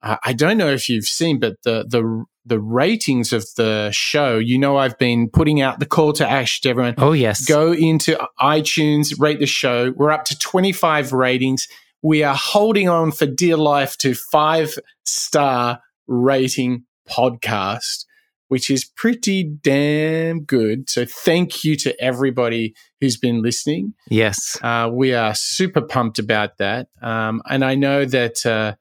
uh, 0.02 0.16
I 0.24 0.32
don't 0.32 0.58
know 0.58 0.70
if 0.70 0.88
you've 0.88 1.04
seen, 1.04 1.38
but 1.38 1.56
the 1.62 1.84
the 1.88 2.24
the 2.44 2.58
ratings 2.58 3.32
of 3.32 3.46
the 3.56 3.90
show. 3.92 4.38
You 4.38 4.58
know, 4.58 4.76
I've 4.76 4.98
been 4.98 5.28
putting 5.28 5.60
out 5.60 5.78
the 5.78 5.86
call 5.86 6.12
to 6.14 6.28
action 6.28 6.62
to 6.62 6.70
everyone. 6.70 6.94
Oh 6.98 7.12
yes, 7.12 7.44
go 7.44 7.72
into 7.72 8.18
iTunes, 8.40 9.20
rate 9.20 9.38
the 9.38 9.46
show. 9.46 9.92
We're 9.96 10.10
up 10.10 10.24
to 10.26 10.38
twenty 10.38 10.72
five 10.72 11.12
ratings. 11.12 11.68
We 12.02 12.22
are 12.22 12.36
holding 12.36 12.88
on 12.88 13.12
for 13.12 13.26
dear 13.26 13.56
life 13.56 13.96
to 13.98 14.14
five 14.14 14.78
star 15.04 15.80
rating 16.06 16.84
podcast, 17.08 18.04
which 18.48 18.70
is 18.70 18.84
pretty 18.84 19.42
damn 19.42 20.44
good. 20.44 20.88
So 20.88 21.04
thank 21.04 21.64
you 21.64 21.76
to 21.76 22.00
everybody 22.00 22.74
who's 23.00 23.16
been 23.16 23.42
listening. 23.42 23.94
Yes, 24.08 24.58
uh, 24.62 24.90
we 24.92 25.12
are 25.14 25.34
super 25.34 25.80
pumped 25.80 26.18
about 26.18 26.58
that, 26.58 26.88
um, 27.02 27.42
and 27.48 27.64
I 27.64 27.74
know 27.74 28.04
that. 28.04 28.44
Uh, 28.44 28.74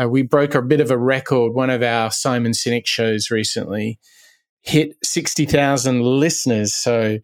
uh, 0.00 0.08
we 0.08 0.22
broke 0.22 0.54
a 0.54 0.62
bit 0.62 0.80
of 0.80 0.92
a 0.92 0.96
record. 0.96 1.52
One 1.52 1.68
of 1.68 1.82
our 1.82 2.12
Simon 2.12 2.52
Sinek 2.52 2.86
shows 2.86 3.28
recently 3.28 3.98
hit 4.62 4.96
60,000 5.02 6.02
listeners. 6.02 6.74
So 6.74 7.18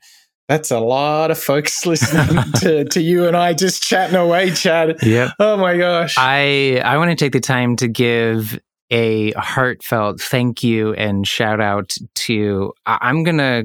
that's 0.49 0.71
a 0.71 0.81
lot 0.81 1.31
of 1.31 1.39
folks 1.39 1.85
listening 1.87 2.43
to, 2.61 2.85
to 2.87 3.01
you 3.01 3.27
and 3.27 3.37
I 3.37 3.53
just 3.53 3.83
chatting 3.83 4.17
away, 4.17 4.51
Chad. 4.51 4.99
Yeah. 5.03 5.31
Oh 5.39 5.57
my 5.57 5.77
gosh. 5.77 6.15
I, 6.19 6.81
I 6.85 6.99
want 6.99 7.11
to 7.11 7.17
take 7.17 7.33
the 7.33 7.41
time 7.41 7.77
to 7.77 7.89
give 7.89 8.59
a 8.91 9.33
heartfelt 9.33 10.21
thank 10.21 10.63
you 10.63 10.95
and 10.95 11.27
shout 11.27 11.61
out 11.61 11.97
to 12.15 12.73
I'm 12.87 13.25
gonna 13.25 13.65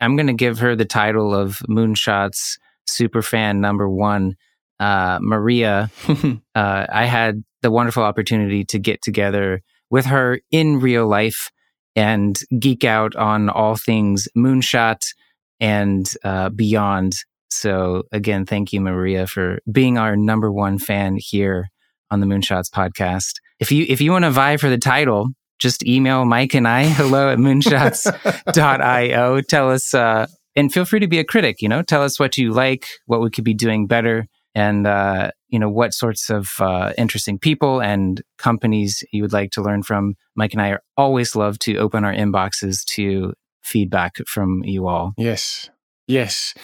I'm 0.00 0.16
gonna 0.16 0.34
give 0.34 0.58
her 0.58 0.74
the 0.74 0.84
title 0.84 1.32
of 1.32 1.62
Moonshots 1.68 2.58
super 2.84 3.22
fan 3.22 3.60
number 3.60 3.88
one 3.88 4.36
uh, 4.80 5.18
Maria, 5.20 5.90
uh, 6.08 6.38
I 6.54 7.04
had 7.04 7.42
the 7.62 7.70
wonderful 7.70 8.02
opportunity 8.02 8.64
to 8.66 8.78
get 8.78 9.02
together 9.02 9.62
with 9.90 10.06
her 10.06 10.40
in 10.50 10.80
real 10.80 11.06
life 11.06 11.50
and 11.96 12.38
geek 12.58 12.84
out 12.84 13.16
on 13.16 13.48
all 13.48 13.74
things 13.74 14.28
moonshot 14.36 15.14
and 15.60 16.10
uh, 16.24 16.50
beyond. 16.50 17.14
So, 17.50 18.04
again, 18.12 18.44
thank 18.44 18.72
you, 18.72 18.80
Maria, 18.80 19.26
for 19.26 19.58
being 19.70 19.98
our 19.98 20.16
number 20.16 20.52
one 20.52 20.78
fan 20.78 21.16
here 21.18 21.70
on 22.10 22.20
the 22.20 22.26
Moonshots 22.26 22.70
podcast. 22.70 23.34
If 23.58 23.72
you 23.72 23.84
if 23.88 24.00
you 24.00 24.12
want 24.12 24.24
to 24.24 24.30
vie 24.30 24.56
for 24.56 24.68
the 24.68 24.78
title, 24.78 25.28
just 25.58 25.84
email 25.86 26.24
Mike 26.24 26.54
and 26.54 26.68
I 26.68 26.84
hello 26.84 27.30
at 27.30 27.38
moonshots.io. 27.38 29.40
Tell 29.42 29.70
us 29.70 29.94
uh, 29.94 30.26
and 30.56 30.72
feel 30.72 30.84
free 30.84 31.00
to 31.00 31.08
be 31.08 31.18
a 31.18 31.24
critic. 31.24 31.60
You 31.60 31.68
know, 31.68 31.82
tell 31.82 32.02
us 32.02 32.18
what 32.18 32.36
you 32.36 32.52
like, 32.52 32.86
what 33.06 33.20
we 33.20 33.30
could 33.30 33.44
be 33.44 33.54
doing 33.54 33.86
better 33.86 34.26
and 34.54 34.86
uh, 34.86 35.30
you 35.48 35.58
know 35.58 35.68
what 35.68 35.94
sorts 35.94 36.30
of 36.30 36.48
uh, 36.58 36.92
interesting 36.98 37.38
people 37.38 37.80
and 37.80 38.22
companies 38.38 39.04
you 39.12 39.22
would 39.22 39.32
like 39.32 39.50
to 39.52 39.62
learn 39.62 39.82
from. 39.82 40.14
Mike 40.34 40.52
and 40.52 40.62
I 40.62 40.70
are 40.70 40.82
always 40.96 41.36
love 41.36 41.58
to 41.60 41.76
open 41.76 42.04
our 42.04 42.12
inboxes 42.12 42.84
to 42.94 43.34
feedback 43.62 44.16
from 44.26 44.62
you 44.64 44.88
all. 44.88 45.14
Yes, 45.16 45.70
yes. 46.06 46.54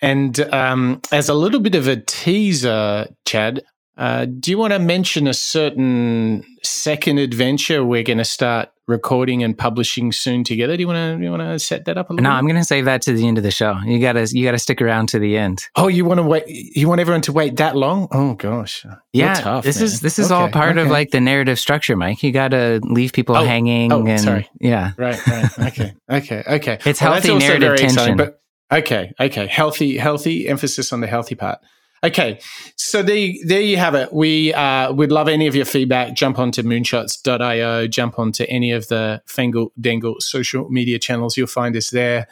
And 0.00 0.38
um, 0.52 1.00
as 1.10 1.28
a 1.28 1.34
little 1.34 1.60
bit 1.60 1.74
of 1.74 1.88
a 1.88 1.96
teaser, 1.96 3.06
Chad, 3.26 3.62
uh, 3.96 4.26
do 4.26 4.50
you 4.50 4.58
want 4.58 4.72
to 4.72 4.78
mention 4.78 5.26
a 5.26 5.34
certain 5.34 6.44
second 6.62 7.18
adventure 7.18 7.84
we're 7.84 8.04
going 8.04 8.18
to 8.18 8.24
start 8.24 8.70
recording 8.88 9.44
and 9.44 9.56
publishing 9.56 10.10
soon 10.10 10.42
together? 10.42 10.76
Do 10.76 10.80
you 10.80 10.88
want 10.88 11.18
to 11.18 11.24
you 11.24 11.30
want 11.30 11.42
to 11.42 11.58
set 11.58 11.84
that 11.84 11.96
up 11.96 12.10
a 12.10 12.14
little? 12.14 12.24
No, 12.24 12.30
I'm 12.30 12.44
going 12.44 12.56
to 12.56 12.64
save 12.64 12.86
that 12.86 13.02
to 13.02 13.12
the 13.12 13.28
end 13.28 13.38
of 13.38 13.44
the 13.44 13.50
show. 13.50 13.78
You 13.84 14.00
got 14.00 14.14
to 14.14 14.26
you 14.32 14.44
got 14.44 14.52
to 14.52 14.58
stick 14.58 14.82
around 14.82 15.10
to 15.10 15.18
the 15.18 15.36
end. 15.36 15.64
Oh, 15.76 15.88
you 15.88 16.04
want 16.04 16.18
to 16.18 16.24
wait? 16.24 16.48
You 16.48 16.88
want 16.88 17.00
everyone 17.00 17.20
to 17.22 17.32
wait 17.32 17.56
that 17.56 17.76
long? 17.76 18.08
Oh 18.10 18.34
gosh, 18.34 18.84
yeah. 19.12 19.34
Tough, 19.34 19.64
this 19.64 19.76
man. 19.76 19.84
is 19.84 20.00
this 20.00 20.18
is 20.18 20.32
okay, 20.32 20.40
all 20.40 20.48
part 20.48 20.72
okay. 20.72 20.82
of 20.82 20.88
like 20.88 21.10
the 21.10 21.20
narrative 21.20 21.58
structure, 21.58 21.96
Mike. 21.96 22.22
You 22.22 22.32
got 22.32 22.48
to 22.48 22.80
leave 22.82 23.12
people 23.12 23.36
oh, 23.36 23.42
oh 23.42 23.44
hanging. 23.44 23.92
Oh, 23.92 24.04
and, 24.06 24.20
sorry. 24.20 24.48
Yeah. 24.60 24.92
Right. 24.96 25.24
Right. 25.26 25.58
Okay. 25.58 25.94
Okay. 26.10 26.42
Okay. 26.46 26.78
It's 26.84 27.00
well, 27.00 27.12
healthy 27.12 27.34
narrative 27.36 27.76
tension. 27.76 27.84
Exciting, 27.84 28.16
but 28.16 28.40
okay. 28.72 29.12
Okay. 29.20 29.46
Healthy. 29.46 29.98
Healthy. 29.98 30.48
Emphasis 30.48 30.92
on 30.92 31.00
the 31.00 31.06
healthy 31.06 31.34
part. 31.34 31.58
Okay, 32.04 32.38
so 32.76 33.02
there, 33.02 33.32
there 33.46 33.60
you 33.60 33.76
have 33.76 33.94
it. 33.94 34.12
We 34.12 34.54
uh, 34.54 34.92
would 34.92 35.10
love 35.10 35.28
any 35.28 35.48
of 35.48 35.56
your 35.56 35.64
feedback. 35.64 36.14
Jump 36.14 36.38
onto 36.38 36.62
moonshots.io, 36.62 37.88
jump 37.88 38.18
onto 38.18 38.44
any 38.48 38.70
of 38.70 38.86
the 38.88 39.20
Fengle 39.26 39.70
Dangle 39.80 40.16
social 40.20 40.68
media 40.70 40.98
channels. 40.98 41.36
You'll 41.36 41.48
find 41.48 41.76
us 41.76 41.90
there. 41.90 42.28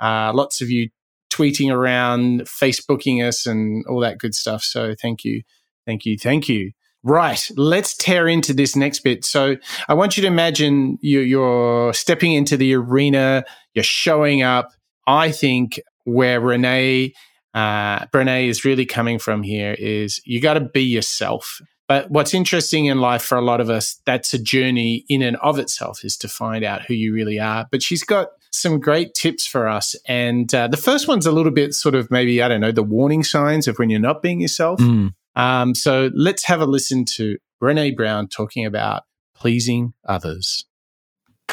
Uh, 0.00 0.32
lots 0.34 0.60
of 0.60 0.68
you 0.68 0.90
tweeting 1.32 1.72
around, 1.72 2.42
Facebooking 2.42 3.26
us, 3.26 3.46
and 3.46 3.84
all 3.86 4.00
that 4.00 4.18
good 4.18 4.34
stuff. 4.34 4.62
So 4.62 4.94
thank 5.00 5.24
you, 5.24 5.42
thank 5.86 6.04
you, 6.04 6.18
thank 6.18 6.48
you. 6.48 6.72
Right, 7.02 7.48
let's 7.56 7.96
tear 7.96 8.26
into 8.26 8.52
this 8.52 8.74
next 8.74 9.00
bit. 9.00 9.24
So 9.24 9.56
I 9.88 9.94
want 9.94 10.16
you 10.16 10.22
to 10.22 10.26
imagine 10.26 10.98
you, 11.00 11.20
you're 11.20 11.94
stepping 11.94 12.32
into 12.32 12.56
the 12.56 12.74
arena, 12.74 13.44
you're 13.74 13.84
showing 13.84 14.42
up. 14.42 14.70
I 15.06 15.30
think 15.30 15.80
where 16.04 16.40
Renee 16.40 17.14
uh, 17.56 18.04
Brene 18.08 18.48
is 18.48 18.66
really 18.66 18.84
coming 18.84 19.18
from 19.18 19.42
here 19.42 19.74
is 19.78 20.20
you 20.26 20.42
got 20.42 20.54
to 20.54 20.60
be 20.60 20.82
yourself. 20.82 21.62
But 21.88 22.10
what's 22.10 22.34
interesting 22.34 22.84
in 22.84 23.00
life 23.00 23.22
for 23.22 23.38
a 23.38 23.40
lot 23.40 23.62
of 23.62 23.70
us, 23.70 23.98
that's 24.04 24.34
a 24.34 24.38
journey 24.38 25.06
in 25.08 25.22
and 25.22 25.36
of 25.36 25.58
itself, 25.58 26.04
is 26.04 26.18
to 26.18 26.28
find 26.28 26.64
out 26.64 26.82
who 26.82 26.92
you 26.92 27.14
really 27.14 27.40
are. 27.40 27.66
But 27.70 27.82
she's 27.82 28.04
got 28.04 28.28
some 28.50 28.78
great 28.78 29.14
tips 29.14 29.46
for 29.46 29.68
us. 29.68 29.94
And 30.06 30.52
uh, 30.54 30.68
the 30.68 30.76
first 30.76 31.08
one's 31.08 31.24
a 31.24 31.32
little 31.32 31.50
bit 31.50 31.72
sort 31.72 31.94
of 31.94 32.10
maybe, 32.10 32.42
I 32.42 32.48
don't 32.48 32.60
know, 32.60 32.72
the 32.72 32.82
warning 32.82 33.24
signs 33.24 33.66
of 33.68 33.78
when 33.78 33.88
you're 33.88 34.00
not 34.00 34.20
being 34.20 34.40
yourself. 34.40 34.78
Mm. 34.78 35.14
Um, 35.34 35.74
so 35.74 36.10
let's 36.14 36.44
have 36.44 36.60
a 36.60 36.66
listen 36.66 37.06
to 37.14 37.38
Brene 37.62 37.96
Brown 37.96 38.28
talking 38.28 38.66
about 38.66 39.04
pleasing 39.34 39.94
others. 40.04 40.66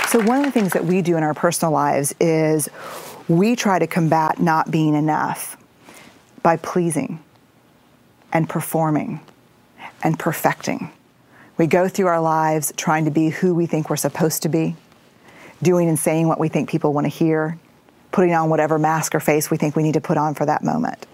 So, 0.08 0.20
one 0.24 0.40
of 0.40 0.46
the 0.46 0.52
things 0.52 0.74
that 0.74 0.86
we 0.86 1.02
do 1.02 1.16
in 1.16 1.24
our 1.24 1.34
personal 1.34 1.72
lives 1.72 2.14
is 2.20 2.68
we 3.30 3.56
try 3.56 3.80
to 3.80 3.88
combat 3.88 4.40
not 4.40 4.72
being 4.72 4.96
enough 4.96 5.56
by 6.44 6.58
pleasing 6.58 7.24
and 8.32 8.50
performing 8.50 9.22
and 10.04 10.20
perfecting. 10.20 10.92
We 11.58 11.68
go 11.68 11.88
through 11.88 12.08
our 12.08 12.22
lives 12.22 12.74
trying 12.76 13.06
to 13.06 13.12
be 13.12 13.30
who 13.30 13.56
we 13.56 13.66
think 13.66 13.90
we're 13.90 13.96
supposed 13.96 14.44
to 14.44 14.50
be, 14.50 14.76
doing 15.62 15.88
and 15.88 15.98
saying 15.98 16.28
what 16.28 16.40
we 16.40 16.50
think 16.50 16.70
people 16.70 16.94
want 16.94 17.06
to 17.06 17.10
hear, 17.10 17.58
putting 18.12 18.34
on 18.34 18.50
whatever 18.50 18.78
mask 18.78 19.16
or 19.16 19.20
face 19.20 19.50
we 19.50 19.58
think 19.58 19.76
we 19.76 19.84
need 19.84 19.94
to 19.94 20.02
put 20.02 20.18
on 20.18 20.36
for 20.36 20.46
that 20.46 20.64
moment. 20.64 21.06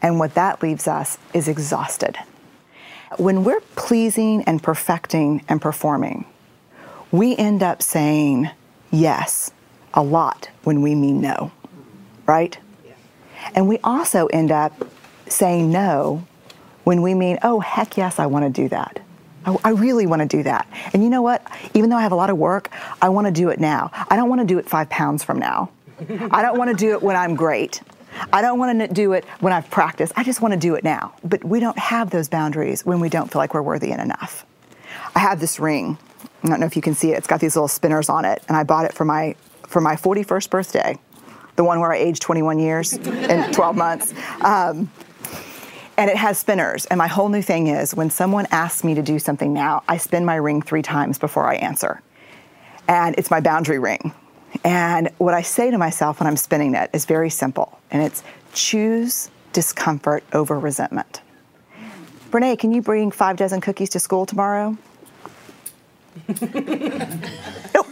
And 0.00 0.18
what 0.18 0.34
that 0.34 0.62
leaves 0.62 0.86
us 0.86 1.18
is 1.34 1.48
exhausted. 1.48 2.16
When 3.16 3.42
we're 3.42 3.60
pleasing 3.74 4.44
and 4.44 4.62
perfecting 4.62 5.42
and 5.48 5.60
performing, 5.60 6.26
we 7.10 7.34
end 7.36 7.62
up 7.62 7.82
saying 7.82 8.50
yes 8.90 9.50
a 9.94 10.02
lot 10.02 10.50
when 10.62 10.82
we 10.82 10.94
mean 10.94 11.20
no, 11.20 11.50
right? 12.26 12.58
And 13.54 13.68
we 13.68 13.78
also 13.84 14.26
end 14.26 14.50
up 14.50 14.72
saying 15.26 15.70
no 15.70 16.26
when 16.84 17.02
we 17.02 17.14
mean, 17.14 17.38
oh, 17.42 17.60
heck 17.60 17.96
yes, 17.96 18.18
I 18.18 18.26
want 18.26 18.44
to 18.44 18.62
do 18.62 18.68
that. 18.70 19.00
I, 19.44 19.56
I 19.64 19.68
really 19.70 20.06
want 20.06 20.22
to 20.22 20.28
do 20.28 20.42
that. 20.44 20.68
And 20.92 21.02
you 21.02 21.10
know 21.10 21.22
what? 21.22 21.46
Even 21.74 21.90
though 21.90 21.96
I 21.96 22.02
have 22.02 22.12
a 22.12 22.16
lot 22.16 22.30
of 22.30 22.38
work, 22.38 22.70
I 23.00 23.08
want 23.08 23.26
to 23.26 23.32
do 23.32 23.50
it 23.50 23.60
now. 23.60 23.90
I 24.08 24.16
don't 24.16 24.28
want 24.28 24.40
to 24.40 24.46
do 24.46 24.58
it 24.58 24.68
five 24.68 24.88
pounds 24.88 25.22
from 25.22 25.38
now. 25.38 25.70
I 26.30 26.42
don't 26.42 26.58
want 26.58 26.70
to 26.70 26.76
do 26.76 26.92
it 26.92 27.02
when 27.02 27.16
I'm 27.16 27.34
great. 27.34 27.82
I 28.32 28.40
don't 28.42 28.58
want 28.58 28.78
to 28.78 28.88
do 28.88 29.12
it 29.12 29.24
when 29.40 29.52
I've 29.52 29.70
practiced. 29.70 30.12
I 30.16 30.24
just 30.24 30.40
want 30.40 30.54
to 30.54 30.60
do 30.60 30.74
it 30.74 30.84
now. 30.84 31.14
But 31.24 31.44
we 31.44 31.60
don't 31.60 31.78
have 31.78 32.10
those 32.10 32.28
boundaries 32.28 32.84
when 32.84 33.00
we 33.00 33.08
don't 33.08 33.30
feel 33.30 33.40
like 33.40 33.54
we're 33.54 33.62
worthy 33.62 33.92
and 33.92 34.00
enough. 34.00 34.44
I 35.14 35.20
have 35.20 35.40
this 35.40 35.60
ring. 35.60 35.98
I 36.42 36.48
don't 36.48 36.60
know 36.60 36.66
if 36.66 36.76
you 36.76 36.82
can 36.82 36.94
see 36.94 37.12
it. 37.12 37.18
It's 37.18 37.26
got 37.26 37.40
these 37.40 37.56
little 37.56 37.68
spinners 37.68 38.08
on 38.08 38.24
it, 38.24 38.42
and 38.48 38.56
I 38.56 38.62
bought 38.62 38.84
it 38.84 38.94
for 38.94 39.04
my 39.04 39.34
for 39.66 39.82
my 39.82 39.96
41st 39.96 40.48
birthday, 40.48 40.98
the 41.58 41.64
one 41.64 41.80
where 41.80 41.92
I 41.92 41.96
aged 41.96 42.22
21 42.22 42.60
years 42.60 42.92
in 42.92 43.52
12 43.52 43.76
months. 43.76 44.14
Um, 44.42 44.88
and 45.96 46.08
it 46.08 46.16
has 46.16 46.38
spinners. 46.38 46.86
And 46.86 46.96
my 46.98 47.08
whole 47.08 47.28
new 47.28 47.42
thing 47.42 47.66
is 47.66 47.96
when 47.96 48.10
someone 48.10 48.46
asks 48.52 48.84
me 48.84 48.94
to 48.94 49.02
do 49.02 49.18
something 49.18 49.52
now, 49.52 49.82
I 49.88 49.96
spin 49.96 50.24
my 50.24 50.36
ring 50.36 50.62
three 50.62 50.82
times 50.82 51.18
before 51.18 51.46
I 51.46 51.56
answer. 51.56 52.00
And 52.86 53.16
it's 53.18 53.28
my 53.28 53.40
boundary 53.40 53.80
ring. 53.80 54.14
And 54.62 55.10
what 55.18 55.34
I 55.34 55.42
say 55.42 55.72
to 55.72 55.78
myself 55.78 56.20
when 56.20 56.28
I'm 56.28 56.36
spinning 56.36 56.76
it 56.76 56.90
is 56.92 57.04
very 57.04 57.28
simple, 57.28 57.80
and 57.90 58.02
it's 58.04 58.22
choose 58.54 59.28
discomfort 59.52 60.22
over 60.32 60.60
resentment. 60.60 61.22
Brene, 62.30 62.56
can 62.56 62.72
you 62.72 62.82
bring 62.82 63.10
five 63.10 63.36
dozen 63.36 63.60
cookies 63.60 63.90
to 63.90 63.98
school 63.98 64.26
tomorrow? 64.26 64.78
nope. 67.74 67.86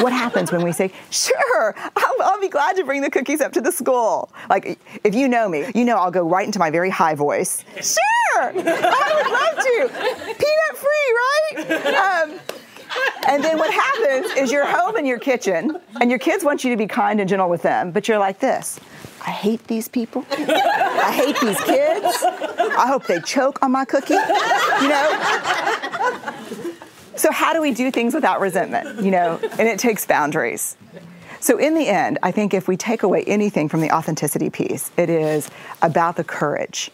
what 0.00 0.12
happens 0.12 0.52
when 0.52 0.62
we 0.62 0.72
say, 0.72 0.92
sure, 1.10 1.74
I'll, 1.96 2.22
I'll, 2.22 2.40
be 2.40 2.48
glad 2.48 2.76
to 2.76 2.84
bring 2.84 3.02
the 3.02 3.10
cookies 3.10 3.40
up 3.40 3.52
to 3.52 3.60
the 3.60 3.70
school? 3.70 4.30
Like, 4.50 4.78
if 5.04 5.14
you 5.14 5.28
know 5.28 5.48
me, 5.48 5.70
you 5.74 5.84
know 5.84 5.96
I'll 5.96 6.10
go 6.10 6.26
right 6.28 6.44
into 6.44 6.58
my 6.58 6.70
very 6.70 6.90
high 6.90 7.14
voice. 7.14 7.64
Sure, 7.76 7.98
I 8.36 8.52
would 8.54 8.64
love 9.32 9.56
to. 9.64 9.88
Peanut 10.34 10.76
free, 10.76 11.08
right? 11.22 11.94
Um, 11.94 12.40
and 13.28 13.42
then 13.42 13.58
what 13.58 13.72
happens 13.72 14.32
is 14.36 14.50
you're 14.50 14.66
home 14.66 14.96
in 14.96 15.06
your 15.06 15.18
kitchen, 15.18 15.78
and 16.00 16.10
your 16.10 16.18
kids 16.18 16.44
want 16.44 16.64
you 16.64 16.70
to 16.70 16.76
be 16.76 16.86
kind 16.86 17.20
and 17.20 17.28
gentle 17.28 17.48
with 17.48 17.62
them, 17.62 17.90
but 17.92 18.08
you're 18.08 18.18
like 18.18 18.40
this. 18.40 18.80
I 19.24 19.30
hate 19.30 19.66
these 19.68 19.86
people. 19.86 20.26
I 20.30 21.12
hate 21.12 21.38
these 21.40 21.60
kids. 21.60 22.24
I 22.24 22.86
hope 22.88 23.06
they 23.06 23.20
choke 23.20 23.62
on 23.62 23.70
my 23.70 23.84
cookie. 23.84 24.14
You 24.14 24.88
know? 24.88 26.74
So, 27.16 27.30
how 27.30 27.52
do 27.52 27.60
we 27.60 27.72
do 27.72 27.90
things 27.90 28.14
without 28.14 28.40
resentment? 28.40 29.02
You 29.04 29.10
know, 29.10 29.40
and 29.58 29.68
it 29.68 29.78
takes 29.78 30.06
boundaries. 30.06 30.76
So, 31.40 31.58
in 31.58 31.74
the 31.74 31.88
end, 31.88 32.18
I 32.22 32.30
think 32.30 32.54
if 32.54 32.68
we 32.68 32.76
take 32.76 33.02
away 33.02 33.24
anything 33.24 33.68
from 33.68 33.80
the 33.80 33.90
authenticity 33.90 34.50
piece, 34.50 34.90
it 34.96 35.10
is 35.10 35.50
about 35.82 36.16
the 36.16 36.24
courage 36.24 36.90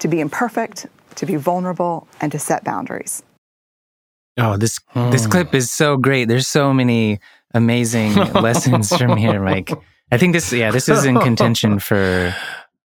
to 0.00 0.08
be 0.08 0.20
imperfect, 0.20 0.86
to 1.16 1.26
be 1.26 1.36
vulnerable, 1.36 2.06
and 2.20 2.30
to 2.32 2.38
set 2.38 2.64
boundaries. 2.64 3.22
Oh, 4.38 4.56
this 4.56 4.80
this 4.94 5.24
hmm. 5.24 5.30
clip 5.30 5.54
is 5.54 5.70
so 5.70 5.96
great. 5.96 6.28
There's 6.28 6.46
so 6.46 6.72
many 6.72 7.20
amazing 7.54 8.14
lessons 8.34 8.94
from 8.94 9.16
here, 9.16 9.40
Mike. 9.40 9.70
I 10.12 10.18
think 10.18 10.34
this, 10.34 10.52
yeah, 10.52 10.70
this 10.70 10.88
is 10.88 11.04
in 11.04 11.18
contention 11.18 11.78
for 11.78 12.34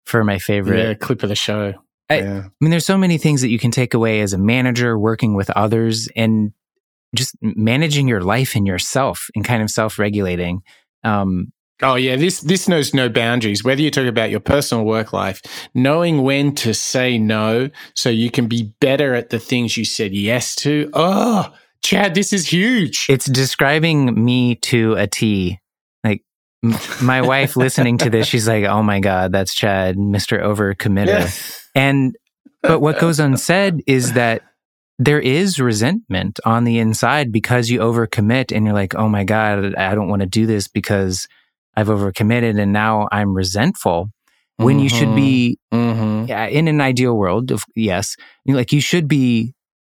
for 0.05 0.23
my 0.23 0.39
favorite 0.39 0.87
yeah, 0.87 0.93
clip 0.93 1.23
of 1.23 1.29
the 1.29 1.35
show. 1.35 1.73
I, 2.09 2.19
yeah. 2.19 2.43
I 2.45 2.51
mean, 2.59 2.71
there's 2.71 2.85
so 2.85 2.97
many 2.97 3.17
things 3.17 3.41
that 3.41 3.49
you 3.49 3.59
can 3.59 3.71
take 3.71 3.93
away 3.93 4.21
as 4.21 4.33
a 4.33 4.37
manager, 4.37 4.97
working 4.97 5.35
with 5.35 5.49
others, 5.51 6.09
and 6.15 6.53
just 7.15 7.35
managing 7.41 8.07
your 8.07 8.21
life 8.21 8.55
and 8.55 8.65
yourself, 8.65 9.29
and 9.35 9.45
kind 9.45 9.61
of 9.61 9.69
self-regulating. 9.69 10.61
Um, 11.03 11.51
Oh 11.81 11.95
yeah, 11.95 12.17
this 12.17 12.41
this 12.41 12.67
knows 12.67 12.93
no 12.93 13.07
boundaries. 13.07 13.63
Whether 13.63 13.81
you 13.81 13.89
talk 13.89 14.05
about 14.05 14.29
your 14.29 14.41
personal 14.41 14.83
work 14.83 15.13
life, 15.13 15.41
knowing 15.73 16.23
when 16.23 16.53
to 16.55 16.73
say 16.73 17.17
no 17.17 17.69
so 17.95 18.09
you 18.09 18.29
can 18.29 18.47
be 18.47 18.73
better 18.81 19.15
at 19.15 19.29
the 19.29 19.39
things 19.39 19.77
you 19.77 19.85
said 19.85 20.13
yes 20.13 20.55
to. 20.57 20.89
Oh, 20.93 21.53
Chad, 21.81 22.15
this 22.15 22.33
is 22.33 22.51
huge. 22.51 23.05
It's 23.07 23.27
describing 23.27 24.23
me 24.23 24.55
to 24.55 24.95
a 24.95 25.07
T. 25.07 25.59
My 27.01 27.21
wife 27.21 27.55
listening 27.55 27.97
to 27.99 28.09
this, 28.09 28.27
she's 28.27 28.47
like, 28.47 28.65
"Oh 28.65 28.83
my 28.83 28.99
god, 28.99 29.31
that's 29.31 29.53
Chad, 29.53 29.95
Mr. 29.95 30.41
Overcommitter." 30.41 31.07
Yeah. 31.07 31.29
And 31.73 32.15
but 32.61 32.81
what 32.81 32.99
goes 32.99 33.19
unsaid 33.19 33.81
is 33.87 34.13
that 34.13 34.41
there 34.97 35.21
is 35.21 35.59
resentment 35.59 36.41
on 36.45 36.65
the 36.65 36.79
inside 36.79 37.31
because 37.31 37.69
you 37.69 37.79
overcommit 37.79 38.53
and 38.53 38.65
you're 38.65 38.73
like, 38.73 38.93
"Oh 38.95 39.07
my 39.07 39.23
god, 39.23 39.73
I 39.75 39.95
don't 39.95 40.09
want 40.09 40.21
to 40.21 40.27
do 40.27 40.45
this 40.45 40.67
because 40.67 41.27
I've 41.77 41.87
overcommitted 41.87 42.59
and 42.59 42.73
now 42.73 43.07
I'm 43.11 43.33
resentful." 43.33 44.09
When 44.57 44.75
mm-hmm. 44.75 44.83
you 44.83 44.89
should 44.89 45.15
be 45.15 45.57
mm-hmm. 45.73 46.25
yeah, 46.27 46.47
in 46.47 46.67
an 46.67 46.81
ideal 46.81 47.15
world, 47.15 47.51
of, 47.51 47.63
yes, 47.77 48.17
like 48.45 48.73
you 48.73 48.81
should 48.81 49.07
be 49.07 49.53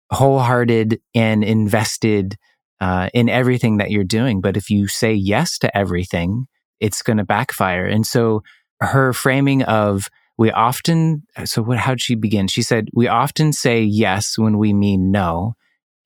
wholehearted 0.10 1.02
and 1.14 1.44
invested 1.44 2.38
uh, 2.80 3.10
in 3.14 3.28
everything 3.28 3.78
that 3.78 3.92
you're 3.92 4.06
doing. 4.06 4.40
But 4.40 4.56
if 4.56 4.70
you 4.70 4.88
say 4.88 5.14
yes 5.14 5.58
to 5.60 5.78
everything, 5.78 6.48
it's 6.84 7.02
going 7.02 7.18
to 7.18 7.24
backfire. 7.24 7.86
And 7.86 8.06
so 8.06 8.44
her 8.82 9.14
framing 9.14 9.64
of 9.64 10.10
we 10.38 10.52
often, 10.52 11.24
so 11.46 11.62
what, 11.64 11.78
how'd 11.78 12.02
she 12.02 12.16
begin? 12.16 12.48
She 12.48 12.62
said, 12.62 12.90
we 12.94 13.08
often 13.08 13.54
say 13.54 13.82
yes 13.82 14.38
when 14.38 14.58
we 14.58 14.74
mean 14.74 15.10
no. 15.10 15.56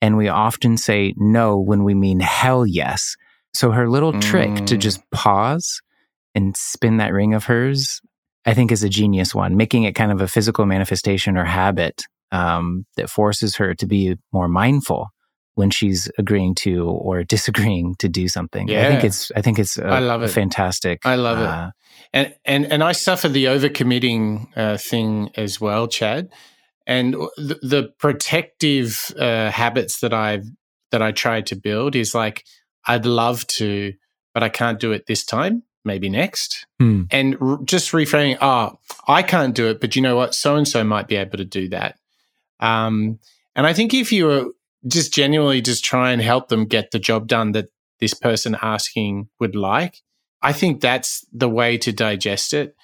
And 0.00 0.16
we 0.16 0.28
often 0.28 0.76
say 0.76 1.14
no 1.16 1.58
when 1.58 1.82
we 1.82 1.94
mean 1.94 2.20
hell 2.20 2.64
yes. 2.64 3.16
So 3.52 3.72
her 3.72 3.90
little 3.90 4.12
mm. 4.12 4.20
trick 4.20 4.54
to 4.66 4.76
mm. 4.76 4.78
just 4.78 5.00
pause 5.10 5.80
and 6.36 6.56
spin 6.56 6.98
that 6.98 7.12
ring 7.12 7.34
of 7.34 7.46
hers, 7.46 8.00
I 8.46 8.54
think 8.54 8.70
is 8.70 8.84
a 8.84 8.88
genius 8.88 9.34
one, 9.34 9.56
making 9.56 9.82
it 9.82 9.96
kind 9.96 10.12
of 10.12 10.20
a 10.20 10.28
physical 10.28 10.64
manifestation 10.64 11.36
or 11.36 11.44
habit 11.44 12.04
um, 12.30 12.86
that 12.96 13.10
forces 13.10 13.56
her 13.56 13.74
to 13.74 13.86
be 13.86 14.14
more 14.32 14.48
mindful 14.48 15.08
when 15.58 15.70
she's 15.70 16.08
agreeing 16.18 16.54
to 16.54 16.84
or 16.88 17.24
disagreeing 17.24 17.96
to 17.96 18.08
do 18.08 18.28
something. 18.28 18.68
Yeah. 18.68 18.86
I 18.86 18.90
think 18.90 19.04
it's 19.04 19.32
I 19.34 19.42
think 19.42 19.58
it's 19.58 19.76
a, 19.76 19.86
I 19.86 19.98
love 19.98 20.22
it. 20.22 20.28
fantastic. 20.28 21.04
I 21.04 21.16
love 21.16 21.38
uh, 21.38 21.70
it. 21.70 21.74
And 22.12 22.34
and 22.44 22.72
and 22.72 22.84
I 22.84 22.92
suffer 22.92 23.28
the 23.28 23.46
overcommitting 23.46 24.46
uh, 24.56 24.76
thing 24.78 25.30
as 25.34 25.60
well, 25.60 25.88
Chad. 25.88 26.30
And 26.86 27.14
the, 27.36 27.58
the 27.60 27.92
protective 27.98 29.12
uh, 29.18 29.50
habits 29.50 30.00
that 30.00 30.14
I've 30.14 30.46
that 30.92 31.02
I 31.02 31.10
try 31.12 31.42
to 31.42 31.56
build 31.56 31.96
is 31.96 32.14
like 32.14 32.44
I'd 32.86 33.04
love 33.04 33.46
to, 33.58 33.92
but 34.32 34.42
I 34.44 34.48
can't 34.48 34.78
do 34.78 34.92
it 34.92 35.06
this 35.06 35.24
time. 35.24 35.64
Maybe 35.84 36.08
next, 36.08 36.66
hmm. 36.78 37.02
and 37.10 37.36
r- 37.40 37.58
just 37.64 37.92
reframing. 37.92 38.38
Oh, 38.40 38.78
I 39.06 39.22
can't 39.22 39.54
do 39.54 39.68
it, 39.68 39.80
but 39.80 39.96
you 39.96 40.02
know 40.02 40.16
what? 40.16 40.34
So 40.34 40.56
and 40.56 40.68
so 40.68 40.84
might 40.84 41.08
be 41.08 41.16
able 41.16 41.38
to 41.38 41.44
do 41.44 41.68
that. 41.70 41.98
Um, 42.60 43.18
and 43.56 43.66
I 43.66 43.72
think 43.72 43.94
if 43.94 44.12
you 44.12 44.54
just 44.86 45.12
genuinely 45.12 45.60
just 45.60 45.84
try 45.84 46.12
and 46.12 46.22
help 46.22 46.48
them 46.48 46.66
get 46.66 46.90
the 46.90 46.98
job 46.98 47.26
done 47.26 47.52
that 47.52 47.68
this 48.00 48.14
person 48.14 48.56
asking 48.62 49.28
would 49.40 49.56
like, 49.56 49.96
I 50.42 50.52
think 50.52 50.80
that's 50.80 51.26
the 51.32 51.48
way 51.48 51.78
to 51.78 51.92
digest 51.92 52.52
it. 52.52 52.76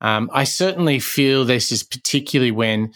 Um, 0.00 0.30
I 0.32 0.44
certainly 0.44 0.98
feel 0.98 1.44
this 1.44 1.72
is 1.72 1.82
particularly 1.82 2.52
when 2.52 2.92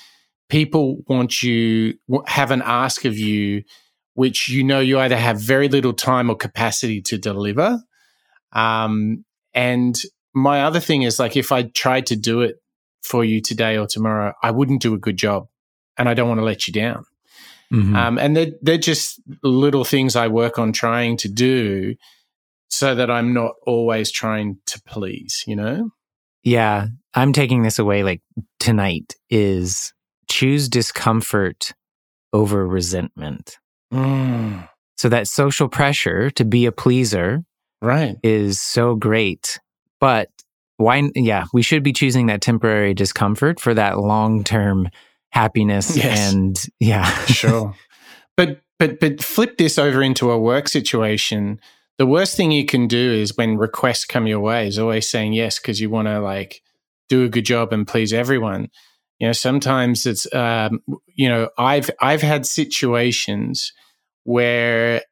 people 0.49 0.99
want 1.09 1.43
you 1.43 1.95
have 2.27 2.51
an 2.51 2.63
ask 2.63 3.05
of 3.05 3.19
you, 3.19 3.63
which 4.15 4.49
you 4.49 4.63
know 4.63 4.81
you 4.81 4.99
either 4.99 5.17
have 5.17 5.41
very 5.41 5.69
little 5.69 5.95
time 5.95 6.29
or 6.29 6.37
capacity 6.37 7.01
to 7.03 7.19
deliver. 7.19 7.83
Um, 8.53 9.25
and 9.55 9.97
my 10.35 10.63
other 10.63 10.81
thing 10.81 11.03
is 11.03 11.19
like 11.19 11.37
if 11.37 11.53
I 11.53 11.63
tried 11.63 12.07
to 12.07 12.17
do 12.17 12.43
it 12.43 12.57
for 13.03 13.25
you 13.25 13.41
today 13.41 13.79
or 13.79 13.87
tomorrow, 13.87 14.35
I 14.43 14.51
wouldn't 14.51 14.83
do 14.83 14.95
a 14.95 14.99
good 14.99 15.17
job 15.17 15.49
and 15.99 16.09
I 16.09 16.15
don't 16.15 16.29
want 16.29 16.39
to 16.39 16.45
let 16.45 16.67
you 16.67 16.73
down. 16.73 17.05
Mm-hmm. 17.73 17.97
Um, 17.97 18.19
and 18.19 18.37
they're, 18.37 18.53
they're 18.61 18.79
just 18.79 19.21
little 19.43 19.85
things 19.85 20.15
I 20.15 20.29
work 20.29 20.59
on 20.59 20.73
trying 20.73 21.17
to 21.19 21.29
do 21.29 21.95
so 22.69 22.95
that 22.95 23.11
I'm 23.11 23.33
not 23.33 23.53
always 23.67 24.11
trying 24.11 24.59
to 24.67 24.81
please, 24.83 25.43
you 25.47 25.57
know? 25.57 25.91
Yeah. 26.43 26.89
I'm 27.15 27.33
taking 27.33 27.63
this 27.63 27.79
away 27.79 28.03
like 28.03 28.23
tonight 28.59 29.15
is 29.31 29.93
choose 30.29 30.69
discomfort 30.69 31.73
over 32.33 32.67
resentment. 32.67 33.59
Mm. 33.93 34.69
So 34.97 35.09
that 35.09 35.29
social 35.29 35.69
pressure 35.69 36.31
to 36.31 36.45
be 36.45 36.67
a 36.67 36.73
pleaser 36.73 37.45
right 37.83 38.17
is 38.23 38.61
so 38.61 38.95
great. 38.95 39.61
But 40.01 40.31
why 40.79 41.11
yeah, 41.15 41.45
we 41.53 41.63
should 41.63 41.83
be 41.83 41.93
choosing 41.93 42.27
that 42.27 42.41
temporary 42.41 42.95
discomfort 42.95 43.61
for 43.61 43.75
that 43.75 43.99
long-term 43.99 44.89
happiness 45.33 45.97
yes. 46.03 46.33
and 46.33 46.65
yeah. 46.79 47.05
sure. 47.27 47.75
But 48.35 48.63
but 48.79 48.99
but 48.99 49.23
flip 49.23 49.59
this 49.59 49.79
over 49.79 50.03
into 50.03 50.31
a 50.31 50.39
work 50.39 50.67
situation. 50.67 51.61
The 51.99 52.07
worst 52.07 52.35
thing 52.35 52.51
you 52.51 52.65
can 52.65 52.89
do 52.89 53.13
is 53.13 53.37
when 53.37 53.59
requests 53.59 54.07
come 54.07 54.27
your 54.27 54.41
way 54.41 54.67
is 54.67 54.79
always 54.79 55.07
saying 55.07 55.35
yes 55.35 55.59
because 55.59 55.83
you 55.83 55.91
want 55.91 56.09
to 56.09 56.19
like 56.19 56.63
do 57.11 57.25
a 57.25 57.29
good 57.29 57.45
job 57.45 57.75
and 57.75 57.87
please 57.87 58.15
everyone. 58.15 58.71
You 59.19 59.29
know, 59.29 59.33
sometimes 59.33 60.07
it's 60.07 60.27
um, 60.35 60.83
you 61.15 61.29
know, 61.29 61.51
I've 61.59 61.91
I've 62.01 62.23
had 62.23 62.47
situations 62.47 63.75
where 64.25 65.03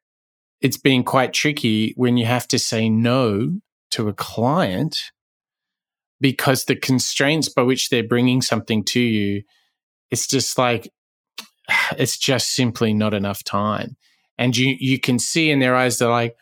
it's 0.62 0.78
been 0.78 1.04
quite 1.04 1.34
tricky 1.34 1.92
when 1.96 2.16
you 2.16 2.24
have 2.24 2.48
to 2.48 2.58
say 2.58 2.88
no 2.88 3.60
to 3.90 4.08
a 4.08 4.14
client 4.14 4.96
because 6.22 6.64
the 6.64 6.74
constraints 6.76 7.50
by 7.50 7.62
which 7.62 7.90
they're 7.90 8.02
bringing 8.02 8.40
something 8.40 8.82
to 8.84 9.00
you 9.00 9.42
it's 10.10 10.26
just 10.26 10.58
like 10.58 10.92
it's 11.98 12.18
just 12.18 12.54
simply 12.54 12.94
not 12.94 13.14
enough 13.14 13.44
time 13.44 13.96
and 14.38 14.56
you 14.56 14.76
you 14.78 14.98
can 14.98 15.18
see 15.18 15.50
in 15.50 15.58
their 15.58 15.74
eyes 15.74 15.98
they're 15.98 16.08
like 16.08 16.36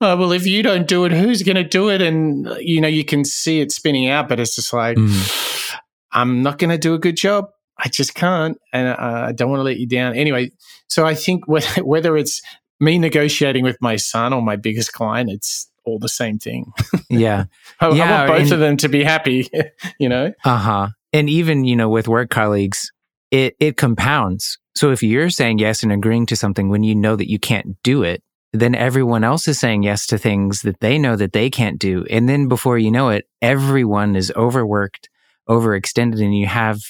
oh, 0.00 0.16
well, 0.16 0.32
if 0.32 0.46
you 0.46 0.62
don't 0.62 0.86
do 0.86 1.04
it, 1.04 1.12
who's 1.12 1.42
going 1.42 1.56
to 1.56 1.64
do 1.64 1.90
it? 1.90 2.00
And, 2.02 2.48
you 2.58 2.80
know, 2.80 2.88
you 2.88 3.04
can 3.04 3.24
see 3.24 3.60
it 3.60 3.72
spinning 3.72 4.08
out, 4.08 4.28
but 4.28 4.40
it's 4.40 4.56
just 4.56 4.72
like, 4.72 4.96
mm. 4.96 5.76
I'm 6.12 6.42
not 6.42 6.58
going 6.58 6.70
to 6.70 6.78
do 6.78 6.94
a 6.94 6.98
good 6.98 7.16
job. 7.16 7.46
I 7.78 7.88
just 7.88 8.14
can't. 8.14 8.58
And 8.72 8.88
uh, 8.88 9.26
I 9.28 9.32
don't 9.32 9.48
want 9.48 9.60
to 9.60 9.64
let 9.64 9.78
you 9.78 9.86
down. 9.86 10.16
Anyway, 10.16 10.52
so 10.88 11.06
I 11.06 11.14
think 11.14 11.46
whether, 11.46 11.84
whether 11.84 12.16
it's 12.16 12.42
me 12.80 12.98
negotiating 12.98 13.64
with 13.64 13.76
my 13.80 13.96
son 13.96 14.32
or 14.32 14.42
my 14.42 14.56
biggest 14.56 14.92
client, 14.92 15.30
it's 15.30 15.70
all 15.84 15.98
the 15.98 16.08
same 16.08 16.38
thing. 16.38 16.72
Yeah. 17.12 17.46
I, 17.80 17.88
yeah, 17.90 18.22
I 18.22 18.28
want 18.28 18.28
both 18.28 18.40
and, 18.42 18.52
of 18.52 18.60
them 18.60 18.76
to 18.76 18.88
be 18.88 19.02
happy, 19.02 19.48
you 19.98 20.08
know? 20.08 20.32
Uh 20.44 20.56
huh. 20.56 20.88
And 21.12 21.28
even, 21.28 21.64
you 21.64 21.74
know, 21.74 21.88
with 21.88 22.06
work 22.06 22.30
colleagues, 22.30 22.92
it, 23.30 23.56
it 23.60 23.76
compounds. 23.76 24.58
So 24.74 24.92
if 24.92 25.02
you're 25.02 25.30
saying 25.30 25.58
yes 25.58 25.82
and 25.82 25.92
agreeing 25.92 26.26
to 26.26 26.36
something 26.36 26.68
when 26.68 26.82
you 26.82 26.94
know 26.94 27.16
that 27.16 27.30
you 27.30 27.38
can't 27.38 27.76
do 27.82 28.02
it, 28.02 28.22
then 28.52 28.74
everyone 28.74 29.22
else 29.22 29.46
is 29.46 29.60
saying 29.60 29.82
yes 29.82 30.06
to 30.06 30.18
things 30.18 30.62
that 30.62 30.80
they 30.80 30.98
know 30.98 31.16
that 31.16 31.32
they 31.32 31.50
can't 31.50 31.78
do. 31.78 32.04
And 32.10 32.28
then 32.28 32.48
before 32.48 32.78
you 32.78 32.90
know 32.90 33.10
it, 33.10 33.28
everyone 33.40 34.16
is 34.16 34.32
overworked, 34.34 35.08
overextended, 35.48 36.20
and 36.20 36.36
you 36.36 36.46
have 36.46 36.80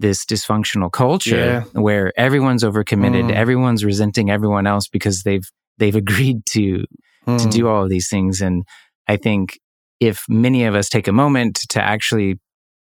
this 0.00 0.24
dysfunctional 0.24 0.90
culture 0.90 1.64
yeah. 1.74 1.80
where 1.80 2.12
everyone's 2.16 2.64
overcommitted, 2.64 3.30
mm. 3.30 3.32
everyone's 3.32 3.84
resenting 3.84 4.30
everyone 4.30 4.66
else 4.66 4.88
because 4.88 5.22
they've 5.22 5.48
they've 5.78 5.94
agreed 6.04 6.44
to 6.46 6.84
mm. 7.26 7.42
to 7.42 7.48
do 7.48 7.68
all 7.68 7.84
of 7.84 7.90
these 7.90 8.08
things. 8.08 8.40
And 8.40 8.64
I 9.06 9.16
think 9.16 9.60
if 10.00 10.24
many 10.28 10.64
of 10.64 10.74
us 10.74 10.88
take 10.88 11.06
a 11.06 11.12
moment 11.12 11.60
to 11.70 11.80
actually 11.80 12.40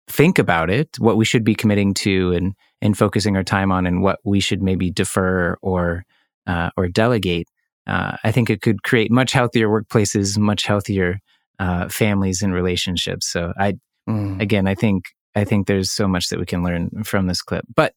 think 0.08 0.38
about 0.38 0.70
it, 0.70 0.88
what 0.98 1.16
we 1.16 1.24
should 1.24 1.44
be 1.44 1.54
committing 1.54 1.94
to 1.94 2.32
and 2.32 2.54
and 2.82 2.96
focusing 2.96 3.36
our 3.36 3.44
time 3.44 3.72
on, 3.72 3.86
and 3.86 4.02
what 4.02 4.18
we 4.24 4.40
should 4.40 4.62
maybe 4.62 4.90
defer 4.90 5.56
or 5.62 6.04
uh, 6.46 6.70
or 6.76 6.88
delegate, 6.88 7.48
uh, 7.86 8.16
I 8.24 8.32
think 8.32 8.50
it 8.50 8.62
could 8.62 8.82
create 8.82 9.10
much 9.10 9.32
healthier 9.32 9.68
workplaces, 9.68 10.38
much 10.38 10.64
healthier 10.64 11.20
uh, 11.58 11.88
families 11.88 12.42
and 12.42 12.54
relationships. 12.54 13.26
So 13.26 13.52
I, 13.58 13.74
mm. 14.08 14.40
again, 14.40 14.66
I 14.66 14.74
think 14.74 15.04
I 15.34 15.44
think 15.44 15.66
there's 15.66 15.90
so 15.90 16.08
much 16.08 16.28
that 16.28 16.38
we 16.38 16.46
can 16.46 16.62
learn 16.62 17.04
from 17.04 17.26
this 17.26 17.42
clip, 17.42 17.64
but 17.74 17.94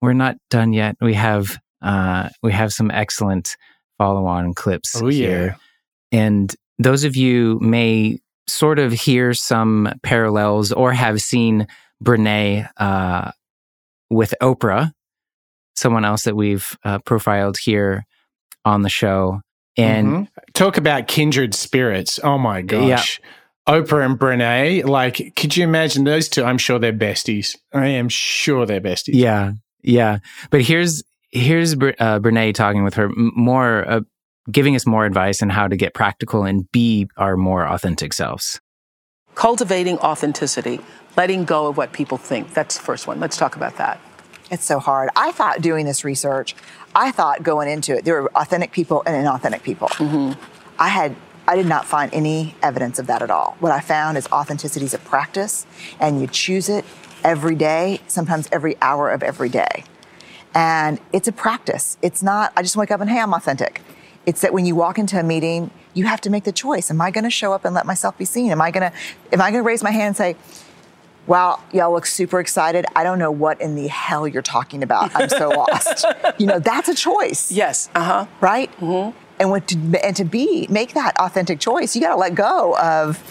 we're 0.00 0.14
not 0.14 0.36
done 0.48 0.72
yet. 0.72 0.96
We 1.00 1.14
have 1.14 1.58
uh, 1.82 2.30
we 2.42 2.52
have 2.52 2.72
some 2.72 2.90
excellent 2.90 3.56
follow-on 3.98 4.54
clips 4.54 5.00
oh, 5.00 5.08
here, 5.08 5.56
yeah. 6.10 6.20
and 6.20 6.56
those 6.78 7.04
of 7.04 7.16
you 7.16 7.58
may 7.60 8.18
sort 8.46 8.78
of 8.78 8.92
hear 8.92 9.34
some 9.34 9.92
parallels 10.02 10.72
or 10.72 10.92
have 10.92 11.20
seen 11.20 11.66
Brene 12.02 12.68
uh, 12.78 13.30
with 14.10 14.34
Oprah, 14.42 14.92
someone 15.76 16.04
else 16.04 16.24
that 16.24 16.36
we've 16.36 16.76
uh, 16.84 16.98
profiled 16.98 17.56
here 17.58 18.04
on 18.64 18.82
the 18.82 18.88
show. 18.88 19.40
And 19.76 20.08
mm-hmm. 20.08 20.24
talk 20.52 20.76
about 20.76 21.06
kindred 21.08 21.54
spirits. 21.54 22.18
Oh 22.22 22.36
my 22.36 22.60
gosh. 22.60 23.20
Yeah. 23.22 23.74
Oprah 23.74 24.04
and 24.04 24.18
Brene, 24.18 24.84
like, 24.84 25.34
could 25.36 25.56
you 25.56 25.62
imagine 25.64 26.04
those 26.04 26.28
two? 26.28 26.42
I'm 26.42 26.58
sure 26.58 26.78
they're 26.78 26.92
besties. 26.92 27.56
I 27.72 27.86
am 27.86 28.08
sure 28.08 28.66
they're 28.66 28.80
besties. 28.80 29.14
Yeah. 29.14 29.52
Yeah. 29.82 30.18
But 30.50 30.62
here's, 30.62 31.04
here's 31.30 31.74
uh, 31.74 31.76
Brene 32.18 32.52
talking 32.54 32.82
with 32.82 32.94
her 32.94 33.10
more, 33.14 33.88
uh, 33.88 34.00
giving 34.50 34.74
us 34.74 34.86
more 34.86 35.04
advice 35.06 35.40
on 35.40 35.50
how 35.50 35.68
to 35.68 35.76
get 35.76 35.94
practical 35.94 36.44
and 36.44 36.70
be 36.72 37.08
our 37.16 37.36
more 37.36 37.66
authentic 37.66 38.12
selves. 38.12 38.60
Cultivating 39.40 39.98
authenticity, 40.00 40.80
letting 41.16 41.46
go 41.46 41.68
of 41.68 41.78
what 41.78 41.94
people 41.94 42.18
think. 42.18 42.52
That's 42.52 42.76
the 42.76 42.84
first 42.84 43.06
one. 43.06 43.20
Let's 43.20 43.38
talk 43.38 43.56
about 43.56 43.78
that. 43.78 43.98
It's 44.50 44.66
so 44.66 44.78
hard. 44.78 45.08
I 45.16 45.32
thought 45.32 45.62
doing 45.62 45.86
this 45.86 46.04
research, 46.04 46.54
I 46.94 47.10
thought 47.10 47.42
going 47.42 47.66
into 47.66 47.96
it, 47.96 48.04
there 48.04 48.20
were 48.20 48.30
authentic 48.32 48.70
people 48.70 49.02
and 49.06 49.16
inauthentic 49.16 49.62
people. 49.62 49.88
Mm-hmm. 49.88 50.38
I 50.78 50.88
had 50.88 51.16
I 51.48 51.56
did 51.56 51.64
not 51.64 51.86
find 51.86 52.12
any 52.12 52.54
evidence 52.62 52.98
of 52.98 53.06
that 53.06 53.22
at 53.22 53.30
all. 53.30 53.56
What 53.60 53.72
I 53.72 53.80
found 53.80 54.18
is 54.18 54.26
authenticity 54.26 54.84
is 54.84 54.92
a 54.92 54.98
practice, 54.98 55.64
and 55.98 56.20
you 56.20 56.26
choose 56.26 56.68
it 56.68 56.84
every 57.24 57.54
day, 57.54 58.00
sometimes 58.08 58.46
every 58.52 58.76
hour 58.82 59.08
of 59.08 59.22
every 59.22 59.48
day. 59.48 59.84
And 60.54 61.00
it's 61.14 61.28
a 61.28 61.32
practice. 61.32 61.96
It's 62.02 62.22
not, 62.22 62.52
I 62.58 62.62
just 62.62 62.76
wake 62.76 62.90
up 62.90 63.00
and, 63.00 63.08
hey, 63.08 63.20
I'm 63.20 63.32
authentic. 63.32 63.80
It's 64.26 64.42
that 64.42 64.52
when 64.52 64.66
you 64.66 64.74
walk 64.74 64.98
into 64.98 65.18
a 65.18 65.22
meeting, 65.22 65.70
you 65.94 66.04
have 66.04 66.20
to 66.22 66.30
make 66.30 66.44
the 66.44 66.52
choice. 66.52 66.90
Am 66.90 67.00
I 67.00 67.10
going 67.10 67.24
to 67.24 67.30
show 67.30 67.52
up 67.52 67.64
and 67.64 67.74
let 67.74 67.86
myself 67.86 68.16
be 68.16 68.24
seen? 68.24 68.50
Am 68.50 68.60
I 68.60 68.70
going 68.70 68.90
to, 68.90 68.96
am 69.32 69.40
I 69.40 69.50
going 69.50 69.62
to 69.62 69.66
raise 69.66 69.82
my 69.82 69.90
hand 69.90 70.08
and 70.08 70.16
say, 70.16 70.36
wow, 71.26 71.60
y'all 71.72 71.92
look 71.92 72.06
super 72.06 72.40
excited. 72.40 72.86
I 72.96 73.04
don't 73.04 73.18
know 73.18 73.30
what 73.30 73.60
in 73.60 73.74
the 73.76 73.86
hell 73.88 74.26
you're 74.26 74.42
talking 74.42 74.82
about. 74.82 75.14
I'm 75.14 75.28
so 75.28 75.48
lost. 75.70 76.04
You 76.38 76.46
know, 76.46 76.58
that's 76.58 76.88
a 76.88 76.94
choice. 76.94 77.52
Yes. 77.52 77.88
Uh 77.94 78.04
huh. 78.04 78.26
Right. 78.40 78.70
Mm-hmm. 78.78 79.16
And 79.38 79.50
what 79.50 79.68
to, 79.68 80.00
and 80.04 80.14
to 80.16 80.24
be 80.24 80.66
make 80.68 80.94
that 80.94 81.16
authentic 81.18 81.60
choice, 81.60 81.94
you 81.94 82.02
got 82.02 82.10
to 82.10 82.20
let 82.20 82.34
go 82.34 82.76
of. 82.78 83.22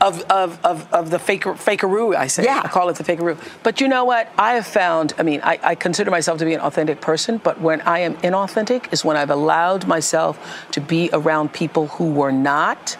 Of, 0.00 0.22
of, 0.30 0.58
of, 0.64 0.90
of 0.94 1.10
the 1.10 1.18
faker, 1.18 1.52
fakeroo, 1.52 2.16
I 2.16 2.26
say. 2.26 2.44
Yeah. 2.44 2.62
I 2.64 2.68
call 2.68 2.88
it 2.88 2.96
the 2.96 3.04
fakeroo. 3.04 3.36
But 3.62 3.82
you 3.82 3.88
know 3.88 4.06
what? 4.06 4.32
I 4.38 4.54
have 4.54 4.66
found, 4.66 5.12
I 5.18 5.22
mean, 5.22 5.40
I, 5.42 5.58
I 5.62 5.74
consider 5.74 6.10
myself 6.10 6.38
to 6.38 6.46
be 6.46 6.54
an 6.54 6.60
authentic 6.60 7.02
person, 7.02 7.36
but 7.36 7.60
when 7.60 7.82
I 7.82 7.98
am 7.98 8.16
inauthentic 8.16 8.90
is 8.94 9.04
when 9.04 9.18
I've 9.18 9.28
allowed 9.28 9.86
myself 9.86 10.38
to 10.72 10.80
be 10.80 11.10
around 11.12 11.52
people 11.52 11.88
who 11.88 12.12
were 12.12 12.32
not, 12.32 12.96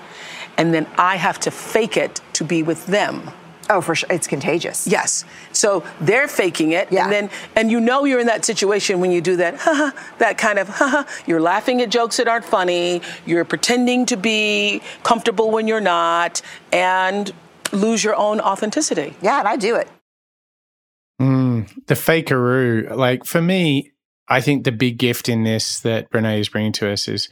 and 0.58 0.74
then 0.74 0.86
I 0.98 1.16
have 1.16 1.40
to 1.40 1.50
fake 1.50 1.96
it 1.96 2.20
to 2.34 2.44
be 2.44 2.62
with 2.62 2.84
them. 2.84 3.30
Oh, 3.70 3.80
for 3.80 3.94
sure. 3.94 4.08
It's 4.10 4.26
contagious. 4.26 4.86
Yes. 4.86 5.24
So 5.52 5.84
they're 6.00 6.26
faking 6.26 6.72
it. 6.72 6.90
Yeah. 6.90 7.04
And 7.04 7.12
then, 7.12 7.30
and 7.54 7.70
you 7.70 7.80
know 7.80 8.04
you're 8.04 8.18
in 8.18 8.26
that 8.26 8.44
situation 8.44 8.98
when 8.98 9.12
you 9.12 9.20
do 9.20 9.36
that, 9.36 9.58
haha, 9.58 9.96
that 10.18 10.38
kind 10.38 10.58
of, 10.58 10.68
haha, 10.68 11.04
you're 11.26 11.40
laughing 11.40 11.80
at 11.80 11.88
jokes 11.88 12.16
that 12.16 12.26
aren't 12.26 12.44
funny, 12.44 13.00
you're 13.24 13.44
pretending 13.44 14.06
to 14.06 14.16
be 14.16 14.82
comfortable 15.04 15.52
when 15.52 15.68
you're 15.68 15.80
not, 15.80 16.42
and 16.72 17.32
lose 17.72 18.02
your 18.02 18.16
own 18.16 18.40
authenticity. 18.40 19.14
Yeah, 19.22 19.38
and 19.38 19.46
I 19.46 19.56
do 19.56 19.76
it. 19.76 19.88
Mm, 21.22 21.68
the 21.86 21.94
fakeroo. 21.94 22.96
Like 22.96 23.24
for 23.24 23.40
me, 23.40 23.92
I 24.28 24.40
think 24.40 24.64
the 24.64 24.72
big 24.72 24.98
gift 24.98 25.28
in 25.28 25.44
this 25.44 25.80
that 25.80 26.10
Brene 26.10 26.40
is 26.40 26.48
bringing 26.48 26.72
to 26.72 26.90
us 26.90 27.06
is 27.06 27.28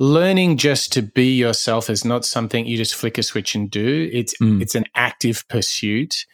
learning 0.00 0.56
just 0.56 0.94
to 0.94 1.02
be 1.02 1.36
yourself 1.36 1.90
is 1.90 2.06
not 2.06 2.24
something 2.24 2.66
you 2.66 2.78
just 2.78 2.94
flick 2.94 3.18
a 3.18 3.22
switch 3.22 3.54
and 3.54 3.70
do. 3.70 4.08
It's 4.12 4.34
mm. 4.38 4.60
it's 4.60 4.74
an 4.74 4.86
active 4.96 5.46
pursuit. 5.48 6.26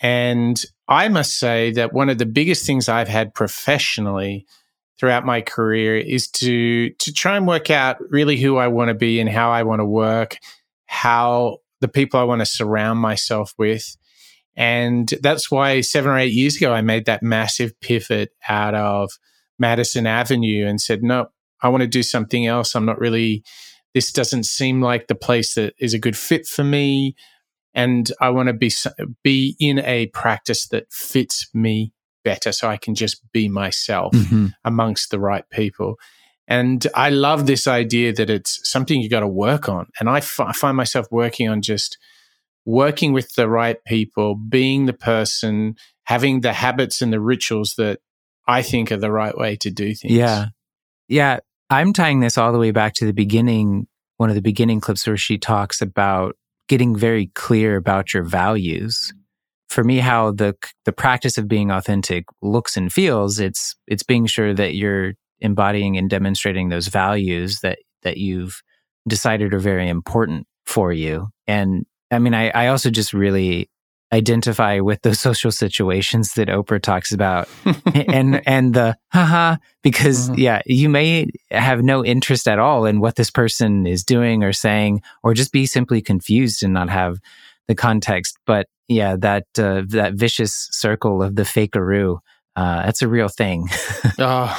And 0.00 0.62
I 0.86 1.08
must 1.08 1.38
say 1.38 1.72
that 1.72 1.92
one 1.92 2.10
of 2.10 2.18
the 2.18 2.26
biggest 2.26 2.64
things 2.64 2.88
I've 2.88 3.08
had 3.08 3.34
professionally 3.34 4.46
throughout 5.00 5.24
my 5.24 5.40
career 5.40 5.96
is 5.96 6.28
to 6.32 6.90
to 6.90 7.12
try 7.12 7.36
and 7.36 7.48
work 7.48 7.70
out 7.70 7.96
really 8.10 8.36
who 8.36 8.58
I 8.58 8.68
want 8.68 8.88
to 8.88 8.94
be 8.94 9.18
and 9.20 9.28
how 9.28 9.50
I 9.50 9.62
want 9.62 9.80
to 9.80 9.86
work, 9.86 10.36
how 10.86 11.58
the 11.80 11.88
people 11.88 12.20
I 12.20 12.24
want 12.24 12.42
to 12.42 12.46
surround 12.46 13.00
myself 13.00 13.54
with. 13.58 13.96
And 14.54 15.08
that's 15.22 15.50
why 15.50 15.80
seven 15.80 16.10
or 16.10 16.18
eight 16.18 16.32
years 16.32 16.56
ago, 16.56 16.72
I 16.72 16.82
made 16.82 17.06
that 17.06 17.22
massive 17.22 17.80
pivot 17.80 18.30
out 18.48 18.74
of 18.74 19.12
Madison 19.58 20.06
Avenue 20.06 20.66
and 20.66 20.80
said, 20.80 21.02
no, 21.02 21.28
I 21.62 21.68
want 21.68 21.82
to 21.82 21.88
do 21.88 22.02
something 22.02 22.46
else. 22.46 22.74
I'm 22.74 22.84
not 22.84 23.00
really, 23.00 23.42
this 23.94 24.12
doesn't 24.12 24.44
seem 24.44 24.80
like 24.80 25.06
the 25.06 25.14
place 25.14 25.54
that 25.54 25.74
is 25.78 25.94
a 25.94 25.98
good 25.98 26.16
fit 26.16 26.46
for 26.46 26.64
me. 26.64 27.14
And 27.74 28.10
I 28.20 28.30
want 28.30 28.48
to 28.48 28.52
be, 28.52 28.72
be 29.22 29.56
in 29.60 29.78
a 29.80 30.06
practice 30.06 30.68
that 30.68 30.92
fits 30.92 31.48
me 31.54 31.92
better 32.24 32.52
so 32.52 32.68
I 32.68 32.76
can 32.76 32.94
just 32.94 33.22
be 33.32 33.48
myself 33.48 34.12
mm-hmm. 34.12 34.48
amongst 34.64 35.10
the 35.10 35.20
right 35.20 35.48
people. 35.50 35.96
And 36.46 36.86
I 36.94 37.10
love 37.10 37.46
this 37.46 37.66
idea 37.66 38.12
that 38.14 38.30
it's 38.30 38.58
something 38.68 39.00
you 39.00 39.10
got 39.10 39.20
to 39.20 39.28
work 39.28 39.68
on. 39.68 39.86
And 40.00 40.08
I, 40.08 40.18
f- 40.18 40.40
I 40.40 40.52
find 40.52 40.76
myself 40.76 41.06
working 41.10 41.48
on 41.48 41.60
just 41.60 41.98
working 42.64 43.12
with 43.12 43.34
the 43.34 43.48
right 43.48 43.82
people, 43.84 44.34
being 44.34 44.86
the 44.86 44.92
person, 44.92 45.74
having 46.04 46.40
the 46.40 46.54
habits 46.54 47.02
and 47.02 47.12
the 47.12 47.20
rituals 47.20 47.74
that 47.76 48.00
I 48.46 48.62
think 48.62 48.90
are 48.90 48.96
the 48.96 49.12
right 49.12 49.36
way 49.36 49.56
to 49.56 49.70
do 49.70 49.94
things. 49.94 50.12
Yeah. 50.12 50.46
Yeah. 51.06 51.40
I'm 51.70 51.92
tying 51.92 52.20
this 52.20 52.38
all 52.38 52.52
the 52.52 52.58
way 52.58 52.70
back 52.70 52.94
to 52.94 53.06
the 53.06 53.12
beginning, 53.12 53.86
one 54.16 54.30
of 54.30 54.34
the 54.34 54.42
beginning 54.42 54.80
clips 54.80 55.06
where 55.06 55.16
she 55.16 55.38
talks 55.38 55.80
about 55.82 56.36
getting 56.68 56.96
very 56.96 57.26
clear 57.34 57.76
about 57.76 58.14
your 58.14 58.22
values. 58.22 59.12
For 59.68 59.84
me, 59.84 59.98
how 59.98 60.32
the 60.32 60.54
the 60.86 60.92
practice 60.92 61.36
of 61.36 61.46
being 61.46 61.70
authentic 61.70 62.24
looks 62.40 62.76
and 62.76 62.90
feels, 62.92 63.38
it's 63.38 63.76
it's 63.86 64.02
being 64.02 64.26
sure 64.26 64.54
that 64.54 64.74
you're 64.74 65.12
embodying 65.40 65.96
and 65.98 66.08
demonstrating 66.08 66.68
those 66.68 66.88
values 66.88 67.60
that 67.60 67.78
that 68.02 68.16
you've 68.16 68.62
decided 69.06 69.52
are 69.52 69.58
very 69.58 69.88
important 69.88 70.46
for 70.64 70.92
you. 70.92 71.28
And 71.46 71.84
I 72.10 72.18
mean, 72.18 72.34
I, 72.34 72.48
I 72.50 72.68
also 72.68 72.90
just 72.90 73.12
really 73.12 73.70
identify 74.12 74.80
with 74.80 75.02
those 75.02 75.20
social 75.28 75.50
situations 75.50 76.34
that 76.34 76.48
Oprah 76.48 76.82
talks 76.82 77.12
about 77.12 77.48
and 77.94 78.46
and 78.46 78.74
the 78.74 78.96
haha 79.12 79.56
because 79.82 80.30
mm-hmm. 80.30 80.40
yeah 80.40 80.62
you 80.66 80.88
may 80.88 81.28
have 81.50 81.82
no 81.82 82.04
interest 82.04 82.48
at 82.48 82.58
all 82.58 82.86
in 82.86 83.00
what 83.00 83.16
this 83.16 83.30
person 83.30 83.86
is 83.86 84.04
doing 84.04 84.42
or 84.42 84.52
saying 84.52 85.02
or 85.22 85.34
just 85.34 85.52
be 85.52 85.66
simply 85.66 86.00
confused 86.00 86.62
and 86.62 86.72
not 86.72 86.88
have 86.88 87.18
the 87.66 87.74
context 87.74 88.38
but 88.46 88.66
yeah 88.88 89.16
that 89.16 89.46
uh, 89.58 89.82
that 89.88 90.14
vicious 90.14 90.68
circle 90.70 91.22
of 91.22 91.36
the 91.36 91.42
fakeroo 91.42 92.18
uh, 92.56 92.82
that's 92.84 93.02
a 93.02 93.08
real 93.08 93.28
thing 93.28 93.68
oh 94.18 94.58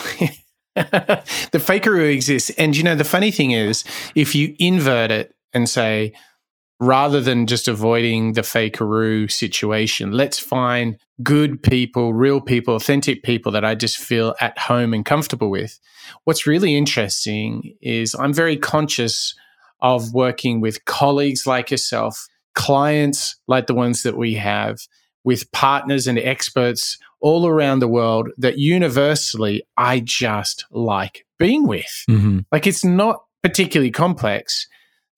the 0.76 1.60
fakeroo 1.60 2.12
exists. 2.12 2.50
And 2.52 2.76
you 2.76 2.84
know, 2.84 2.96
the 2.96 3.04
funny 3.04 3.32
thing 3.32 3.52
is, 3.52 3.84
if 4.16 4.36
you 4.36 4.56
invert 4.60 5.12
it 5.12 5.36
and 5.54 5.68
say, 5.68 6.14
rather 6.80 7.20
than 7.20 7.46
just 7.46 7.68
avoiding 7.68 8.34
the 8.34 8.42
fakeroo 8.42 9.30
situation, 9.32 10.12
let's 10.12 10.40
find 10.40 10.98
good 11.22 11.62
people, 11.62 12.14
real 12.14 12.40
people, 12.40 12.76
authentic 12.76 13.24
people 13.24 13.52
that 13.52 13.66
I 13.66 13.76
just 13.76 13.98
feel 13.98 14.36
at 14.40 14.58
home 14.58 14.94
and 14.94 15.06
comfortable 15.06 15.50
with. 15.50 15.80
What's 16.24 16.48
really 16.48 16.76
interesting 16.76 17.76
is 17.82 18.16
I'm 18.16 18.34
very 18.34 18.56
conscious 18.56 19.36
of 19.82 20.14
working 20.14 20.62
with 20.62 20.86
colleagues 20.86 21.46
like 21.46 21.72
yourself, 21.72 22.28
clients 22.56 23.36
like 23.48 23.68
the 23.68 23.74
ones 23.74 24.04
that 24.04 24.18
we 24.18 24.36
have, 24.36 24.80
with 25.26 25.52
partners 25.52 26.08
and 26.08 26.18
experts 26.18 26.98
all 27.20 27.46
around 27.46 27.80
the 27.80 27.88
world 27.88 28.30
that 28.38 28.58
universally 28.58 29.64
I 29.76 30.00
just 30.00 30.66
like 30.72 31.26
being 31.38 31.68
with. 31.68 32.06
Mm-hmm. 32.10 32.40
Like 32.54 32.66
it's 32.66 32.86
not 32.86 33.24
particularly 33.44 33.92
complex. 33.92 34.68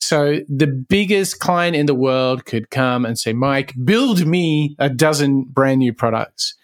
So 0.01 0.41
the 0.49 0.67
biggest 0.67 1.39
client 1.39 1.75
in 1.75 1.85
the 1.85 1.95
world 1.95 2.45
could 2.45 2.69
come 2.71 3.05
and 3.05 3.17
say, 3.17 3.33
Mike, 3.33 3.73
build 3.85 4.25
me 4.25 4.75
a 4.79 4.89
dozen 4.89 5.43
brand 5.43 5.79
new 5.79 5.93
products. 5.93 6.55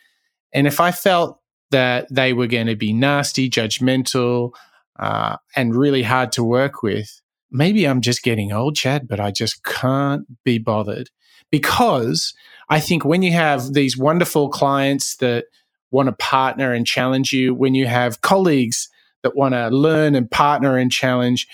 And 0.54 0.66
if 0.66 0.80
I 0.80 0.92
felt 0.92 1.40
that 1.72 2.08
they 2.12 2.34
were 2.34 2.48
going 2.48 2.68
to 2.68 2.76
be 2.76 2.94
nasty, 2.94 3.50
judgmental, 3.50 4.54
uh, 5.00 5.38
and 5.56 5.76
really 5.76 6.02
hard 6.02 6.32
to 6.34 6.44
work 6.44 6.82
with, 6.82 7.22
maybe 7.52 7.86
I'm 7.86 8.02
just 8.02 8.24
getting 8.24 8.52
old, 8.52 8.76
Chad, 8.76 9.08
but 9.08 9.20
I 9.20 9.32
just 9.32 9.64
can't 9.64 10.26
be 10.44 10.58
bothered 10.58 11.10
because 11.52 12.34
I 12.70 12.80
think 12.80 13.06
when 13.06 13.22
you 13.22 13.32
have 13.34 13.74
these 13.74 13.98
wonderful 13.98 14.50
clients 14.50 15.18
that 15.18 15.46
want 15.92 16.08
to 16.08 16.14
partner 16.14 16.74
and 16.74 16.88
challenge 16.88 17.32
you, 17.32 17.54
when 17.54 17.76
you 17.76 17.86
have 17.86 18.22
colleagues 18.22 18.90
that 19.24 19.36
want 19.36 19.54
to 19.54 19.70
learn 19.70 20.16
and 20.16 20.30
partner 20.30 20.76
and 20.78 20.92
challenge, 20.92 21.48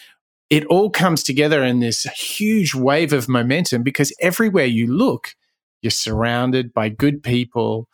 it 0.53 0.65
all 0.65 0.91
comes 0.91 1.23
together 1.23 1.63
in 1.63 1.79
this 1.79 2.03
huge 2.15 2.75
wave 2.75 3.11
of 3.11 3.27
momentum 3.27 3.81
because 3.81 4.13
everywhere 4.21 4.67
you 4.67 4.85
look, 4.85 5.33
you're 5.81 5.89
surrounded 5.89 6.71
by 6.71 6.89
good 6.89 7.23
people 7.23 7.87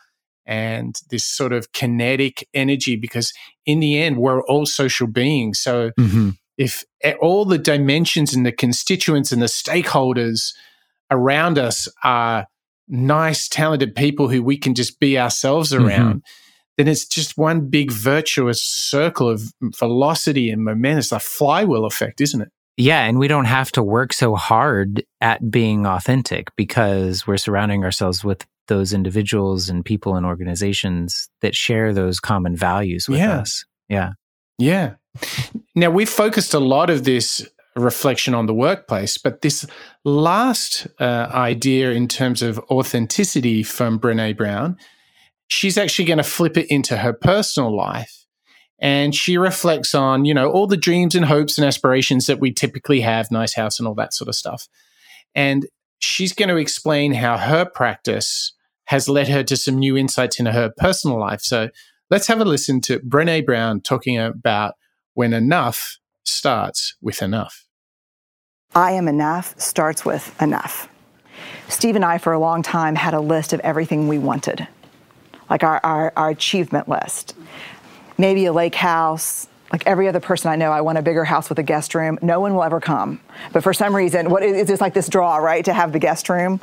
and 0.46 0.98
this 1.10 1.26
sort 1.26 1.54
of 1.54 1.72
kinetic 1.72 2.46
energy 2.54 2.98
because 2.98 3.32
in 3.66 3.80
the 3.80 3.98
end 3.98 4.18
we're 4.18 4.44
all 4.44 4.66
social 4.66 5.08
beings 5.08 5.58
so 5.58 5.92
mm-hmm. 5.98 6.32
if 6.58 6.84
all 7.22 7.46
the 7.46 7.58
dimensions 7.58 8.34
and 8.34 8.46
the 8.46 8.52
constituents 8.52 9.32
and 9.32 9.42
the 9.42 9.46
stakeholders 9.46 10.54
around 11.10 11.58
us 11.58 11.88
are 12.04 12.46
nice, 12.90 13.48
talented 13.48 13.96
people 13.96 14.28
who 14.28 14.44
we 14.44 14.58
can 14.58 14.76
just 14.76 15.00
be 15.00 15.18
ourselves 15.18 15.72
mm-hmm. 15.72 15.86
around, 15.86 16.16
mm-hmm. 16.16 16.49
Then 16.80 16.88
it's 16.88 17.06
just 17.06 17.38
one 17.38 17.68
big 17.68 17.92
virtuous 17.92 18.64
circle 18.64 19.30
of 19.30 19.52
velocity 19.78 20.50
and 20.50 20.64
momentum. 20.64 21.00
It's 21.00 21.12
a 21.12 21.20
flywheel 21.20 21.84
effect, 21.84 22.22
isn't 22.22 22.42
it? 22.42 22.48
Yeah, 22.78 23.04
and 23.04 23.20
we 23.20 23.28
don't 23.28 23.46
have 23.46 23.70
to 23.74 23.84
work 23.84 24.14
so 24.14 24.36
hard 24.36 25.04
at 25.20 25.52
being 25.52 25.86
authentic 25.86 26.48
because 26.56 27.28
we're 27.28 27.36
surrounding 27.36 27.84
ourselves 27.84 28.24
with 28.24 28.48
those 28.70 28.94
individuals 28.94 29.68
and 29.68 29.84
people 29.84 30.16
and 30.16 30.26
organizations 30.26 31.28
that 31.42 31.54
share 31.54 31.94
those 31.94 32.22
common 32.22 32.56
values 32.56 33.10
with 33.10 33.20
yeah. 33.20 33.40
us. 33.40 33.66
Yeah. 33.90 34.12
Yeah. 34.58 34.94
Now, 35.76 35.90
we've 35.90 36.10
focused 36.10 36.54
a 36.54 36.60
lot 36.60 36.90
of 36.90 37.04
this 37.04 37.46
reflection 37.76 38.34
on 38.34 38.46
the 38.46 38.54
workplace. 38.54 39.18
But 39.18 39.42
this 39.42 39.66
last 40.06 40.88
uh, 41.00 41.28
idea 41.34 41.92
in 41.92 42.08
terms 42.08 42.42
of 42.42 42.58
authenticity 42.72 43.64
from 43.64 44.00
Brene 44.00 44.38
Brown, 44.38 44.78
she's 45.50 45.78
actually 45.78 46.06
going 46.06 46.18
to 46.18 46.24
flip 46.24 46.56
it 46.56 46.68
into 46.68 46.98
her 46.98 47.12
personal 47.12 47.76
life. 47.76 48.26
And 48.82 49.14
she 49.14 49.38
reflects 49.38 49.94
on, 49.94 50.24
you 50.24 50.34
know, 50.34 50.50
all 50.50 50.68
the 50.68 50.78
dreams 50.78 51.14
and 51.14 51.26
hopes 51.26 51.58
and 51.58 51.68
aspirations 51.68 52.28
that 52.28 52.40
we 52.40 52.54
typically 52.54 53.02
have, 53.02 53.30
nice 53.30 53.56
house 53.56 53.78
and 53.78 53.88
all 53.88 53.96
that 53.96 54.14
sort 54.14 54.30
of 54.30 54.36
stuff. 54.36 54.70
And 55.36 55.68
she's 56.00 56.32
going 56.32 56.48
to 56.48 56.56
explain 56.56 57.14
how 57.14 57.38
her 57.38 57.66
practice 57.66 58.54
has 58.86 59.10
led 59.10 59.28
her 59.28 59.44
to 59.44 59.58
some 59.58 59.78
new 59.78 59.98
insights 59.98 60.40
in 60.40 60.46
her 60.46 60.72
personal 60.78 61.20
life. 61.20 61.42
So 61.42 61.70
let's 62.10 62.28
have 62.28 62.40
a 62.40 62.46
listen 62.46 62.80
to 62.82 63.00
Brene 63.00 63.46
Brown 63.46 63.82
talking 63.82 64.18
about 64.18 64.76
when 65.14 65.34
enough 65.34 65.98
starts 66.24 66.96
with 67.02 67.22
enough. 67.22 67.66
I 68.74 68.92
am 68.92 69.08
enough 69.08 69.60
starts 69.60 70.06
with 70.06 70.40
enough. 70.42 70.88
Steve 71.68 71.96
and 71.96 72.06
I, 72.06 72.18
for 72.18 72.34
a 72.34 72.40
long 72.40 72.64
time, 72.64 72.96
had 72.96 73.14
a 73.14 73.20
list 73.20 73.52
of 73.52 73.60
everything 73.60 74.08
we 74.08 74.18
wanted, 74.18 74.68
like 75.50 75.64
our, 75.64 75.80
our, 75.84 76.14
our 76.16 76.30
achievement 76.30 76.88
list. 76.88 77.36
Maybe 78.18 78.46
a 78.46 78.54
lake 78.54 78.76
house, 78.76 79.48
like 79.72 79.86
every 79.86 80.08
other 80.08 80.20
person 80.20 80.52
I 80.52 80.56
know, 80.56 80.72
I 80.72 80.82
want 80.82 80.98
a 80.98 81.02
bigger 81.02 81.24
house 81.24 81.50
with 81.50 81.60
a 81.60 81.64
guest 81.64 81.94
room. 81.96 82.18
No 82.22 82.40
one 82.40 82.54
will 82.56 82.64
ever 82.64 82.80
come. 82.80 83.20
But 83.54 83.64
for 83.64 83.74
some 83.74 83.96
reason, 83.96 84.30
what 84.30 84.44
is 84.44 84.68
just 84.68 84.82
like 84.82 84.94
this 84.94 85.10
draw, 85.10 85.38
right, 85.38 85.64
to 85.66 85.74
have 85.74 85.94
the 85.94 86.00
guest 86.00 86.30
room? 86.30 86.60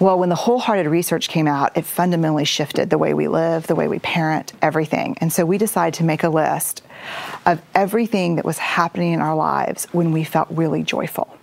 Well, 0.00 0.18
when 0.18 0.30
the 0.30 0.34
wholehearted 0.34 0.86
research 0.86 1.28
came 1.28 1.46
out, 1.46 1.76
it 1.76 1.84
fundamentally 1.84 2.46
shifted 2.46 2.88
the 2.88 2.96
way 2.96 3.12
we 3.12 3.28
live, 3.28 3.66
the 3.66 3.74
way 3.74 3.86
we 3.86 3.98
parent, 3.98 4.54
everything. 4.62 5.16
And 5.20 5.30
so 5.30 5.44
we 5.44 5.58
decided 5.58 5.94
to 5.98 6.04
make 6.04 6.22
a 6.22 6.30
list 6.30 6.82
of 7.44 7.60
everything 7.74 8.36
that 8.36 8.44
was 8.44 8.56
happening 8.56 9.12
in 9.12 9.20
our 9.20 9.36
lives 9.36 9.86
when 9.92 10.10
we 10.10 10.24
felt 10.24 10.48
really 10.50 10.82
joyful. 10.82 11.36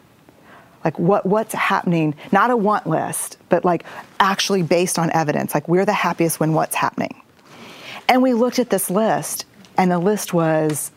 Like 0.83 0.97
what 0.99 1.25
what's 1.25 1.53
happening, 1.53 2.15
not 2.31 2.51
a 2.51 2.57
want 2.57 2.87
list, 2.87 3.37
but 3.49 3.65
like 3.65 3.83
actually 4.19 4.63
based 4.63 4.97
on 4.97 5.11
evidence. 5.11 5.53
Like 5.53 5.67
we're 5.67 5.85
the 5.85 5.93
happiest 5.93 6.39
when 6.39 6.53
what's 6.53 6.75
happening. 6.75 7.21
And 8.07 8.21
we 8.21 8.33
looked 8.33 8.59
at 8.59 8.69
this 8.69 8.89
list, 8.89 9.45
and 9.77 9.91
the 9.91 9.99
list 9.99 10.33
was 10.33 10.91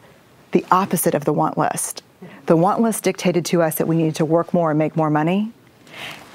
the 0.52 0.64
opposite 0.70 1.14
of 1.14 1.24
the 1.24 1.32
want 1.32 1.58
list. 1.58 2.02
The 2.46 2.56
want 2.56 2.80
list 2.80 3.04
dictated 3.04 3.44
to 3.46 3.62
us 3.62 3.76
that 3.76 3.88
we 3.88 3.96
needed 3.96 4.16
to 4.16 4.24
work 4.24 4.52
more 4.52 4.70
and 4.70 4.78
make 4.78 4.96
more 4.96 5.10
money. 5.10 5.52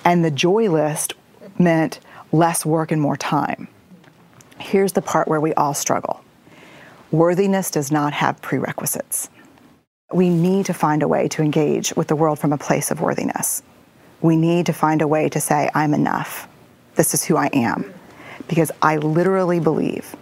And 0.03 0.23
the 0.23 0.31
joy 0.31 0.69
list 0.69 1.13
meant 1.57 1.99
less 2.31 2.65
work 2.65 2.91
and 2.91 3.01
more 3.01 3.17
time. 3.17 3.67
Here's 4.59 4.93
the 4.93 5.01
part 5.01 5.27
where 5.27 5.41
we 5.41 5.53
all 5.53 5.73
struggle 5.73 6.21
worthiness 7.11 7.71
does 7.71 7.91
not 7.91 8.13
have 8.13 8.41
prerequisites. 8.41 9.29
We 10.13 10.29
need 10.29 10.67
to 10.67 10.73
find 10.73 11.01
a 11.01 11.07
way 11.07 11.27
to 11.29 11.41
engage 11.41 11.95
with 11.95 12.07
the 12.07 12.15
world 12.15 12.39
from 12.39 12.53
a 12.53 12.57
place 12.57 12.91
of 12.91 13.01
worthiness. 13.01 13.63
We 14.21 14.35
need 14.35 14.67
to 14.67 14.73
find 14.73 15.01
a 15.01 15.07
way 15.07 15.29
to 15.29 15.41
say, 15.41 15.69
I'm 15.73 15.93
enough. 15.93 16.47
This 16.95 17.13
is 17.13 17.23
who 17.23 17.37
I 17.37 17.49
am. 17.53 17.91
Because 18.47 18.71
I 18.81 18.97
literally 18.97 19.59
believe 19.59 20.15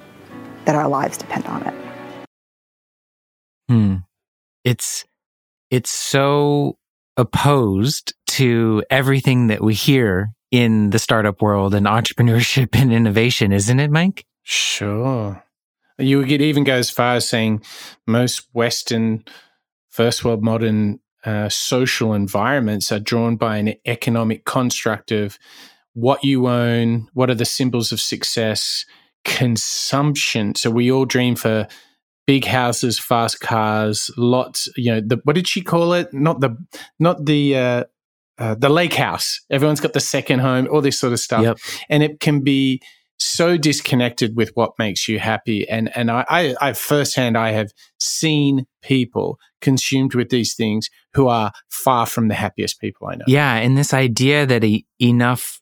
that 0.65 0.75
our 0.75 0.87
lives 0.87 1.17
depend 1.17 1.45
on 1.45 1.67
it. 1.67 1.73
Hmm. 3.67 3.95
It's 4.63 5.03
it's 5.69 5.91
so 5.91 6.77
opposed 7.17 8.13
to 8.27 8.83
everything 8.89 9.47
that 9.47 9.61
we 9.61 9.73
hear 9.73 10.33
in 10.51 10.91
the 10.91 10.99
startup 10.99 11.41
world 11.41 11.73
and 11.73 11.85
entrepreneurship 11.85 12.69
and 12.73 12.93
innovation, 12.93 13.51
isn't 13.51 13.79
it, 13.79 13.91
Mike? 13.91 14.25
Sure. 14.43 15.43
You 15.97 16.21
could 16.23 16.41
even 16.41 16.63
go 16.63 16.75
as 16.75 16.89
far 16.89 17.15
as 17.15 17.27
saying 17.27 17.63
most 18.07 18.47
Western 18.53 19.23
first 19.93 20.25
world 20.25 20.43
modern 20.43 20.99
uh, 21.23 21.47
social 21.47 22.13
environments 22.13 22.91
are 22.91 22.99
drawn 22.99 23.35
by 23.35 23.57
an 23.57 23.75
economic 23.85 24.43
construct 24.43 25.11
of 25.11 25.37
what 25.93 26.23
you 26.23 26.47
own, 26.47 27.07
what 27.13 27.29
are 27.29 27.35
the 27.35 27.45
symbols 27.45 27.91
of 27.91 28.01
success, 28.01 28.85
consumption. 29.23 30.55
So 30.55 30.71
we 30.71 30.91
all 30.91 31.05
dream 31.05 31.35
for 31.35 31.67
big 32.25 32.45
houses, 32.45 32.99
fast 32.99 33.39
cars, 33.39 34.09
lots. 34.17 34.67
You 34.75 34.95
know, 34.95 35.01
the, 35.01 35.21
what 35.23 35.35
did 35.35 35.47
she 35.47 35.61
call 35.61 35.93
it? 35.93 36.11
Not 36.13 36.41
the, 36.41 36.57
not 36.99 37.25
the. 37.25 37.55
Uh, 37.55 37.83
uh, 38.39 38.55
the 38.55 38.67
lake 38.67 38.95
house. 38.95 39.41
Everyone's 39.51 39.79
got 39.79 39.93
the 39.93 39.99
second 39.99 40.39
home, 40.39 40.67
all 40.71 40.81
this 40.81 40.99
sort 40.99 41.13
of 41.13 41.19
stuff, 41.19 41.43
yep. 41.43 41.57
and 41.87 42.01
it 42.01 42.19
can 42.19 42.41
be 42.41 42.81
so 43.23 43.57
disconnected 43.57 44.35
with 44.35 44.51
what 44.55 44.73
makes 44.77 45.07
you 45.07 45.19
happy. 45.19 45.67
And 45.67 45.95
and 45.95 46.11
I, 46.11 46.25
I, 46.29 46.55
I 46.61 46.73
firsthand 46.73 47.37
I 47.37 47.51
have 47.51 47.71
seen 47.99 48.65
people 48.81 49.39
consumed 49.61 50.13
with 50.13 50.29
these 50.29 50.55
things 50.55 50.89
who 51.13 51.27
are 51.27 51.51
far 51.69 52.05
from 52.05 52.27
the 52.27 52.35
happiest 52.35 52.79
people 52.79 53.07
I 53.07 53.15
know. 53.15 53.25
Yeah, 53.27 53.55
and 53.55 53.77
this 53.77 53.93
idea 53.93 54.45
that 54.45 54.63
e- 54.63 54.85
enough 54.99 55.61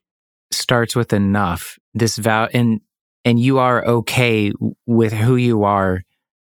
starts 0.51 0.95
with 0.95 1.14
enough. 1.14 1.78
This 1.93 2.18
vow 2.18 2.47
and 2.53 2.82
and 3.24 3.39
you 3.39 3.59
are 3.59 3.86
okay 3.86 4.51
with 4.86 5.14
who 5.14 5.36
you 5.36 5.64
are 5.64 6.03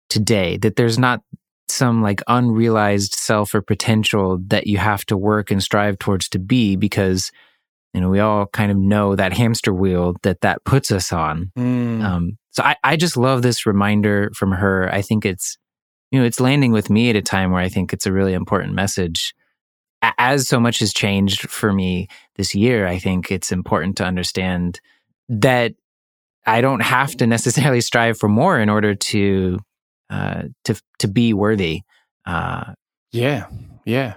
today. 0.09 0.57
That 0.59 0.77
there's 0.77 0.99
not 0.99 1.23
some 1.69 2.03
like 2.03 2.23
unrealized 2.27 3.15
self 3.15 3.55
or 3.55 3.63
potential 3.63 4.39
that 4.49 4.67
you 4.67 4.79
have 4.79 5.05
to 5.07 5.17
work 5.17 5.51
and 5.51 5.63
strive 5.63 5.99
towards 5.99 6.29
to 6.29 6.39
be 6.39 6.77
because 6.77 7.31
you 7.95 8.01
know 8.01 8.09
we 8.09 8.21
all 8.21 8.47
kind 8.47 8.71
of 8.71 8.77
know 8.77 9.17
that 9.17 9.33
hamster 9.33 9.73
wheel 9.73 10.15
that 10.23 10.41
that 10.41 10.65
puts 10.65 10.91
us 10.91 11.13
on. 11.13 11.51
Mm. 11.57 12.03
um, 12.03 12.39
so 12.51 12.63
I, 12.63 12.77
I 12.83 12.97
just 12.97 13.17
love 13.17 13.43
this 13.43 13.67
reminder 13.67 14.31
from 14.35 14.53
her. 14.53 14.93
I 14.93 15.03
think 15.03 15.25
it's 15.25 15.57
you 16.11 16.19
know 16.19 16.27
it's 16.27 16.41
landing 16.41 16.73
with 16.73 16.91
me 16.91 17.11
at 17.11 17.17
a 17.17 17.23
time 17.23 17.53
where 17.53 17.63
i 17.63 17.69
think 17.69 17.93
it's 17.93 18.07
a 18.07 18.13
really 18.13 18.35
important 18.35 18.75
message. 18.75 19.35
As 20.17 20.49
so 20.49 20.59
much 20.59 20.79
has 20.79 20.95
changed 20.95 21.43
for 21.51 21.75
me 21.75 22.09
this 22.37 22.55
year 22.55 22.87
i 22.87 22.99
think 22.99 23.31
it's 23.31 23.53
important 23.53 23.99
to 23.99 24.05
understand 24.05 24.81
that 25.29 25.75
i 26.47 26.63
don't 26.63 26.81
have 26.81 27.15
to 27.19 27.27
necessarily 27.27 27.83
strive 27.83 28.19
for 28.19 28.29
more 28.29 28.59
in 28.59 28.71
order 28.71 28.95
to 28.95 29.59
uh, 30.11 30.43
to 30.65 30.81
to 30.99 31.09
be 31.09 31.33
worthy. 31.33 31.83
Uh, 32.27 32.75
yeah, 33.13 33.47
yeah, 33.85 34.17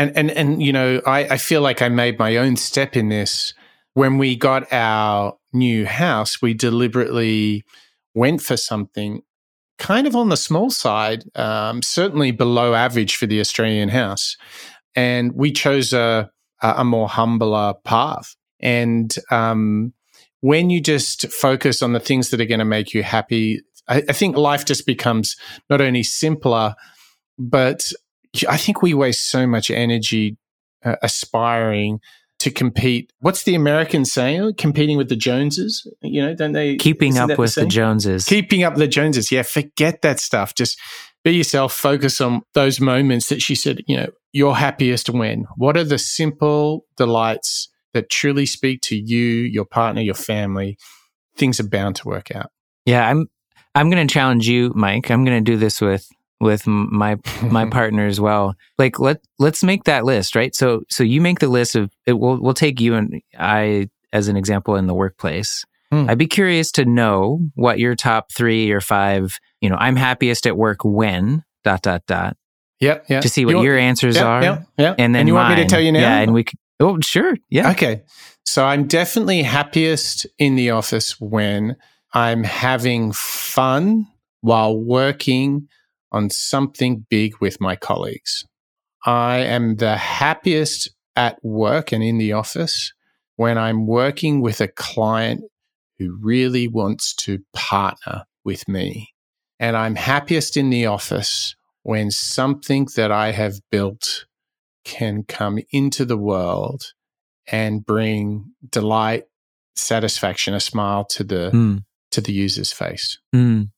and 0.00 0.16
and 0.16 0.30
and 0.30 0.62
you 0.62 0.72
know, 0.72 1.02
I, 1.06 1.20
I 1.24 1.36
feel 1.36 1.60
like 1.60 1.82
I 1.82 1.88
made 1.90 2.18
my 2.18 2.36
own 2.38 2.56
step 2.56 2.96
in 2.96 3.10
this 3.10 3.52
when 3.92 4.16
we 4.16 4.34
got 4.34 4.72
our 4.72 5.36
new 5.52 5.84
house. 5.84 6.40
We 6.40 6.54
deliberately 6.54 7.64
went 8.14 8.40
for 8.40 8.56
something 8.56 9.22
kind 9.78 10.06
of 10.06 10.16
on 10.16 10.30
the 10.30 10.36
small 10.36 10.70
side, 10.70 11.24
um, 11.34 11.82
certainly 11.82 12.30
below 12.30 12.74
average 12.74 13.16
for 13.16 13.26
the 13.26 13.40
Australian 13.40 13.90
house, 13.90 14.38
and 14.96 15.32
we 15.34 15.52
chose 15.52 15.92
a 15.92 16.30
a 16.62 16.84
more 16.84 17.08
humbler 17.08 17.74
path. 17.84 18.36
And 18.58 19.14
um, 19.30 19.92
when 20.40 20.70
you 20.70 20.80
just 20.80 21.30
focus 21.30 21.82
on 21.82 21.92
the 21.92 22.00
things 22.00 22.30
that 22.30 22.40
are 22.40 22.46
going 22.46 22.58
to 22.58 22.64
make 22.64 22.94
you 22.94 23.02
happy, 23.02 23.60
I, 23.86 24.02
I 24.08 24.12
think 24.12 24.36
life 24.36 24.64
just 24.64 24.86
becomes 24.86 25.36
not 25.68 25.82
only 25.82 26.02
simpler, 26.02 26.74
but 27.38 27.92
I 28.48 28.56
think 28.56 28.82
we 28.82 28.94
waste 28.94 29.30
so 29.30 29.46
much 29.46 29.70
energy 29.70 30.36
uh, 30.84 30.96
aspiring 31.02 32.00
to 32.40 32.50
compete. 32.50 33.12
What's 33.20 33.42
the 33.42 33.54
American 33.54 34.04
saying? 34.04 34.54
Competing 34.54 34.96
with 34.96 35.08
the 35.08 35.16
Joneses, 35.16 35.86
you 36.00 36.22
know, 36.22 36.34
don't 36.34 36.52
they? 36.52 36.76
Keeping 36.76 37.18
up 37.18 37.38
with 37.38 37.54
the, 37.54 37.62
the 37.62 37.66
Joneses. 37.66 38.24
Keeping 38.24 38.62
up 38.62 38.74
with 38.74 38.80
the 38.80 38.88
Joneses. 38.88 39.30
Yeah, 39.30 39.42
forget 39.42 40.02
that 40.02 40.20
stuff. 40.20 40.54
Just 40.54 40.78
be 41.22 41.32
yourself. 41.32 41.72
Focus 41.72 42.20
on 42.20 42.42
those 42.54 42.80
moments 42.80 43.28
that 43.28 43.42
she 43.42 43.54
said. 43.54 43.82
You 43.86 43.96
know, 43.98 44.08
your 44.32 44.56
happiest 44.56 45.10
when. 45.10 45.46
What 45.56 45.76
are 45.76 45.84
the 45.84 45.98
simple 45.98 46.86
delights 46.96 47.68
that 47.92 48.08
truly 48.08 48.46
speak 48.46 48.80
to 48.82 48.96
you, 48.96 49.42
your 49.42 49.66
partner, 49.66 50.00
your 50.00 50.14
family? 50.14 50.78
Things 51.36 51.60
are 51.60 51.68
bound 51.68 51.96
to 51.96 52.08
work 52.08 52.34
out. 52.34 52.50
Yeah, 52.86 53.06
I'm. 53.06 53.28
I'm 53.74 53.88
going 53.88 54.04
to 54.04 54.12
challenge 54.12 54.48
you, 54.48 54.72
Mike. 54.74 55.10
I'm 55.12 55.24
going 55.24 55.44
to 55.44 55.52
do 55.52 55.56
this 55.56 55.80
with 55.80 56.08
with 56.40 56.66
my 56.66 57.18
my 57.42 57.66
partner 57.70 58.06
as 58.06 58.20
well. 58.20 58.54
Like 58.78 58.98
let 58.98 59.22
let's 59.38 59.62
make 59.62 59.84
that 59.84 60.04
list, 60.04 60.34
right? 60.34 60.54
So 60.54 60.82
so 60.88 61.04
you 61.04 61.20
make 61.20 61.38
the 61.38 61.48
list 61.48 61.76
of 61.76 61.90
it. 62.06 62.14
We'll 62.14 62.40
we'll 62.40 62.54
take 62.54 62.80
you 62.80 62.94
and 62.94 63.20
I 63.38 63.88
as 64.12 64.28
an 64.28 64.36
example 64.36 64.76
in 64.76 64.86
the 64.86 64.94
workplace. 64.94 65.64
Hmm. 65.92 66.08
I'd 66.08 66.18
be 66.18 66.26
curious 66.26 66.70
to 66.72 66.84
know 66.84 67.40
what 67.54 67.78
your 67.78 67.94
top 67.94 68.32
three 68.32 68.70
or 68.70 68.80
five. 68.80 69.38
You 69.60 69.68
know, 69.68 69.76
I'm 69.76 69.96
happiest 69.96 70.46
at 70.46 70.56
work 70.56 70.84
when 70.84 71.44
dot 71.64 71.82
dot 71.82 72.06
dot. 72.06 72.36
Yep, 72.80 73.06
yeah. 73.08 73.20
To 73.20 73.28
see 73.28 73.44
what 73.44 73.56
you, 73.56 73.62
your 73.64 73.76
answers 73.76 74.16
yeah, 74.16 74.24
are. 74.24 74.42
Yeah, 74.42 74.62
yeah. 74.78 74.94
And 74.98 75.14
then 75.14 75.20
and 75.20 75.28
you 75.28 75.34
mine. 75.34 75.48
want 75.48 75.58
me 75.58 75.64
to 75.64 75.68
tell 75.68 75.80
you 75.80 75.92
now? 75.92 76.00
Yeah, 76.00 76.20
and 76.20 76.32
we. 76.32 76.44
Could, 76.44 76.58
oh, 76.80 76.98
sure. 77.00 77.36
Yeah. 77.50 77.72
Okay. 77.72 78.02
So 78.46 78.64
I'm 78.64 78.86
definitely 78.86 79.42
happiest 79.42 80.26
in 80.38 80.56
the 80.56 80.70
office 80.70 81.20
when 81.20 81.76
I'm 82.14 82.42
having 82.42 83.12
fun 83.12 84.06
while 84.40 84.76
working 84.76 85.68
on 86.12 86.30
something 86.30 87.06
big 87.08 87.34
with 87.40 87.60
my 87.60 87.76
colleagues. 87.76 88.44
I 89.04 89.38
am 89.38 89.76
the 89.76 89.96
happiest 89.96 90.90
at 91.16 91.38
work 91.42 91.92
and 91.92 92.02
in 92.02 92.18
the 92.18 92.32
office 92.32 92.92
when 93.36 93.56
I'm 93.56 93.86
working 93.86 94.40
with 94.40 94.60
a 94.60 94.68
client 94.68 95.42
who 95.98 96.18
really 96.20 96.68
wants 96.68 97.14
to 97.14 97.38
partner 97.54 98.24
with 98.44 98.68
me. 98.68 99.08
And 99.58 99.76
I'm 99.76 99.94
happiest 99.94 100.56
in 100.56 100.70
the 100.70 100.86
office 100.86 101.54
when 101.82 102.10
something 102.10 102.88
that 102.96 103.10
I 103.10 103.32
have 103.32 103.54
built 103.70 104.26
can 104.84 105.24
come 105.24 105.58
into 105.72 106.04
the 106.04 106.16
world 106.16 106.92
and 107.46 107.84
bring 107.84 108.52
delight, 108.68 109.24
satisfaction, 109.74 110.54
a 110.54 110.60
smile 110.60 111.04
to 111.10 111.24
the 111.24 111.50
mm. 111.52 111.84
to 112.12 112.20
the 112.20 112.32
user's 112.32 112.72
face. 112.72 113.18
Mm. 113.34 113.70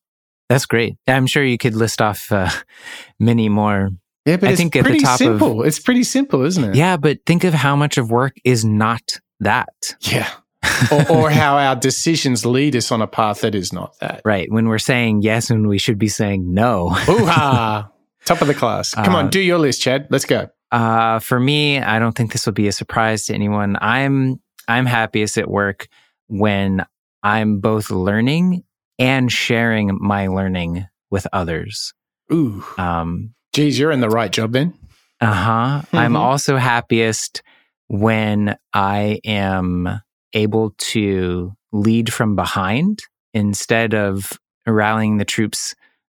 That's 0.49 0.65
great. 0.65 0.95
I'm 1.07 1.27
sure 1.27 1.43
you 1.43 1.57
could 1.57 1.75
list 1.75 2.01
off 2.01 2.31
uh, 2.31 2.49
many 3.19 3.49
more. 3.49 3.89
Yeah, 4.25 4.37
but 4.37 4.49
I 4.49 4.55
think 4.55 4.75
at 4.75 4.85
the 4.85 4.99
top 4.99 5.17
simple. 5.17 5.61
Of, 5.61 5.67
it's 5.67 5.79
pretty 5.79 6.03
simple, 6.03 6.43
isn't 6.43 6.63
it? 6.63 6.75
Yeah, 6.75 6.97
but 6.97 7.19
think 7.25 7.43
of 7.43 7.53
how 7.53 7.75
much 7.75 7.97
of 7.97 8.09
work 8.09 8.35
is 8.45 8.63
not 8.63 9.19
that. 9.41 9.95
Yeah. 9.99 10.29
or, 10.91 11.11
or, 11.11 11.29
how 11.29 11.57
our 11.57 11.75
decisions 11.75 12.45
lead 12.45 12.73
us 12.75 12.89
on 12.89 13.01
a 13.01 13.07
path 13.07 13.41
that 13.41 13.53
is 13.53 13.73
not 13.73 13.99
that. 13.99 14.21
Right. 14.23 14.49
When 14.49 14.69
we're 14.69 14.79
saying 14.79 15.21
yes, 15.21 15.49
when 15.49 15.67
we 15.67 15.77
should 15.77 15.97
be 15.97 16.07
saying 16.07 16.53
no. 16.53 16.95
Ooh 17.09 17.25
ha! 17.25 17.89
Top 18.23 18.41
of 18.41 18.47
the 18.47 18.53
class. 18.53 18.93
Come 18.93 19.13
uh, 19.13 19.19
on, 19.19 19.29
do 19.29 19.41
your 19.41 19.57
list, 19.57 19.81
Chad. 19.81 20.07
Let's 20.09 20.23
go. 20.23 20.47
Uh, 20.71 21.19
for 21.19 21.37
me, 21.37 21.79
I 21.79 21.99
don't 21.99 22.13
think 22.13 22.31
this 22.31 22.45
will 22.45 22.53
be 22.53 22.67
a 22.67 22.71
surprise 22.71 23.25
to 23.25 23.33
anyone. 23.33 23.77
I'm 23.81 24.39
I'm 24.67 24.85
happiest 24.85 25.37
at 25.37 25.49
work 25.49 25.87
when 26.27 26.85
I'm 27.21 27.59
both 27.59 27.91
learning 27.91 28.63
and 28.99 29.31
sharing 29.31 29.97
my 29.99 30.27
learning 30.27 30.87
with 31.09 31.27
others. 31.33 31.93
Ooh. 32.31 32.63
Um, 32.77 33.33
Geez, 33.53 33.77
you're 33.77 33.91
in 33.91 34.01
the 34.01 34.09
right 34.09 34.31
job 34.31 34.53
then. 34.53 34.73
Uh 35.21 35.33
huh. 35.33 35.81
Mm-hmm. 35.81 35.97
I'm 35.97 36.15
also 36.15 36.57
happiest 36.57 37.43
when 37.87 38.57
I 38.73 39.19
am 39.23 40.01
able 40.33 40.71
to 40.77 41.53
lead 41.71 42.11
from 42.11 42.35
behind 42.35 42.99
instead 43.33 43.93
of 43.93 44.31
rallying 44.65 45.17
the 45.17 45.25
troops 45.25 45.75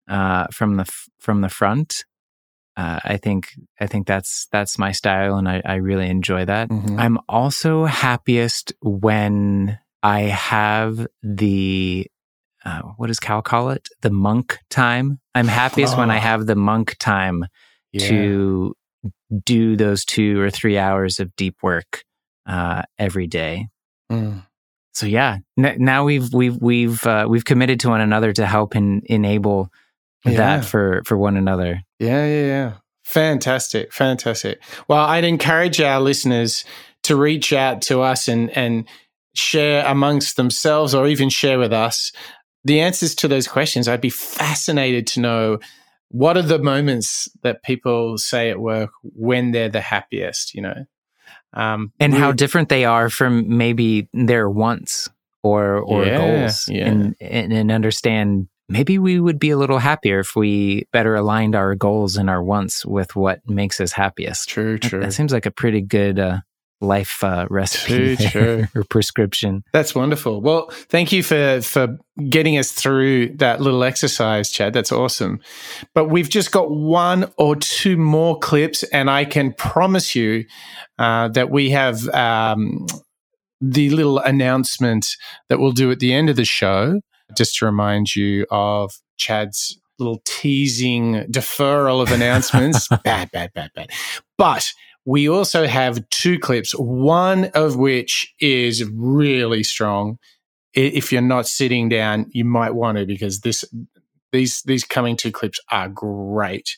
uh, 0.08 0.46
from 0.52 0.76
the 0.76 0.90
from 1.18 1.40
the 1.40 1.48
front. 1.48 2.04
Uh, 2.76 3.00
I 3.04 3.16
think 3.16 3.52
I 3.80 3.86
think 3.86 4.06
that's 4.06 4.48
that's 4.52 4.78
my 4.78 4.92
style, 4.92 5.36
and 5.36 5.48
I, 5.48 5.62
I 5.64 5.74
really 5.76 6.08
enjoy 6.08 6.44
that. 6.44 6.68
Mm-hmm. 6.68 6.98
I'm 6.98 7.18
also 7.28 7.84
happiest 7.86 8.72
when 8.82 9.78
I 10.02 10.20
have 10.20 11.06
the 11.22 12.06
uh, 12.66 12.82
what 12.96 13.06
does 13.06 13.20
Cal 13.20 13.42
call 13.42 13.70
it? 13.70 13.88
The 14.02 14.10
monk 14.10 14.58
time. 14.70 15.20
I'm 15.36 15.46
happiest 15.46 15.94
oh. 15.94 15.98
when 15.98 16.10
I 16.10 16.16
oh. 16.16 16.20
have 16.20 16.46
the 16.46 16.56
monk 16.56 16.96
time 16.98 17.46
yeah. 17.92 18.08
to 18.08 18.74
do 19.44 19.76
those 19.76 20.04
two 20.04 20.40
or 20.40 20.50
three 20.50 20.76
hours 20.76 21.20
of 21.20 21.34
deep 21.36 21.56
work 21.62 22.02
uh, 22.44 22.82
every 22.98 23.28
day. 23.28 23.68
Mm. 24.10 24.44
So 24.94 25.06
yeah, 25.06 25.38
N- 25.56 25.76
now 25.78 26.04
we've 26.04 26.32
we've 26.32 26.56
we've 26.60 27.06
uh, 27.06 27.26
we've 27.28 27.44
committed 27.44 27.80
to 27.80 27.88
one 27.88 28.00
another 28.00 28.32
to 28.32 28.46
help 28.46 28.74
and 28.74 29.04
enable 29.04 29.68
yeah. 30.24 30.36
that 30.36 30.64
for 30.64 31.02
for 31.04 31.16
one 31.16 31.36
another. 31.36 31.82
Yeah, 32.00 32.26
yeah, 32.26 32.46
yeah. 32.46 32.72
Fantastic, 33.04 33.92
fantastic. 33.92 34.60
Well, 34.88 35.04
I'd 35.04 35.24
encourage 35.24 35.80
our 35.80 36.00
listeners 36.00 36.64
to 37.04 37.14
reach 37.14 37.52
out 37.52 37.82
to 37.82 38.00
us 38.00 38.26
and 38.26 38.50
and 38.56 38.88
share 39.36 39.84
amongst 39.86 40.36
themselves 40.36 40.94
or 40.94 41.06
even 41.06 41.28
share 41.28 41.58
with 41.58 41.72
us 41.72 42.10
the 42.66 42.80
answers 42.80 43.14
to 43.16 43.28
those 43.28 43.46
questions, 43.46 43.86
I'd 43.86 44.00
be 44.00 44.10
fascinated 44.10 45.06
to 45.08 45.20
know 45.20 45.58
what 46.08 46.36
are 46.36 46.42
the 46.42 46.58
moments 46.58 47.28
that 47.42 47.62
people 47.62 48.18
say 48.18 48.50
at 48.50 48.58
work 48.58 48.90
when 49.02 49.52
they're 49.52 49.68
the 49.68 49.80
happiest, 49.80 50.54
you 50.54 50.62
know? 50.62 50.84
Um, 51.52 51.92
and 52.00 52.12
how 52.12 52.32
different 52.32 52.68
they 52.68 52.84
are 52.84 53.08
from 53.08 53.56
maybe 53.56 54.08
their 54.12 54.50
wants 54.50 55.08
or 55.42 55.78
or 55.78 56.04
yeah, 56.04 56.18
goals 56.18 56.68
yeah. 56.68 56.86
And, 56.86 57.16
and, 57.20 57.52
and 57.52 57.72
understand 57.72 58.48
maybe 58.68 58.98
we 58.98 59.20
would 59.20 59.38
be 59.38 59.50
a 59.50 59.56
little 59.56 59.78
happier 59.78 60.20
if 60.20 60.36
we 60.36 60.86
better 60.92 61.14
aligned 61.14 61.54
our 61.54 61.74
goals 61.74 62.16
and 62.16 62.28
our 62.28 62.42
wants 62.42 62.84
with 62.84 63.14
what 63.16 63.48
makes 63.48 63.80
us 63.80 63.92
happiest. 63.92 64.48
True, 64.48 64.78
true. 64.78 65.00
That, 65.00 65.06
that 65.06 65.12
seems 65.12 65.32
like 65.32 65.46
a 65.46 65.50
pretty 65.50 65.80
good 65.80 66.18
uh, 66.18 66.40
life 66.80 67.24
uh, 67.24 67.46
recipe 67.50 68.16
or 68.74 68.84
prescription. 68.90 69.64
That's 69.72 69.94
wonderful. 69.94 70.40
Well, 70.40 70.68
thank 70.70 71.12
you 71.12 71.22
for 71.22 71.60
for 71.62 71.98
getting 72.28 72.58
us 72.58 72.72
through 72.72 73.36
that 73.36 73.60
little 73.60 73.84
exercise, 73.84 74.50
Chad. 74.50 74.72
That's 74.72 74.92
awesome. 74.92 75.40
But 75.94 76.10
we've 76.10 76.28
just 76.28 76.52
got 76.52 76.70
one 76.70 77.32
or 77.38 77.56
two 77.56 77.96
more 77.96 78.38
clips, 78.38 78.82
and 78.84 79.10
I 79.10 79.24
can 79.24 79.52
promise 79.54 80.14
you 80.14 80.44
uh, 80.98 81.28
that 81.28 81.50
we 81.50 81.70
have 81.70 82.08
um, 82.10 82.86
the 83.60 83.90
little 83.90 84.18
announcement 84.18 85.06
that 85.48 85.58
we'll 85.58 85.72
do 85.72 85.90
at 85.90 86.00
the 86.00 86.12
end 86.12 86.30
of 86.30 86.36
the 86.36 86.44
show, 86.44 87.00
just 87.36 87.56
to 87.58 87.66
remind 87.66 88.14
you 88.14 88.46
of 88.50 88.92
Chad's 89.16 89.78
little 89.98 90.20
teasing 90.24 91.24
deferral 91.30 92.02
of 92.02 92.12
announcements. 92.12 92.88
bad, 93.04 93.30
bad, 93.30 93.52
bad, 93.54 93.70
bad. 93.74 93.90
But 94.36 94.72
we 95.06 95.28
also 95.28 95.66
have 95.66 96.06
two 96.10 96.38
clips, 96.38 96.72
one 96.72 97.44
of 97.54 97.76
which 97.76 98.34
is 98.40 98.84
really 98.92 99.62
strong. 99.62 100.18
If 100.74 101.12
you're 101.12 101.22
not 101.22 101.46
sitting 101.46 101.88
down, 101.88 102.26
you 102.32 102.44
might 102.44 102.74
want 102.74 102.98
to 102.98 103.06
because 103.06 103.40
this 103.40 103.64
these 104.32 104.62
these 104.62 104.84
coming 104.84 105.16
two 105.16 105.30
clips 105.30 105.60
are 105.70 105.88
great. 105.88 106.76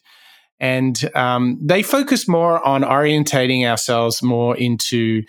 And 0.61 1.11
um, 1.15 1.59
they 1.63 1.83
focus 1.83 2.29
more 2.29 2.65
on 2.67 2.83
orientating 2.83 3.65
ourselves 3.65 4.23
more 4.23 4.57
into 4.57 5.23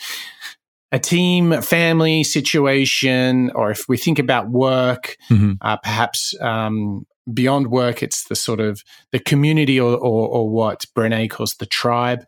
a 0.92 1.00
team, 1.00 1.62
family 1.62 2.24
situation, 2.24 3.52
or 3.52 3.72
if 3.72 3.88
we 3.88 3.96
think 3.96 4.20
about 4.20 4.50
work, 4.50 5.18
mm-hmm. 5.30 5.54
uh, 5.62 5.78
perhaps 5.78 6.34
um, 6.42 7.06
beyond 7.34 7.68
work, 7.68 8.02
it's 8.04 8.26
the 8.26 8.36
sort 8.36 8.60
of 8.60 8.84
the 9.12 9.20
community 9.20 9.80
or, 9.80 9.94
or, 9.94 10.28
or 10.28 10.50
what 10.50 10.86
Brene 10.96 11.30
calls 11.30 11.56
the 11.56 11.66
tribe. 11.66 12.26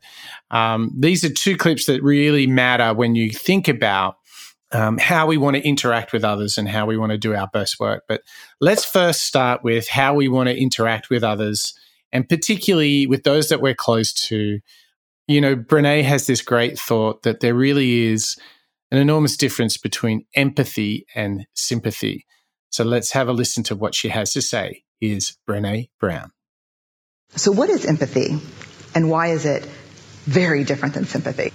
Um, 0.49 0.91
these 0.97 1.24
are 1.24 1.30
two 1.30 1.58
clips 1.58 1.86
that 1.86 2.04
really 2.04 2.47
matter 2.47 2.93
when 2.93 3.16
you 3.16 3.32
think 3.32 3.68
about 3.68 4.16
um, 4.72 4.97
how 4.97 5.28
we 5.28 5.38
want 5.38 5.58
to 5.58 5.68
interact 5.68 6.14
with 6.14 6.24
others 6.24 6.58
and 6.58 6.68
how 6.68 6.86
we 6.86 6.97
want 6.97 7.12
to 7.12 7.18
do 7.18 7.36
our 7.36 7.47
best 7.47 7.80
work. 7.80 8.04
But 8.08 8.22
let's 8.60 8.86
first 8.86 9.24
start 9.24 9.64
with 9.64 9.88
how 9.88 10.14
we 10.14 10.28
want 10.28 10.47
to 10.49 10.58
interact 10.58 11.10
with 11.10 11.24
others, 11.24 11.74
and 12.12 12.28
particularly 12.28 13.08
with 13.08 13.24
those 13.24 13.49
that 13.49 13.62
we're 13.62 13.76
close 13.76 14.14
to. 14.28 14.60
You 15.28 15.39
know, 15.39 15.56
Brene 15.56 16.04
has 16.04 16.28
this 16.28 16.41
great 16.41 16.78
thought 16.80 17.24
that 17.24 17.39
there 17.39 17.54
really 17.54 18.08
is 18.08 18.38
an 18.91 18.97
enormous 18.97 19.38
difference 19.38 19.78
between 19.78 20.26
empathy 20.36 21.06
and 21.16 21.45
sympathy. 21.54 22.26
So 22.70 22.84
let's 22.84 23.12
have 23.12 23.28
a 23.28 23.34
listen 23.34 23.64
to 23.66 23.76
what 23.76 23.95
she 23.95 24.10
has 24.10 24.34
to 24.34 24.41
say. 24.41 24.84
Is 25.02 25.36
Brene 25.49 25.89
Brown. 25.99 26.32
So, 27.36 27.52
what 27.52 27.72
is 27.72 27.86
empathy 27.86 28.38
and 28.93 29.10
why 29.10 29.28
is 29.30 29.45
it 29.45 29.66
very 30.26 30.64
different 30.64 30.93
than 30.93 31.06
sympathy? 31.06 31.52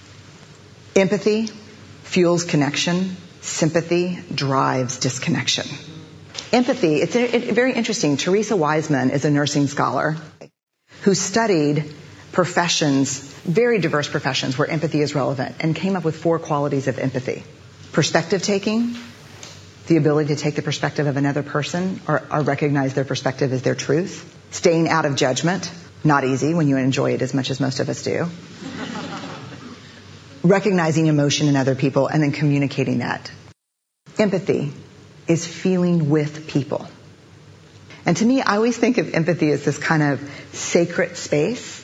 Empathy 0.96 1.46
fuels 2.02 2.42
connection, 2.42 3.16
sympathy 3.42 4.18
drives 4.34 4.98
disconnection. 4.98 5.66
Empathy, 6.52 6.96
it's 6.96 7.14
very 7.14 7.72
interesting. 7.72 8.16
Theresa 8.16 8.56
Wiseman 8.56 9.10
is 9.10 9.24
a 9.24 9.30
nursing 9.30 9.68
scholar 9.68 10.16
who 11.02 11.14
studied 11.14 11.94
professions, 12.32 13.18
very 13.44 13.78
diverse 13.78 14.08
professions 14.08 14.58
where 14.58 14.68
empathy 14.68 15.00
is 15.00 15.14
relevant, 15.14 15.54
and 15.60 15.76
came 15.76 15.94
up 15.94 16.04
with 16.04 16.16
four 16.16 16.40
qualities 16.40 16.88
of 16.88 16.98
empathy 16.98 17.44
perspective 17.92 18.42
taking, 18.42 18.94
the 19.86 19.96
ability 19.96 20.34
to 20.34 20.40
take 20.40 20.56
the 20.56 20.62
perspective 20.62 21.06
of 21.06 21.16
another 21.16 21.42
person 21.42 22.00
or, 22.08 22.22
or, 22.30 22.42
recognize 22.42 22.94
their 22.94 23.04
perspective 23.04 23.52
as 23.52 23.62
their 23.62 23.74
truth, 23.74 24.36
staying 24.50 24.88
out 24.88 25.04
of 25.04 25.16
judgment, 25.16 25.70
not 26.02 26.24
easy 26.24 26.54
when 26.54 26.68
you 26.68 26.76
enjoy 26.76 27.12
it 27.12 27.22
as 27.22 27.32
much 27.32 27.50
as 27.50 27.60
most 27.60 27.80
of 27.80 27.88
us 27.88 28.02
do, 28.02 28.26
recognizing 30.42 31.06
emotion 31.06 31.48
in 31.48 31.56
other 31.56 31.74
people, 31.74 32.08
and 32.08 32.22
then 32.22 32.32
communicating 32.32 32.98
that. 32.98 33.30
Empathy 34.18 34.72
is 35.28 35.46
feeling 35.46 36.10
with 36.10 36.48
people. 36.48 36.86
And 38.04 38.16
to 38.16 38.24
me, 38.24 38.40
I 38.40 38.56
always 38.56 38.76
think 38.76 38.98
of 38.98 39.14
empathy 39.14 39.50
as 39.50 39.64
this 39.64 39.78
kind 39.78 40.02
of 40.02 40.30
sacred 40.52 41.16
space 41.16 41.82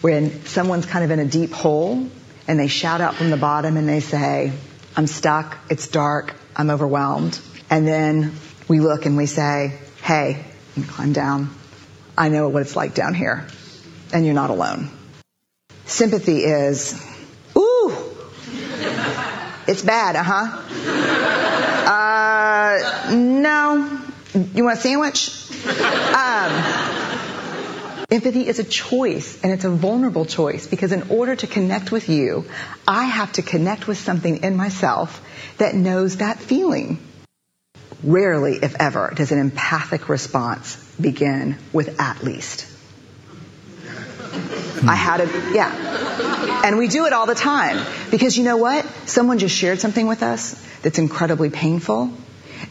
when 0.00 0.44
someone's 0.44 0.86
kind 0.86 1.04
of 1.04 1.10
in 1.10 1.20
a 1.20 1.24
deep 1.24 1.52
hole 1.52 2.08
and 2.46 2.58
they 2.58 2.66
shout 2.66 3.00
out 3.00 3.14
from 3.14 3.30
the 3.30 3.36
bottom 3.36 3.76
and 3.76 3.88
they 3.88 4.00
say, 4.00 4.52
I'm 4.96 5.06
stuck, 5.06 5.56
it's 5.70 5.88
dark, 5.88 6.34
I'm 6.56 6.70
overwhelmed. 6.70 7.38
And 7.70 7.86
then 7.86 8.32
we 8.68 8.80
look 8.80 9.06
and 9.06 9.16
we 9.16 9.26
say, 9.26 9.78
hey, 10.02 10.44
and 10.76 10.88
climb 10.88 11.12
down. 11.12 11.54
I 12.16 12.28
know 12.28 12.48
what 12.48 12.62
it's 12.62 12.76
like 12.76 12.94
down 12.94 13.14
here. 13.14 13.46
And 14.12 14.24
you're 14.24 14.34
not 14.34 14.50
alone. 14.50 14.90
Sympathy 15.86 16.44
is, 16.44 16.94
ooh, 17.56 17.94
it's 19.66 19.82
bad, 19.82 20.16
uh-huh. 20.16 20.60
Uh, 21.86 23.14
no. 23.14 24.00
You 24.54 24.64
want 24.64 24.78
a 24.78 24.80
sandwich? 24.80 25.30
Um, 25.66 26.83
empathy 28.14 28.46
is 28.46 28.58
a 28.58 28.64
choice, 28.64 29.42
and 29.42 29.52
it's 29.52 29.64
a 29.64 29.70
vulnerable 29.70 30.24
choice 30.24 30.66
because 30.66 30.92
in 30.92 31.10
order 31.10 31.36
to 31.36 31.46
connect 31.46 31.92
with 31.92 32.08
you, 32.08 32.44
I 32.86 33.04
have 33.04 33.32
to 33.32 33.42
connect 33.42 33.86
with 33.86 33.98
something 33.98 34.42
in 34.42 34.56
myself 34.56 35.20
that 35.58 35.74
knows 35.74 36.18
that 36.18 36.38
feeling. 36.38 36.98
Rarely, 38.02 38.56
if 38.62 38.74
ever, 38.76 39.12
does 39.14 39.32
an 39.32 39.38
empathic 39.38 40.08
response 40.08 40.76
begin 41.00 41.56
with 41.72 42.00
at 42.00 42.22
least. 42.22 42.62
Hmm. 43.80 44.88
I 44.88 44.94
had 44.94 45.20
a, 45.20 45.26
yeah. 45.54 46.62
And 46.64 46.78
we 46.78 46.88
do 46.88 47.06
it 47.06 47.12
all 47.12 47.26
the 47.26 47.34
time. 47.34 47.84
Because 48.10 48.36
you 48.36 48.44
know 48.44 48.56
what? 48.58 48.84
Someone 49.06 49.38
just 49.38 49.56
shared 49.56 49.80
something 49.80 50.06
with 50.06 50.22
us 50.22 50.54
that's 50.82 50.98
incredibly 50.98 51.50
painful, 51.50 52.12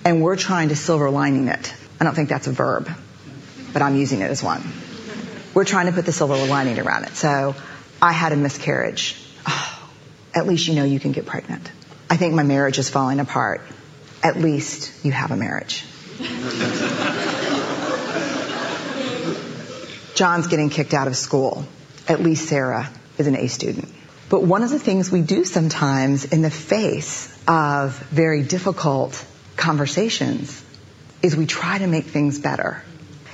and 0.05 0.21
we're 0.21 0.35
trying 0.35 0.69
to 0.69 0.75
silver 0.75 1.09
lining 1.09 1.47
it. 1.47 1.73
I 1.99 2.03
don't 2.03 2.15
think 2.15 2.29
that's 2.29 2.47
a 2.47 2.51
verb, 2.51 2.89
but 3.73 3.81
I'm 3.81 3.95
using 3.95 4.21
it 4.21 4.29
as 4.29 4.43
one. 4.43 4.61
We're 5.53 5.65
trying 5.65 5.87
to 5.87 5.91
put 5.91 6.05
the 6.05 6.11
silver 6.11 6.35
lining 6.35 6.79
around 6.79 7.05
it. 7.05 7.15
So 7.15 7.55
I 8.01 8.11
had 8.11 8.31
a 8.31 8.35
miscarriage. 8.35 9.15
Oh, 9.45 9.89
at 10.35 10.47
least 10.47 10.67
you 10.67 10.75
know 10.75 10.83
you 10.83 10.99
can 10.99 11.11
get 11.11 11.25
pregnant. 11.25 11.71
I 12.09 12.17
think 12.17 12.33
my 12.33 12.43
marriage 12.43 12.79
is 12.79 12.89
falling 12.89 13.19
apart. 13.19 13.61
At 14.21 14.37
least 14.37 15.05
you 15.05 15.11
have 15.11 15.31
a 15.31 15.37
marriage. 15.37 15.83
John's 20.15 20.47
getting 20.47 20.69
kicked 20.69 20.93
out 20.93 21.07
of 21.07 21.15
school 21.15 21.65
at 22.07 22.21
least 22.21 22.47
Sarah 22.47 22.89
is 23.17 23.27
an 23.27 23.35
A 23.35 23.47
student. 23.47 23.89
But 24.29 24.43
one 24.43 24.63
of 24.63 24.69
the 24.69 24.79
things 24.79 25.11
we 25.11 25.21
do 25.21 25.45
sometimes 25.45 26.25
in 26.25 26.41
the 26.41 26.49
face 26.49 27.31
of 27.47 27.97
very 28.09 28.43
difficult 28.43 29.23
conversations 29.55 30.63
is 31.21 31.35
we 31.35 31.45
try 31.45 31.77
to 31.77 31.87
make 31.87 32.05
things 32.05 32.39
better. 32.39 32.83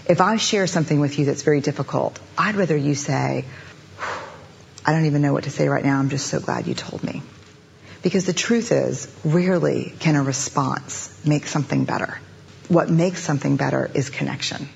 If 0.10 0.22
I 0.22 0.38
share 0.38 0.66
something 0.66 0.99
with 0.99 1.20
you 1.20 1.26
that's 1.26 1.43
very 1.43 1.62
difficult, 1.62 2.20
I'd 2.36 2.55
rather 2.55 2.76
you 2.76 2.95
say, 2.95 3.45
I 4.84 4.91
don't 4.91 5.05
even 5.05 5.22
know 5.22 5.34
what 5.34 5.43
to 5.43 5.51
say 5.51 5.70
right 5.70 5.86
now. 5.86 5.99
I'm 5.99 6.10
just 6.10 6.26
so 6.26 6.39
glad 6.39 6.66
you 6.66 6.74
told 6.74 7.03
me. 7.03 7.22
Because 8.01 8.26
the 8.26 8.34
truth 8.34 8.72
is, 8.72 9.07
rarely 9.24 9.93
can 9.99 10.16
a 10.16 10.24
response 10.24 11.24
make 11.28 11.45
something 11.45 11.86
better. 11.86 12.20
What 12.70 12.89
makes 12.89 13.22
something 13.22 13.55
better 13.55 13.91
is 13.93 14.10
connection. 14.10 14.68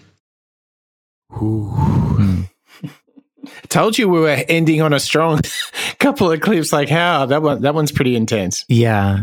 Ooh. 1.41 2.45
Told 3.69 3.97
you 3.97 4.09
we 4.09 4.19
were 4.19 4.43
ending 4.47 4.83
on 4.83 4.93
a 4.93 4.99
strong 4.99 5.41
couple 5.99 6.31
of 6.31 6.41
clips. 6.41 6.71
Like 6.71 6.89
how 6.89 7.25
that 7.25 7.41
one 7.41 7.63
that 7.63 7.73
one's 7.73 7.91
pretty 7.91 8.15
intense. 8.15 8.65
Yeah, 8.67 9.21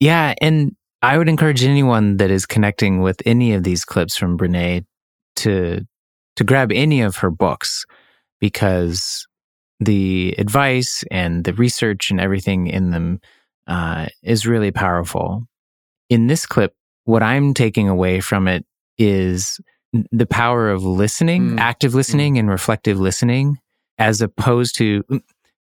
yeah, 0.00 0.34
and 0.40 0.74
I 1.02 1.18
would 1.18 1.28
encourage 1.28 1.62
anyone 1.62 2.16
that 2.16 2.30
is 2.30 2.46
connecting 2.46 3.00
with 3.00 3.22
any 3.24 3.54
of 3.54 3.62
these 3.62 3.84
clips 3.84 4.16
from 4.16 4.36
Brene 4.36 4.84
to 5.36 5.86
to 6.36 6.44
grab 6.44 6.72
any 6.72 7.02
of 7.02 7.16
her 7.16 7.30
books 7.30 7.84
because 8.40 9.26
the 9.80 10.34
advice 10.38 11.04
and 11.10 11.44
the 11.44 11.52
research 11.54 12.10
and 12.10 12.20
everything 12.20 12.66
in 12.66 12.90
them 12.90 13.20
uh, 13.66 14.06
is 14.22 14.46
really 14.46 14.70
powerful. 14.70 15.42
In 16.08 16.26
this 16.26 16.46
clip, 16.46 16.74
what 17.04 17.22
I'm 17.22 17.54
taking 17.54 17.88
away 17.88 18.20
from 18.20 18.48
it 18.48 18.64
is 18.98 19.60
the 20.10 20.26
power 20.26 20.70
of 20.70 20.84
listening, 20.84 21.50
mm. 21.50 21.60
active 21.60 21.94
listening, 21.94 22.34
mm. 22.34 22.40
and 22.40 22.50
reflective 22.50 22.98
listening 22.98 23.58
as 23.98 24.20
opposed 24.20 24.76
to 24.76 25.02
mm, 25.04 25.20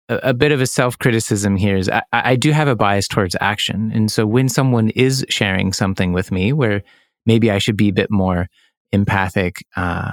a, 0.08 0.30
a 0.30 0.34
bit 0.34 0.52
of 0.52 0.60
a 0.60 0.66
self 0.66 0.98
criticism 0.98 1.56
here 1.56 1.76
is 1.76 1.88
I, 1.88 2.02
I 2.12 2.36
do 2.36 2.52
have 2.52 2.68
a 2.68 2.76
bias 2.76 3.08
towards 3.08 3.36
action. 3.40 3.90
And 3.94 4.10
so 4.10 4.26
when 4.26 4.48
someone 4.48 4.90
is 4.90 5.24
sharing 5.28 5.72
something 5.72 6.12
with 6.12 6.32
me 6.32 6.52
where 6.52 6.82
maybe 7.24 7.50
I 7.50 7.58
should 7.58 7.76
be 7.76 7.88
a 7.88 7.92
bit 7.94 8.10
more 8.10 8.48
empathic, 8.92 9.64
uh, 9.76 10.12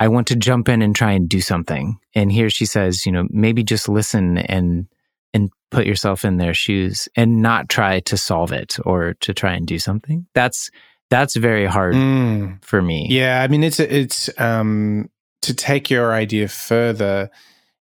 I 0.00 0.08
want 0.08 0.26
to 0.28 0.36
jump 0.36 0.68
in 0.68 0.82
and 0.82 0.94
try 0.94 1.12
and 1.12 1.28
do 1.28 1.40
something. 1.40 1.96
And 2.14 2.30
here 2.30 2.50
she 2.50 2.66
says, 2.66 3.06
you 3.06 3.12
know, 3.12 3.26
maybe 3.30 3.62
just 3.62 3.88
listen 3.88 4.38
and 4.38 4.86
and 5.32 5.50
put 5.70 5.86
yourself 5.86 6.24
in 6.24 6.36
their 6.36 6.54
shoes 6.54 7.08
and 7.16 7.42
not 7.42 7.68
try 7.68 8.00
to 8.00 8.16
solve 8.16 8.52
it 8.52 8.76
or 8.84 9.14
to 9.14 9.34
try 9.34 9.54
and 9.54 9.66
do 9.66 9.78
something. 9.78 10.26
That's 10.34 10.70
that's 11.10 11.36
very 11.36 11.66
hard 11.66 11.94
mm. 11.94 12.64
for 12.64 12.82
me. 12.82 13.06
Yeah, 13.10 13.42
I 13.42 13.48
mean 13.48 13.62
it's 13.62 13.80
it's 13.80 14.30
um 14.38 15.10
to 15.42 15.54
take 15.54 15.90
your 15.90 16.12
idea 16.12 16.48
further 16.48 17.30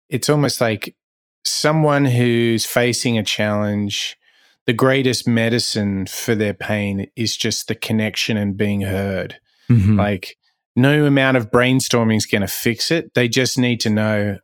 it's 0.10 0.30
almost 0.30 0.60
like 0.62 0.96
someone 1.44 2.06
who's 2.06 2.66
facing 2.66 3.18
a 3.18 3.24
challenge 3.24 4.18
the 4.66 4.74
greatest 4.74 5.28
medicine 5.28 6.06
for 6.06 6.36
their 6.36 6.54
pain 6.54 7.10
is 7.16 7.36
just 7.36 7.68
the 7.68 7.76
connection 7.76 8.38
and 8.38 8.56
being 8.56 8.82
heard 8.82 9.40
mm-hmm. 9.70 9.98
like 9.98 10.38
no 10.76 11.06
amount 11.06 11.38
of 11.38 11.52
brainstorming 11.52 12.18
is 12.18 12.26
going 12.26 12.42
to 12.42 12.48
fix 12.48 12.92
it 12.92 13.14
they 13.14 13.28
just 13.28 13.58
need 13.58 13.80
to 13.80 13.90
know 13.90 14.38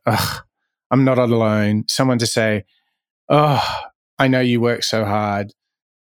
i'm 0.90 1.04
not 1.04 1.18
alone 1.18 1.84
someone 1.88 2.18
to 2.18 2.26
say 2.26 2.64
oh 3.28 3.64
i 4.18 4.28
know 4.28 4.40
you 4.40 4.60
work 4.60 4.82
so 4.82 5.04
hard 5.04 5.52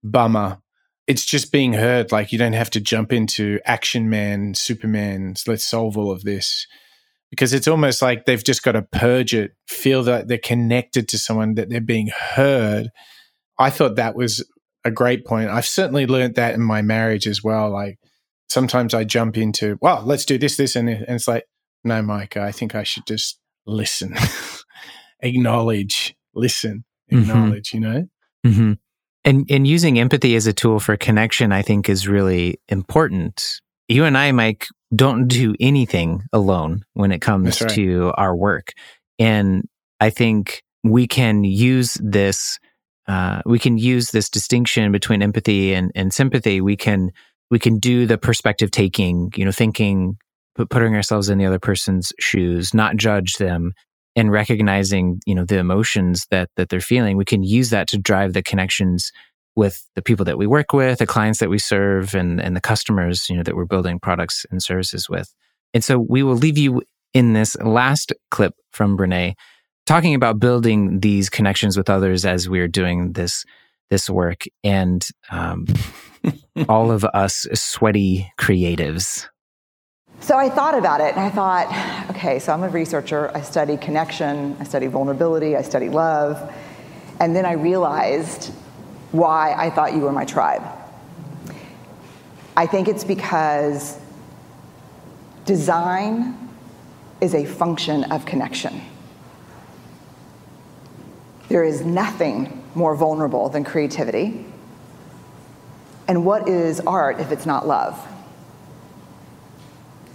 bummer 0.04 0.60
it's 1.08 1.26
just 1.26 1.52
being 1.52 1.74
heard 1.74 2.12
like 2.12 2.32
you 2.32 2.38
don't 2.38 2.54
have 2.54 2.70
to 2.70 2.80
jump 2.80 3.14
into 3.14 3.60
action 3.66 4.10
man 4.10 4.54
superman 4.54 5.34
let's 5.48 5.66
solve 5.66 5.98
all 5.98 6.12
of 6.12 6.24
this 6.24 6.68
because 7.36 7.54
it's 7.54 7.68
almost 7.68 8.02
like 8.02 8.26
they've 8.26 8.44
just 8.44 8.64
got 8.64 8.74
to 8.74 8.82
purge 8.82 9.34
it, 9.34 9.52
feel 9.68 10.04
that 10.04 10.30
they're 10.30 10.38
connected 10.38 11.10
to 11.10 11.18
someone, 11.18 11.56
that 11.56 11.70
they're 11.70 11.82
being 11.82 12.08
heard. 12.08 12.90
I 13.60 13.70
thought 13.70 13.98
that 13.98 14.16
was 14.16 14.50
a 14.86 14.92
great 14.92 15.26
point. 15.26 15.50
I've 15.50 15.66
certainly 15.66 16.08
learned 16.08 16.36
that 16.36 16.54
in 16.54 16.62
my 16.62 16.82
marriage 16.82 17.28
as 17.28 17.44
well. 17.44 17.70
Like 17.70 18.00
sometimes 18.50 18.94
I 18.94 19.04
jump 19.04 19.38
into, 19.38 19.78
well, 19.82 20.02
let's 20.06 20.26
do 20.26 20.38
this, 20.38 20.58
this, 20.58 20.76
and, 20.76 20.90
and 20.90 21.10
it's 21.10 21.28
like, 21.28 21.46
no, 21.84 22.02
Micah, 22.02 22.42
I 22.42 22.52
think 22.52 22.76
I 22.76 22.84
should 22.84 23.06
just 23.06 23.40
listen, 23.66 24.16
acknowledge, 25.20 26.16
listen, 26.34 26.84
mm-hmm. 27.12 27.30
acknowledge, 27.30 27.72
mm-hmm. 27.72 27.84
you 27.84 27.90
know? 27.90 28.08
Mm-hmm. 28.46 28.74
And, 29.24 29.46
and 29.50 29.68
using 29.68 30.00
empathy 30.00 30.36
as 30.36 30.46
a 30.46 30.54
tool 30.54 30.80
for 30.80 30.96
connection, 30.98 31.52
I 31.52 31.64
think 31.64 31.90
is 31.90 32.08
really 32.08 32.60
important. 32.68 33.62
You 33.88 34.06
and 34.06 34.18
I, 34.18 34.32
Mike, 34.32 34.68
don't 34.96 35.28
do 35.28 35.56
anything 35.60 36.24
alone 36.32 36.86
when 36.94 37.12
it 37.12 37.22
comes 37.22 37.60
right. 37.60 37.72
to 37.72 38.14
our 38.18 38.36
work. 38.36 38.74
And 39.18 39.68
I 40.00 40.12
think 40.12 40.64
we 40.84 41.08
can 41.08 41.44
use 41.44 42.00
this 42.04 42.60
uh, 43.08 43.42
we 43.46 43.60
can 43.60 43.78
use 43.78 44.12
this 44.12 44.30
distinction 44.30 44.92
between 44.92 45.22
empathy 45.22 45.74
and, 45.74 45.92
and 45.94 46.12
sympathy. 46.12 46.60
We 46.60 46.76
can 46.76 47.12
we 47.56 47.60
can 47.60 47.80
do 47.80 48.06
the 48.06 48.18
perspective 48.18 48.70
taking, 48.70 49.32
you 49.34 49.46
know, 49.46 49.52
thinking, 49.52 50.18
putting 50.70 50.94
ourselves 50.94 51.30
in 51.30 51.38
the 51.38 51.46
other 51.46 51.58
person's 51.58 52.12
shoes, 52.20 52.74
not 52.74 52.98
judge 52.98 53.36
them, 53.36 53.72
and 54.14 54.30
recognizing, 54.30 55.22
you 55.26 55.34
know, 55.34 55.46
the 55.46 55.58
emotions 55.58 56.28
that 56.32 56.50
that 56.58 56.68
they're 56.68 56.82
feeling. 56.82 57.16
We 57.16 57.24
can 57.24 57.44
use 57.44 57.70
that 57.70 57.88
to 57.88 57.98
drive 57.98 58.34
the 58.34 58.44
connections 58.44 59.10
with 59.56 59.88
the 59.96 60.02
people 60.02 60.26
that 60.26 60.38
we 60.38 60.46
work 60.46 60.74
with, 60.74 61.00
the 61.00 61.08
clients 61.08 61.40
that 61.40 61.50
we 61.50 61.58
serve, 61.58 62.14
and 62.14 62.42
and 62.42 62.58
the 62.58 62.62
customers, 62.62 63.30
you 63.30 63.38
know, 63.38 63.44
that 63.44 63.56
we're 63.56 63.64
building 63.64 64.02
products 64.02 64.46
and 64.52 64.62
services 64.62 65.08
with. 65.10 65.34
And 65.74 65.82
so 65.82 65.98
we 65.98 66.24
will 66.24 66.36
leave 66.36 66.58
you 66.58 66.82
in 67.14 67.32
this 67.32 67.56
last 67.62 68.12
clip 68.32 68.54
from 68.74 68.98
Brene 68.98 69.34
talking 69.86 70.14
about 70.14 70.42
building 70.42 71.00
these 71.00 71.30
connections 71.30 71.78
with 71.78 71.90
others 71.90 72.26
as 72.26 72.50
we're 72.50 72.68
doing 72.68 73.14
this 73.14 73.46
this 73.90 74.10
work 74.10 74.44
and 74.62 75.08
um, 75.32 75.66
all 76.70 76.92
of 76.92 77.04
us 77.06 77.48
sweaty 77.54 78.32
creatives. 78.38 79.28
So 80.22 80.38
i 80.38 80.50
thought 80.50 80.78
about 80.78 81.02
it 81.02 81.16
and 81.16 81.20
i 81.20 81.30
thought 81.30 82.10
okay 82.10 82.40
so 82.40 82.54
i'm 82.54 82.64
a 82.64 82.70
researcher. 82.70 83.32
I 83.36 83.42
study 83.42 83.78
connection 83.78 84.56
i 84.60 84.64
study 84.64 84.88
vulnerability 84.88 85.56
i 85.56 85.62
study 85.62 85.90
love. 85.90 86.54
And 87.20 87.36
then 87.36 87.46
i 87.46 87.54
realized 87.54 88.52
why 89.12 89.54
i 89.54 89.70
thought 89.70 89.94
you 89.94 90.00
were 90.00 90.12
my 90.12 90.26
tribe. 90.26 90.64
I 92.58 92.66
think 92.66 92.88
it's 92.88 93.04
because 93.04 94.00
design 95.46 96.38
is 97.22 97.34
a 97.36 97.46
function 97.46 98.06
of 98.06 98.26
connection. 98.26 98.82
There 101.50 101.64
is 101.64 101.82
nothing 101.86 102.64
more 102.74 102.96
vulnerable 102.96 103.50
than 103.50 103.64
creativity. 103.64 104.46
And 106.08 106.26
what 106.26 106.48
is 106.48 106.80
art 106.82 107.20
if 107.20 107.32
it's 107.32 107.46
not 107.46 107.68
love? 107.68 108.00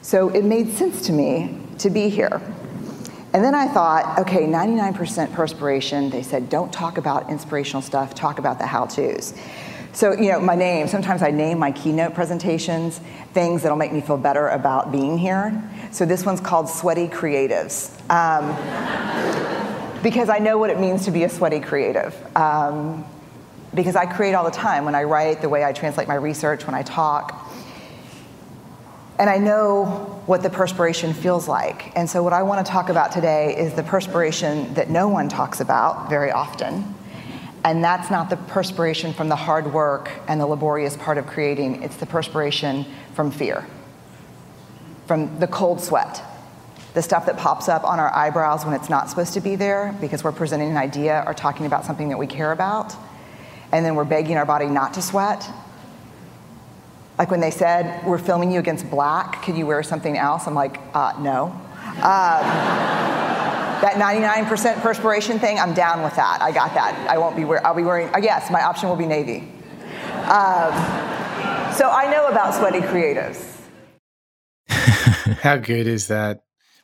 So 0.03 0.29
it 0.31 0.45
made 0.45 0.73
sense 0.73 1.07
to 1.07 1.13
me 1.13 1.59
to 1.79 1.91
be 1.91 2.09
here. 2.09 2.41
And 3.33 3.45
then 3.45 3.55
I 3.55 3.69
thought, 3.69 4.19
okay, 4.21 4.45
99% 4.45 5.33
perspiration. 5.33 6.11
They 6.11 6.23
said, 6.23 6.49
don't 6.49 6.73
talk 6.73 6.99
about 6.99 7.31
inspirational 7.31 7.83
stuff, 7.83 8.15
talk 8.15 8.39
about 8.39 8.59
the 8.59 8.67
how 8.67 8.87
to's. 8.87 9.35
So, 9.93 10.13
you 10.13 10.31
know, 10.31 10.41
my 10.41 10.55
name, 10.55 10.89
sometimes 10.89 11.23
I 11.23 11.31
name 11.31 11.59
my 11.59 11.73
keynote 11.73 12.15
presentations 12.15 13.01
things 13.33 13.63
that'll 13.63 13.77
make 13.79 13.93
me 13.93 14.01
feel 14.01 14.17
better 14.17 14.49
about 14.49 14.91
being 14.91 15.19
here. 15.19 15.63
So 15.93 16.05
this 16.05 16.25
one's 16.25 16.41
called 16.41 16.69
Sweaty 16.69 17.09
Creatives. 17.09 17.91
Um, 18.11 18.51
because 20.03 20.29
I 20.29 20.39
know 20.39 20.59
what 20.59 20.71
it 20.71 20.81
means 20.81 21.05
to 21.05 21.11
be 21.11 21.25
a 21.25 21.29
sweaty 21.29 21.61
creative. 21.61 22.15
Um, 22.37 23.05
because 23.75 23.97
I 23.97 24.07
create 24.07 24.35
all 24.35 24.45
the 24.45 24.51
time 24.51 24.85
when 24.85 24.95
I 24.95 25.05
write, 25.05 25.41
the 25.41 25.49
way 25.49 25.65
I 25.65 25.73
translate 25.73 26.09
my 26.09 26.15
research, 26.15 26.67
when 26.67 26.75
I 26.75 26.83
talk. 26.83 27.51
And 29.19 29.29
I 29.29 29.37
know 29.39 30.23
what 30.27 30.43
the 30.43 30.51
perspiration 30.51 31.13
feels 31.13 31.47
like. 31.47 31.97
And 31.97 32.09
so, 32.09 32.23
what 32.23 32.33
I 32.33 32.43
want 32.43 32.65
to 32.65 32.71
talk 32.71 32.89
about 32.89 33.13
today 33.13 33.57
is 33.57 33.75
the 33.75 33.83
perspiration 33.83 34.73
that 34.75 34.89
no 34.91 35.09
one 35.09 35.29
talks 35.29 35.61
about 35.61 36.09
very 36.09 36.31
often. 36.31 36.95
And 37.63 37.85
that's 37.85 38.11
not 38.11 38.31
the 38.31 38.37
perspiration 38.37 39.13
from 39.13 39.29
the 39.29 39.37
hard 39.37 39.73
work 39.75 40.11
and 40.27 40.41
the 40.41 40.47
laborious 40.47 40.97
part 40.97 41.19
of 41.19 41.27
creating, 41.27 41.83
it's 41.83 41.97
the 41.97 42.07
perspiration 42.07 42.87
from 43.15 43.31
fear, 43.31 43.67
from 45.07 45.39
the 45.39 45.47
cold 45.47 45.83
sweat 45.83 46.23
the 46.95 47.03
stuff 47.03 47.27
that 47.27 47.37
pops 47.37 47.69
up 47.69 47.85
on 47.85 48.01
our 48.01 48.13
eyebrows 48.15 48.65
when 48.65 48.75
it's 48.75 48.91
not 48.91 49.09
supposed 49.09 49.35
to 49.35 49.41
be 49.41 49.57
there 49.57 49.95
because 50.01 50.25
we're 50.25 50.33
presenting 50.33 50.71
an 50.71 50.77
idea 50.77 51.23
or 51.27 51.35
talking 51.35 51.67
about 51.67 51.85
something 51.85 52.09
that 52.09 52.19
we 52.19 52.27
care 52.27 52.53
about, 52.53 52.95
and 53.73 53.85
then 53.85 53.95
we're 53.95 54.05
begging 54.05 54.37
our 54.37 54.47
body 54.47 54.67
not 54.67 54.95
to 54.95 55.03
sweat. 55.03 55.49
Like 57.19 57.31
when 57.31 57.41
they 57.41 57.51
said, 57.51 58.05
We're 58.07 58.19
filming 58.19 58.51
you 58.51 58.59
against 58.61 58.89
black, 58.91 59.43
can 59.43 59.57
you 59.57 59.67
wear 59.67 59.83
something 59.83 60.17
else? 60.17 60.47
I'm 60.47 60.55
like, 60.55 60.81
uh, 60.95 61.15
No. 61.21 61.47
Um, 61.97 62.43
that 63.81 63.95
99% 63.95 64.81
perspiration 64.81 65.39
thing, 65.39 65.59
I'm 65.59 65.75
down 65.75 66.03
with 66.03 66.15
that. 66.17 66.41
I 66.41 66.53
got 66.53 66.75
that. 66.75 66.95
I 67.09 67.19
won't 67.19 67.37
be 67.37 67.45
wearing, 67.45 67.65
I'll 67.65 67.75
be 67.75 67.83
wearing, 67.83 68.09
uh, 68.15 68.19
yes, 68.19 68.51
my 68.51 68.63
option 68.63 68.89
will 68.89 68.97
be 68.97 69.07
navy. 69.07 69.49
Um, 70.25 70.73
so 71.75 71.91
I 71.91 72.09
know 72.11 72.29
about 72.29 72.55
sweaty 72.55 72.81
creatives. 72.81 73.47
How 74.69 75.57
good 75.57 75.87
is 75.87 76.09
that? 76.09 76.43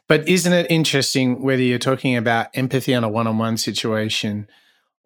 But 0.08 0.28
isn't 0.28 0.52
it 0.52 0.70
interesting 0.70 1.42
whether 1.42 1.62
you're 1.62 1.78
talking 1.78 2.16
about 2.16 2.48
empathy 2.54 2.94
on 2.94 3.04
a 3.04 3.08
one 3.08 3.26
on 3.26 3.38
one 3.38 3.56
situation 3.56 4.48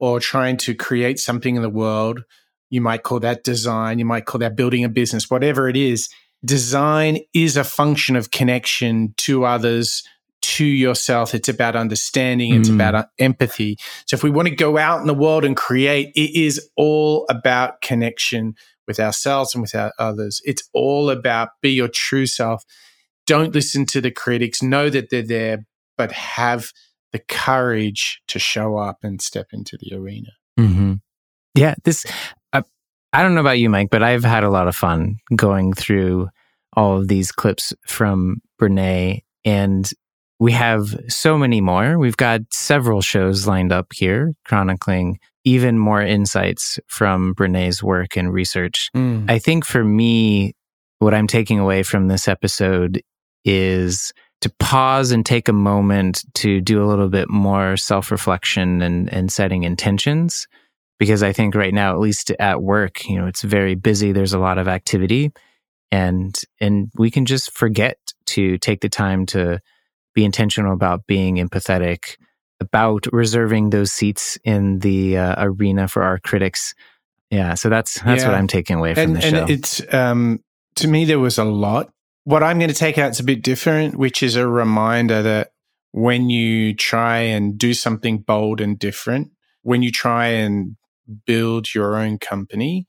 or 0.01 0.18
trying 0.20 0.57
to 0.57 0.74
create 0.74 1.18
something 1.18 1.57
in 1.57 1.62
the 1.62 1.70
world? 1.70 2.24
You 2.70 2.80
might 2.80 3.03
call 3.03 3.20
that 3.20 3.44
design, 3.44 3.98
you 3.98 4.05
might 4.05 4.26
call 4.26 4.38
that 4.40 4.57
building 4.57 4.84
a 4.84 4.88
business, 4.88 5.30
whatever 5.30 5.68
it 5.68 5.76
is. 5.76 6.09
Design 6.44 7.18
is 7.34 7.57
a 7.57 7.64
function 7.64 8.16
of 8.16 8.30
connection 8.30 9.12
to 9.18 9.44
others, 9.44 10.03
to 10.42 10.64
yourself. 10.64 11.34
It's 11.34 11.48
about 11.48 11.76
understanding, 11.76 12.55
it's 12.55 12.70
mm. 12.70 12.76
about 12.76 12.94
uh, 12.94 13.05
empathy. 13.18 13.76
So 14.07 14.14
if 14.14 14.22
we 14.22 14.30
want 14.30 14.48
to 14.48 14.55
go 14.55 14.78
out 14.78 15.01
in 15.01 15.07
the 15.07 15.14
world 15.14 15.44
and 15.44 15.57
create, 15.57 16.12
it 16.14 16.34
is 16.34 16.70
all 16.76 17.26
about 17.28 17.82
connection 17.82 18.55
with 18.86 18.98
ourselves 18.98 19.55
and 19.55 19.62
with 19.62 19.74
our 19.74 19.92
others. 19.98 20.40
It's 20.44 20.68
all 20.72 21.11
about 21.11 21.51
be 21.61 21.70
your 21.72 21.88
true 21.88 22.26
self 22.26 22.64
don't 23.30 23.55
listen 23.55 23.86
to 23.86 24.01
the 24.01 24.11
critics, 24.11 24.61
know 24.61 24.90
that 24.90 25.11
they're 25.11 25.22
there, 25.22 25.64
but 25.96 26.11
have 26.11 26.72
the 27.12 27.18
courage 27.18 28.20
to 28.28 28.38
show 28.38 28.76
up 28.76 28.98
and 29.02 29.20
step 29.20 29.48
into 29.52 29.76
the 29.78 29.94
arena. 29.94 30.30
Mm-hmm. 30.58 30.94
Yeah, 31.54 31.74
this, 31.84 32.06
uh, 32.52 32.62
I 33.12 33.22
don't 33.22 33.34
know 33.34 33.40
about 33.40 33.58
you, 33.58 33.68
Mike, 33.68 33.88
but 33.90 34.02
I've 34.02 34.24
had 34.24 34.44
a 34.44 34.50
lot 34.50 34.68
of 34.68 34.76
fun 34.76 35.16
going 35.34 35.72
through 35.72 36.28
all 36.74 36.98
of 36.98 37.08
these 37.08 37.32
clips 37.32 37.72
from 37.86 38.40
Brene. 38.61 39.22
And 39.44 39.90
we 40.38 40.52
have 40.52 40.94
so 41.08 41.36
many 41.36 41.61
more. 41.61 41.98
We've 41.98 42.16
got 42.16 42.40
several 42.50 43.00
shows 43.00 43.46
lined 43.46 43.72
up 43.72 43.88
here 43.92 44.32
chronicling 44.46 45.18
even 45.44 45.78
more 45.78 46.02
insights 46.02 46.78
from 46.86 47.34
Brene's 47.34 47.82
work 47.82 48.16
and 48.16 48.32
research. 48.32 48.90
Mm. 48.94 49.30
I 49.30 49.38
think 49.38 49.64
for 49.64 49.82
me, 49.82 50.54
what 50.98 51.14
I'm 51.14 51.26
taking 51.26 51.58
away 51.58 51.82
from 51.82 52.08
this 52.08 52.28
episode 52.28 53.02
is 53.44 54.12
to 54.41 54.51
pause 54.59 55.11
and 55.11 55.24
take 55.24 55.49
a 55.49 55.53
moment 55.53 56.24
to 56.34 56.61
do 56.61 56.82
a 56.82 56.86
little 56.86 57.09
bit 57.09 57.28
more 57.28 57.76
self 57.76 58.11
reflection 58.11 58.82
and, 58.82 59.12
and 59.12 59.32
setting 59.32 59.64
intentions. 59.64 60.47
Because 60.99 61.22
I 61.22 61.32
think 61.32 61.54
right 61.54 61.72
now, 61.72 61.92
at 61.92 62.00
least 62.00 62.30
at 62.33 62.62
work, 62.62 63.08
you 63.08 63.18
know, 63.18 63.26
it's 63.26 63.42
very 63.42 63.75
busy. 63.75 64.12
There's 64.12 64.34
a 64.34 64.38
lot 64.38 64.58
of 64.58 64.68
activity 64.68 65.33
and, 65.91 66.38
and 66.61 66.91
we 66.95 67.11
can 67.11 67.25
just 67.25 67.53
forget 67.53 67.99
to 68.26 68.58
take 68.58 68.80
the 68.80 68.88
time 68.88 69.26
to 69.26 69.61
be 70.14 70.25
intentional 70.25 70.72
about 70.72 71.07
being 71.07 71.37
empathetic, 71.37 72.17
about 72.61 73.07
reserving 73.12 73.71
those 73.71 73.92
seats 73.92 74.38
in 74.45 74.80
the 74.80 75.17
uh, 75.17 75.34
arena 75.38 75.88
for 75.88 76.03
our 76.03 76.18
critics. 76.18 76.75
Yeah. 77.30 77.54
So 77.54 77.68
that's, 77.71 78.00
that's 78.03 78.22
yeah. 78.22 78.29
what 78.29 78.37
I'm 78.37 78.46
taking 78.46 78.76
away 78.76 78.95
from 78.95 79.03
and, 79.03 79.17
the 79.17 79.21
show. 79.21 79.37
And 79.42 79.50
it's, 79.50 79.95
um, 79.95 80.41
to 80.76 80.88
me, 80.88 81.07
there 81.07 81.18
was 81.18 81.38
a 81.38 81.45
lot 81.45 81.91
what 82.25 82.42
I'm 82.42 82.59
going 82.59 82.71
to 82.71 82.76
take 82.76 82.99
out 82.99 83.13
is 83.13 83.21
a 83.21 83.25
bit 83.25 83.42
different, 83.42 83.97
which 83.97 84.22
is 84.22 84.37
a 84.37 84.47
reminder 84.47 85.22
that 85.22 85.53
when 85.92 86.30
you 86.30 86.75
try 86.75 87.18
and 87.18 87.59
do 87.59 87.75
something 87.75 88.18
bold 88.18 88.61
and 88.61 88.79
different, 88.79 89.30
when 89.63 89.83
you 89.83 89.91
try 89.91 90.26
and 90.26 90.76
build 91.26 91.75
your 91.75 91.97
own 91.97 92.18
company, 92.18 92.87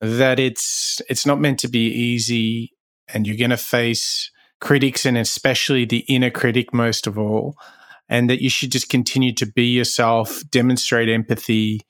that 0.00 0.38
it's 0.38 1.00
it's 1.08 1.24
not 1.24 1.40
meant 1.40 1.58
to 1.60 1.68
be 1.68 1.86
easy 1.86 2.72
and 3.08 3.26
you're 3.26 3.36
going 3.36 3.50
to 3.50 3.56
face 3.56 4.30
critics 4.60 5.06
and 5.06 5.16
especially 5.16 5.84
the 5.84 6.04
inner 6.08 6.30
critic 6.30 6.72
most 6.72 7.06
of 7.06 7.18
all 7.18 7.56
and 8.08 8.28
that 8.28 8.42
you 8.42 8.50
should 8.50 8.70
just 8.70 8.88
continue 8.88 9.32
to 9.32 9.46
be 9.46 9.64
yourself, 9.64 10.42
demonstrate 10.50 11.08
empathy 11.08 11.80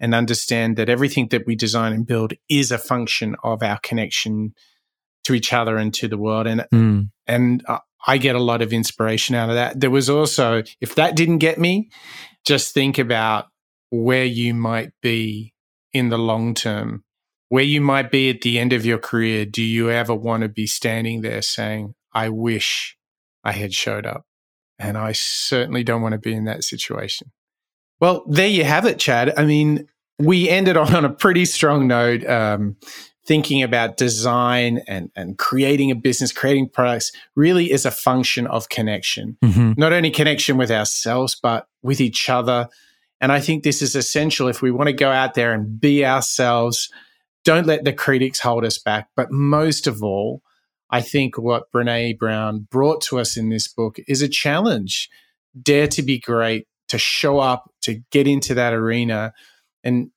and 0.00 0.14
understand 0.14 0.76
that 0.76 0.88
everything 0.88 1.28
that 1.28 1.46
we 1.46 1.54
design 1.54 1.92
and 1.92 2.06
build 2.06 2.32
is 2.48 2.72
a 2.72 2.78
function 2.78 3.36
of 3.44 3.62
our 3.62 3.78
connection 3.82 4.52
to 5.24 5.34
each 5.34 5.52
other 5.52 5.76
and 5.76 5.92
to 5.94 6.08
the 6.08 6.18
world. 6.18 6.46
And 6.46 6.66
mm. 6.72 7.10
and 7.26 7.64
uh, 7.68 7.78
I 8.06 8.18
get 8.18 8.34
a 8.34 8.42
lot 8.42 8.62
of 8.62 8.72
inspiration 8.72 9.34
out 9.34 9.48
of 9.48 9.54
that. 9.54 9.80
There 9.80 9.90
was 9.90 10.10
also, 10.10 10.62
if 10.80 10.94
that 10.96 11.14
didn't 11.14 11.38
get 11.38 11.58
me, 11.58 11.90
just 12.44 12.74
think 12.74 12.98
about 12.98 13.46
where 13.90 14.24
you 14.24 14.54
might 14.54 14.90
be 15.00 15.54
in 15.92 16.08
the 16.08 16.18
long 16.18 16.54
term, 16.54 17.04
where 17.48 17.62
you 17.62 17.80
might 17.80 18.10
be 18.10 18.30
at 18.30 18.40
the 18.40 18.58
end 18.58 18.72
of 18.72 18.84
your 18.84 18.98
career. 18.98 19.44
Do 19.44 19.62
you 19.62 19.90
ever 19.90 20.14
want 20.14 20.42
to 20.42 20.48
be 20.48 20.66
standing 20.66 21.20
there 21.20 21.42
saying, 21.42 21.94
I 22.12 22.28
wish 22.28 22.96
I 23.44 23.52
had 23.52 23.72
showed 23.72 24.06
up? 24.06 24.24
And 24.78 24.98
I 24.98 25.12
certainly 25.12 25.84
don't 25.84 26.02
want 26.02 26.14
to 26.14 26.18
be 26.18 26.32
in 26.32 26.44
that 26.44 26.64
situation. 26.64 27.30
Well, 28.00 28.24
there 28.28 28.48
you 28.48 28.64
have 28.64 28.84
it, 28.84 28.98
Chad. 28.98 29.32
I 29.36 29.44
mean, 29.44 29.86
we 30.18 30.48
ended 30.48 30.76
on 30.76 31.04
a 31.04 31.10
pretty 31.10 31.44
strong 31.44 31.86
note. 31.86 32.26
Um, 32.26 32.76
thinking 33.24 33.62
about 33.62 33.96
design 33.96 34.80
and, 34.88 35.10
and 35.14 35.38
creating 35.38 35.90
a 35.90 35.94
business, 35.94 36.32
creating 36.32 36.68
products 36.68 37.12
really 37.36 37.70
is 37.70 37.86
a 37.86 37.90
function 37.90 38.46
of 38.48 38.68
connection. 38.68 39.36
Mm-hmm. 39.44 39.72
Not 39.76 39.92
only 39.92 40.10
connection 40.10 40.56
with 40.56 40.70
ourselves, 40.70 41.36
but 41.40 41.68
with 41.82 42.00
each 42.00 42.28
other 42.28 42.68
And 43.22 43.30
I 43.30 43.40
think 43.40 43.62
this 43.62 43.80
is 43.80 43.94
essential 43.94 44.48
if 44.48 44.60
we 44.60 44.72
want 44.72 44.88
to 44.88 44.92
go 44.92 45.08
out 45.08 45.34
there 45.34 45.52
and 45.54 45.80
be 45.80 46.04
ourselves. 46.04 46.90
Don't 47.44 47.68
let 47.68 47.84
the 47.84 47.92
critics 47.92 48.40
hold 48.40 48.64
us 48.64 48.78
back. 48.78 49.10
But 49.14 49.30
most 49.30 49.86
of 49.86 50.02
all, 50.02 50.42
I 50.90 51.00
think 51.00 51.38
what 51.38 51.70
Brene 51.72 52.18
Brown 52.18 52.66
brought 52.68 53.00
to 53.02 53.20
us 53.20 53.36
in 53.36 53.48
this 53.48 53.68
book 53.68 53.98
is 54.08 54.22
a 54.22 54.28
challenge. 54.28 55.08
Dare 55.60 55.86
to 55.86 56.02
be 56.02 56.18
great, 56.18 56.66
to 56.88 56.98
show 56.98 57.38
up, 57.38 57.70
to 57.82 58.00
get 58.10 58.26
into 58.26 58.54
that 58.54 58.74
arena. 58.74 59.32
And, 59.84 60.10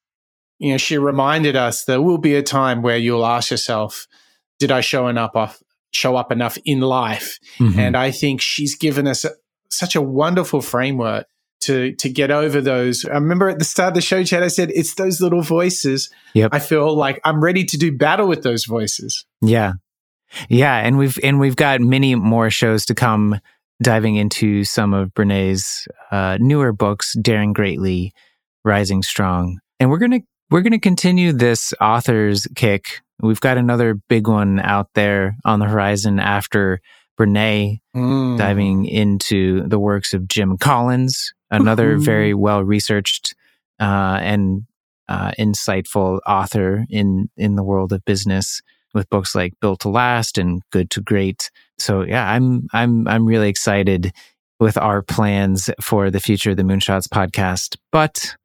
you 0.57 0.71
know, 0.71 0.77
she 0.77 0.97
reminded 0.97 1.55
us 1.55 1.85
there 1.85 2.01
will 2.01 2.17
be 2.17 2.35
a 2.35 2.43
time 2.43 2.81
where 2.81 2.97
you'll 2.97 3.25
ask 3.25 3.51
yourself, 3.51 4.07
did 4.59 4.71
I 4.71 4.81
show 4.81 5.07
enough 5.07 5.35
off, 5.35 5.61
show 5.91 6.15
up 6.15 6.31
enough 6.31 6.57
in 6.65 6.81
life? 6.81 7.39
Mm-hmm. 7.59 7.79
And 7.79 7.97
I 7.97 8.11
think 8.11 8.41
she's 8.41 8.75
given 8.75 9.07
us 9.07 9.25
a, 9.25 9.31
such 9.69 9.95
a 9.95 10.01
wonderful 10.01 10.61
framework 10.61 11.27
to 11.61 11.93
to 11.95 12.09
get 12.09 12.31
over 12.31 12.61
those. 12.61 13.05
I 13.05 13.15
remember 13.15 13.49
at 13.49 13.59
the 13.59 13.65
start 13.65 13.89
of 13.89 13.95
the 13.95 14.01
show, 14.01 14.23
Chad, 14.23 14.43
I 14.43 14.49
said 14.49 14.71
it's 14.73 14.95
those 14.95 15.19
little 15.19 15.41
voices. 15.41 16.09
Yep. 16.33 16.51
I 16.53 16.59
feel 16.59 16.95
like 16.95 17.19
I'm 17.23 17.43
ready 17.43 17.63
to 17.65 17.77
do 17.77 17.95
battle 17.95 18.27
with 18.27 18.43
those 18.43 18.65
voices. 18.65 19.25
Yeah. 19.41 19.73
Yeah. 20.49 20.75
And 20.75 20.97
we've 20.97 21.17
and 21.23 21.39
we've 21.39 21.55
got 21.55 21.81
many 21.81 22.15
more 22.15 22.49
shows 22.49 22.85
to 22.85 22.95
come 22.95 23.39
diving 23.81 24.15
into 24.15 24.63
some 24.63 24.93
of 24.93 25.13
Brene's 25.13 25.87
uh, 26.11 26.37
newer 26.39 26.71
books, 26.71 27.15
Daring 27.21 27.53
Greatly, 27.53 28.13
Rising 28.63 29.01
Strong. 29.01 29.59
And 29.79 29.89
we're 29.89 29.97
gonna 29.99 30.21
we're 30.49 30.61
gonna 30.61 30.79
continue 30.79 31.31
this 31.31 31.73
author's 31.81 32.47
kick. 32.55 33.01
We've 33.21 33.39
got 33.39 33.57
another 33.57 33.95
big 34.09 34.27
one 34.27 34.59
out 34.59 34.89
there 34.93 35.37
on 35.45 35.59
the 35.59 35.67
horizon 35.67 36.19
after 36.19 36.81
Brene 37.17 37.79
mm. 37.95 38.37
diving 38.37 38.85
into 38.85 39.67
the 39.67 39.79
works 39.79 40.13
of 40.13 40.27
Jim 40.27 40.57
Collins, 40.57 41.33
another 41.49 41.97
very 41.97 42.33
well 42.33 42.63
researched 42.63 43.35
uh, 43.79 44.19
and 44.21 44.63
uh, 45.07 45.31
insightful 45.39 46.19
author 46.25 46.85
in 46.89 47.29
in 47.37 47.55
the 47.55 47.63
world 47.63 47.93
of 47.93 48.03
business 48.05 48.61
with 48.93 49.09
books 49.09 49.35
like 49.35 49.53
Built 49.61 49.81
to 49.81 49.89
Last 49.89 50.37
and 50.37 50.61
Good 50.71 50.89
to 50.91 51.01
Great. 51.01 51.51
So 51.77 52.01
yeah, 52.01 52.29
I'm 52.29 52.67
I'm 52.73 53.07
I'm 53.07 53.25
really 53.25 53.49
excited 53.49 54.11
with 54.59 54.77
our 54.77 55.01
plans 55.01 55.69
for 55.81 56.09
the 56.09 56.19
future 56.19 56.51
of 56.51 56.57
the 56.57 56.63
Moonshots 56.63 57.07
podcast. 57.07 57.77
But 57.91 58.35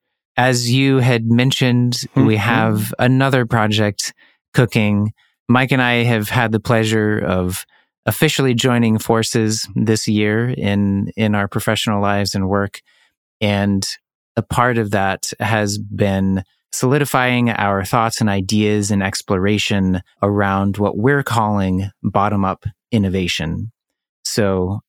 as 0.40 0.70
you 0.70 1.00
had 1.00 1.26
mentioned, 1.26 1.92
mm-hmm. 1.92 2.24
we 2.24 2.36
have 2.36 2.94
another 2.98 3.44
project 3.44 4.14
cooking. 4.54 5.12
Mike 5.50 5.70
and 5.70 5.82
I 5.82 6.02
have 6.04 6.30
had 6.30 6.50
the 6.50 6.58
pleasure 6.58 7.18
of 7.18 7.66
officially 8.06 8.54
joining 8.54 8.98
forces 8.98 9.68
this 9.76 10.08
year 10.08 10.48
in 10.48 11.12
in 11.14 11.34
our 11.34 11.46
professional 11.46 12.00
lives 12.00 12.34
and 12.34 12.48
work 12.48 12.80
and 13.42 13.86
a 14.34 14.42
part 14.42 14.78
of 14.78 14.92
that 14.92 15.30
has 15.40 15.76
been 15.76 16.42
solidifying 16.72 17.50
our 17.50 17.84
thoughts 17.84 18.22
and 18.22 18.30
ideas 18.30 18.90
and 18.90 19.02
exploration 19.02 20.00
around 20.22 20.78
what 20.78 20.96
we're 20.96 21.22
calling 21.22 21.90
bottom 22.02 22.46
up 22.46 22.64
innovation. 22.90 23.70
So 24.24 24.80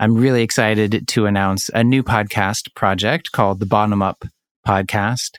I'm 0.00 0.16
really 0.16 0.42
excited 0.42 1.06
to 1.06 1.26
announce 1.26 1.70
a 1.72 1.84
new 1.84 2.02
podcast 2.02 2.74
project 2.74 3.30
called 3.30 3.60
the 3.60 3.66
Bottom 3.66 4.02
Up 4.02 4.24
Podcast, 4.66 5.32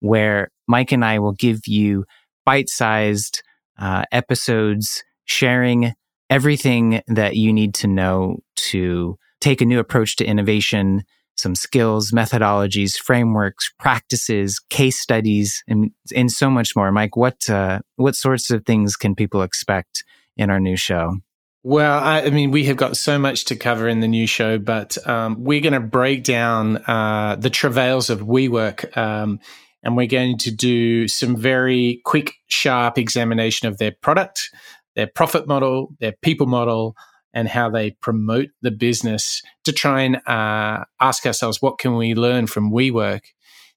where 0.00 0.48
Mike 0.66 0.92
and 0.92 1.04
I 1.04 1.18
will 1.18 1.32
give 1.32 1.66
you 1.66 2.04
bite 2.44 2.68
sized 2.68 3.42
uh, 3.78 4.04
episodes 4.12 5.02
sharing 5.24 5.92
everything 6.30 7.02
that 7.06 7.36
you 7.36 7.52
need 7.52 7.74
to 7.74 7.86
know 7.86 8.38
to 8.56 9.16
take 9.40 9.60
a 9.60 9.64
new 9.64 9.78
approach 9.78 10.16
to 10.16 10.24
innovation, 10.24 11.02
some 11.36 11.54
skills, 11.54 12.12
methodologies, 12.12 12.96
frameworks, 12.96 13.72
practices, 13.78 14.58
case 14.70 14.98
studies, 15.00 15.62
and, 15.68 15.90
and 16.14 16.30
so 16.30 16.48
much 16.48 16.74
more. 16.76 16.90
Mike, 16.92 17.16
what 17.16 17.48
uh, 17.48 17.80
what 17.96 18.14
sorts 18.14 18.50
of 18.50 18.64
things 18.64 18.96
can 18.96 19.14
people 19.14 19.42
expect 19.42 20.04
in 20.36 20.50
our 20.50 20.60
new 20.60 20.76
show? 20.76 21.16
Well, 21.66 21.98
I, 21.98 22.20
I, 22.20 22.30
mean, 22.30 22.50
we 22.50 22.64
have 22.64 22.76
got 22.76 22.94
so 22.94 23.18
much 23.18 23.46
to 23.46 23.56
cover 23.56 23.88
in 23.88 24.00
the 24.00 24.06
new 24.06 24.26
show, 24.26 24.58
but 24.58 24.98
um, 25.08 25.42
we're 25.42 25.62
going 25.62 25.72
to 25.72 25.80
break 25.80 26.22
down 26.22 26.76
uh, 26.86 27.36
the 27.40 27.48
travails 27.48 28.10
of 28.10 28.20
WeWork. 28.20 28.94
Um, 28.98 29.40
and 29.82 29.96
we're 29.96 30.06
going 30.06 30.36
to 30.38 30.50
do 30.50 31.08
some 31.08 31.38
very 31.38 32.02
quick, 32.04 32.34
sharp 32.48 32.98
examination 32.98 33.66
of 33.66 33.78
their 33.78 33.92
product, 33.92 34.50
their 34.94 35.06
profit 35.06 35.48
model, 35.48 35.94
their 36.00 36.12
people 36.12 36.46
model, 36.46 36.96
and 37.32 37.48
how 37.48 37.70
they 37.70 37.92
promote 37.92 38.50
the 38.60 38.70
business 38.70 39.40
to 39.64 39.72
try 39.72 40.02
and 40.02 40.16
uh, 40.28 40.84
ask 41.00 41.24
ourselves 41.24 41.62
what 41.62 41.78
can 41.78 41.96
we 41.96 42.14
learn 42.14 42.46
from 42.46 42.72
WeWork. 42.72 43.22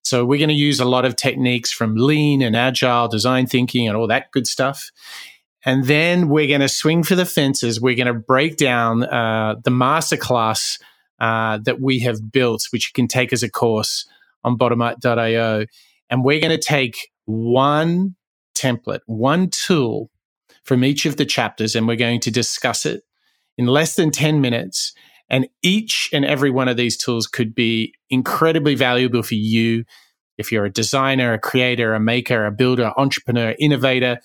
So 0.03 0.26
we're 0.26 0.39
going 0.39 0.49
to 0.49 0.55
use 0.55 0.81
a 0.81 0.85
lot 0.85 1.05
of 1.05 1.15
techniques 1.15 1.72
from 1.72 1.95
lean 1.95 2.41
and 2.41 2.53
agile 2.53 3.07
design 3.07 3.47
thinking 3.47 3.88
and 3.88 3.95
all 3.95 4.07
that 4.07 4.31
good 4.34 4.45
stuff. 4.45 4.91
And 5.65 5.85
then 5.85 6.29
we're 6.29 6.47
going 6.47 6.61
to 6.61 6.69
swing 6.69 7.03
for 7.03 7.15
the 7.15 7.25
fences. 7.25 7.81
We're 7.81 7.95
going 7.95 8.07
to 8.07 8.13
break 8.13 8.57
down 8.57 9.03
uh, 9.03 9.55
the 9.63 9.71
masterclass 9.71 10.79
uh, 11.19 11.59
that 11.65 11.81
we 11.81 11.99
have 11.99 12.31
built, 12.31 12.67
which 12.71 12.88
you 12.88 12.93
can 12.93 13.07
take 13.07 13.34
as 13.34 13.43
a 13.43 13.49
course 13.49 14.07
on 14.43 14.57
bottomup.io. 14.57 15.65
And 16.09 16.23
we're 16.23 16.39
going 16.39 16.57
to 16.57 16.63
take 16.63 17.09
one 17.25 18.15
template, 18.55 19.01
one 19.05 19.49
tool 19.49 20.09
from 20.63 20.84
each 20.84 21.05
of 21.05 21.17
the 21.17 21.25
chapters, 21.25 21.75
and 21.75 21.88
we're 21.88 21.95
going 21.95 22.19
to 22.21 22.31
discuss 22.31 22.85
it 22.85 23.03
in 23.57 23.67
less 23.67 23.95
than 23.95 24.11
10 24.11 24.41
minutes. 24.41 24.93
And 25.29 25.47
each 25.61 26.09
and 26.13 26.23
every 26.23 26.51
one 26.51 26.67
of 26.67 26.77
these 26.77 26.97
tools 26.97 27.27
could 27.27 27.53
be 27.53 27.93
incredibly 28.09 28.75
valuable 28.75 29.23
for 29.23 29.35
you 29.35 29.84
if 30.38 30.51
you're 30.51 30.65
a 30.65 30.71
designer, 30.71 31.34
a 31.34 31.39
creator, 31.39 31.93
a 31.93 31.99
maker, 31.99 32.45
a 32.45 32.51
builder, 32.51 32.91
entrepreneur, 32.97 33.55
innovator. 33.59 34.19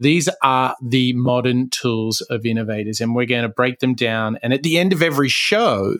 These 0.00 0.28
are 0.42 0.76
the 0.82 1.12
modern 1.14 1.70
tools 1.70 2.20
of 2.22 2.46
innovators, 2.46 3.00
and 3.00 3.14
we're 3.14 3.26
going 3.26 3.42
to 3.42 3.48
break 3.48 3.80
them 3.80 3.94
down. 3.94 4.38
And 4.42 4.52
at 4.52 4.62
the 4.62 4.78
end 4.78 4.92
of 4.92 5.02
every 5.02 5.28
show, 5.28 5.96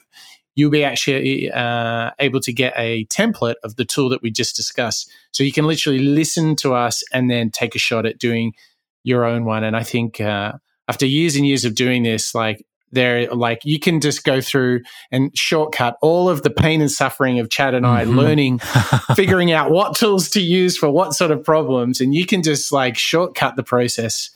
you'll 0.54 0.70
be 0.70 0.84
actually 0.84 1.50
uh, 1.50 2.10
able 2.18 2.40
to 2.40 2.52
get 2.52 2.72
a 2.76 3.06
template 3.06 3.54
of 3.62 3.76
the 3.76 3.84
tool 3.84 4.08
that 4.08 4.22
we 4.22 4.30
just 4.30 4.56
discussed. 4.56 5.10
So 5.32 5.44
you 5.44 5.52
can 5.52 5.66
literally 5.66 6.00
listen 6.00 6.56
to 6.56 6.74
us 6.74 7.02
and 7.12 7.30
then 7.30 7.50
take 7.50 7.74
a 7.74 7.78
shot 7.78 8.06
at 8.06 8.18
doing 8.18 8.54
your 9.04 9.24
own 9.24 9.44
one. 9.44 9.64
And 9.64 9.76
I 9.76 9.84
think 9.84 10.20
uh, 10.20 10.52
after 10.88 11.06
years 11.06 11.36
and 11.36 11.46
years 11.46 11.64
of 11.64 11.74
doing 11.74 12.02
this, 12.02 12.34
like 12.34 12.64
they're 12.92 13.28
like 13.28 13.64
you 13.64 13.78
can 13.78 14.00
just 14.00 14.24
go 14.24 14.40
through 14.40 14.80
and 15.10 15.36
shortcut 15.36 15.96
all 16.00 16.28
of 16.28 16.42
the 16.42 16.50
pain 16.50 16.80
and 16.80 16.90
suffering 16.90 17.38
of 17.38 17.50
Chad 17.50 17.74
and 17.74 17.86
I 17.86 18.04
mm-hmm. 18.04 18.18
learning, 18.18 18.58
figuring 19.14 19.52
out 19.52 19.70
what 19.70 19.96
tools 19.96 20.30
to 20.30 20.40
use 20.40 20.76
for 20.76 20.90
what 20.90 21.14
sort 21.14 21.30
of 21.30 21.44
problems, 21.44 22.00
and 22.00 22.14
you 22.14 22.26
can 22.26 22.42
just 22.42 22.72
like 22.72 22.96
shortcut 22.96 23.56
the 23.56 23.62
process 23.62 24.30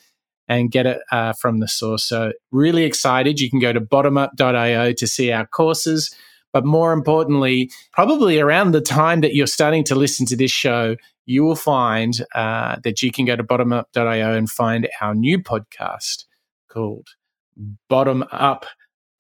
and 0.48 0.70
get 0.70 0.86
it 0.86 1.00
uh, 1.10 1.32
from 1.32 1.60
the 1.60 1.68
source. 1.68 2.04
So 2.04 2.32
really 2.50 2.84
excited. 2.84 3.40
You 3.40 3.48
can 3.48 3.58
go 3.58 3.72
to 3.72 3.80
bottomup.io 3.80 4.92
to 4.92 5.06
see 5.06 5.32
our 5.32 5.46
courses. 5.46 6.14
But 6.52 6.66
more 6.66 6.92
importantly, 6.92 7.70
probably 7.92 8.38
around 8.38 8.72
the 8.72 8.82
time 8.82 9.22
that 9.22 9.34
you're 9.34 9.46
starting 9.46 9.84
to 9.84 9.94
listen 9.94 10.26
to 10.26 10.36
this 10.36 10.50
show, 10.50 10.96
you 11.24 11.44
will 11.44 11.56
find 11.56 12.18
uh, 12.34 12.76
that 12.84 13.02
you 13.02 13.10
can 13.10 13.24
go 13.24 13.36
to 13.36 13.44
bottomup.io 13.44 14.34
and 14.36 14.50
find 14.50 14.88
our 15.00 15.14
new 15.14 15.38
podcast 15.38 16.24
called 16.68 17.08
Bottom 17.88 18.24
Up 18.32 18.66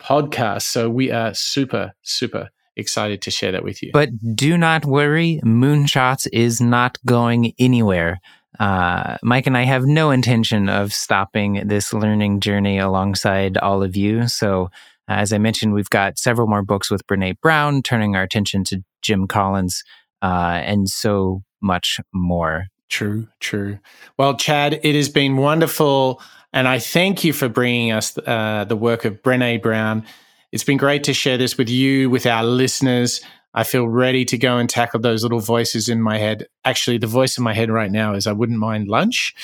Podcast. 0.00 0.62
So 0.62 0.90
we 0.90 1.10
are 1.10 1.34
super, 1.34 1.92
super 2.02 2.50
excited 2.76 3.22
to 3.22 3.30
share 3.30 3.52
that 3.52 3.64
with 3.64 3.82
you. 3.82 3.90
But 3.92 4.10
do 4.34 4.56
not 4.56 4.84
worry, 4.84 5.40
Moonshots 5.44 6.26
is 6.32 6.60
not 6.60 6.98
going 7.04 7.54
anywhere. 7.58 8.20
Uh, 8.58 9.16
Mike 9.22 9.46
and 9.46 9.56
I 9.56 9.62
have 9.62 9.84
no 9.84 10.10
intention 10.10 10.68
of 10.68 10.92
stopping 10.92 11.66
this 11.66 11.92
learning 11.92 12.40
journey 12.40 12.78
alongside 12.78 13.56
all 13.58 13.82
of 13.82 13.96
you. 13.96 14.28
So, 14.28 14.70
uh, 15.08 15.14
as 15.14 15.32
I 15.32 15.38
mentioned, 15.38 15.74
we've 15.74 15.90
got 15.90 16.18
several 16.18 16.46
more 16.46 16.62
books 16.62 16.90
with 16.90 17.06
Brene 17.06 17.40
Brown, 17.40 17.82
turning 17.82 18.14
our 18.14 18.22
attention 18.22 18.62
to 18.64 18.84
Jim 19.00 19.26
Collins, 19.26 19.82
uh, 20.20 20.60
and 20.62 20.88
so 20.88 21.42
much 21.60 21.98
more. 22.12 22.66
True, 22.88 23.28
true. 23.40 23.78
Well, 24.18 24.36
Chad, 24.36 24.78
it 24.82 24.94
has 24.94 25.08
been 25.08 25.38
wonderful. 25.38 26.20
And 26.52 26.68
I 26.68 26.78
thank 26.78 27.24
you 27.24 27.32
for 27.32 27.48
bringing 27.48 27.92
us 27.92 28.16
uh, 28.18 28.64
the 28.64 28.76
work 28.76 29.04
of 29.04 29.22
Brene 29.22 29.62
Brown. 29.62 30.04
It's 30.52 30.64
been 30.64 30.76
great 30.76 31.04
to 31.04 31.14
share 31.14 31.38
this 31.38 31.56
with 31.56 31.70
you, 31.70 32.10
with 32.10 32.26
our 32.26 32.44
listeners. 32.44 33.22
I 33.54 33.64
feel 33.64 33.88
ready 33.88 34.24
to 34.26 34.38
go 34.38 34.58
and 34.58 34.68
tackle 34.68 35.00
those 35.00 35.22
little 35.22 35.40
voices 35.40 35.88
in 35.88 36.02
my 36.02 36.18
head. 36.18 36.46
Actually, 36.64 36.98
the 36.98 37.06
voice 37.06 37.38
in 37.38 37.44
my 37.44 37.54
head 37.54 37.70
right 37.70 37.90
now 37.90 38.14
is 38.14 38.26
I 38.26 38.32
wouldn't 38.32 38.58
mind 38.58 38.88
lunch. 38.88 39.34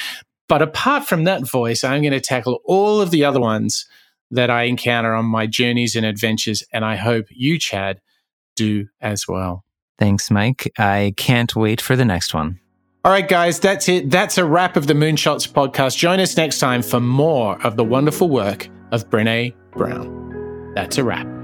But 0.49 0.63
apart 0.63 1.05
from 1.05 1.25
that 1.25 1.49
voice, 1.49 1.85
I'm 1.85 2.03
going 2.03 2.13
to 2.13 2.21
tackle 2.21 2.61
all 2.65 3.01
of 3.01 3.11
the 3.11 3.25
other 3.25 3.41
ones 3.41 3.87
that 4.31 4.51
I 4.51 4.65
encounter 4.65 5.15
on 5.15 5.27
my 5.27 5.47
journeys 5.47 5.97
and 5.97 6.07
adventures. 6.07 6.63
And 6.73 6.85
I 6.85 6.97
hope 6.97 7.27
you, 7.31 7.59
Chad, 7.59 8.01
do 8.57 8.89
as 9.01 9.29
well. 9.29 9.65
Thanks, 9.99 10.31
Mike. 10.31 10.73
I 10.79 11.15
can't 11.17 11.55
wait 11.57 11.81
for 11.81 11.97
the 11.97 12.05
next 12.05 12.33
one. 12.33 12.61
All 13.09 13.15
right, 13.15 13.27
guys, 13.27 13.59
that's 13.59 13.89
it. 13.89 14.11
That's 14.11 14.37
a 14.37 14.45
wrap 14.45 14.77
of 14.77 14.87
the 14.87 14.93
Moonshots 14.93 15.51
podcast. 15.51 15.97
Join 15.97 16.21
us 16.21 16.37
next 16.37 16.59
time 16.59 16.83
for 16.83 17.01
more 17.01 17.59
of 17.63 17.79
the 17.79 17.83
wonderful 17.83 18.29
work 18.29 18.69
of 18.93 19.09
Brene 19.09 19.55
Brown. 19.71 20.75
That's 20.75 20.99
a 20.99 21.05
wrap. 21.05 21.38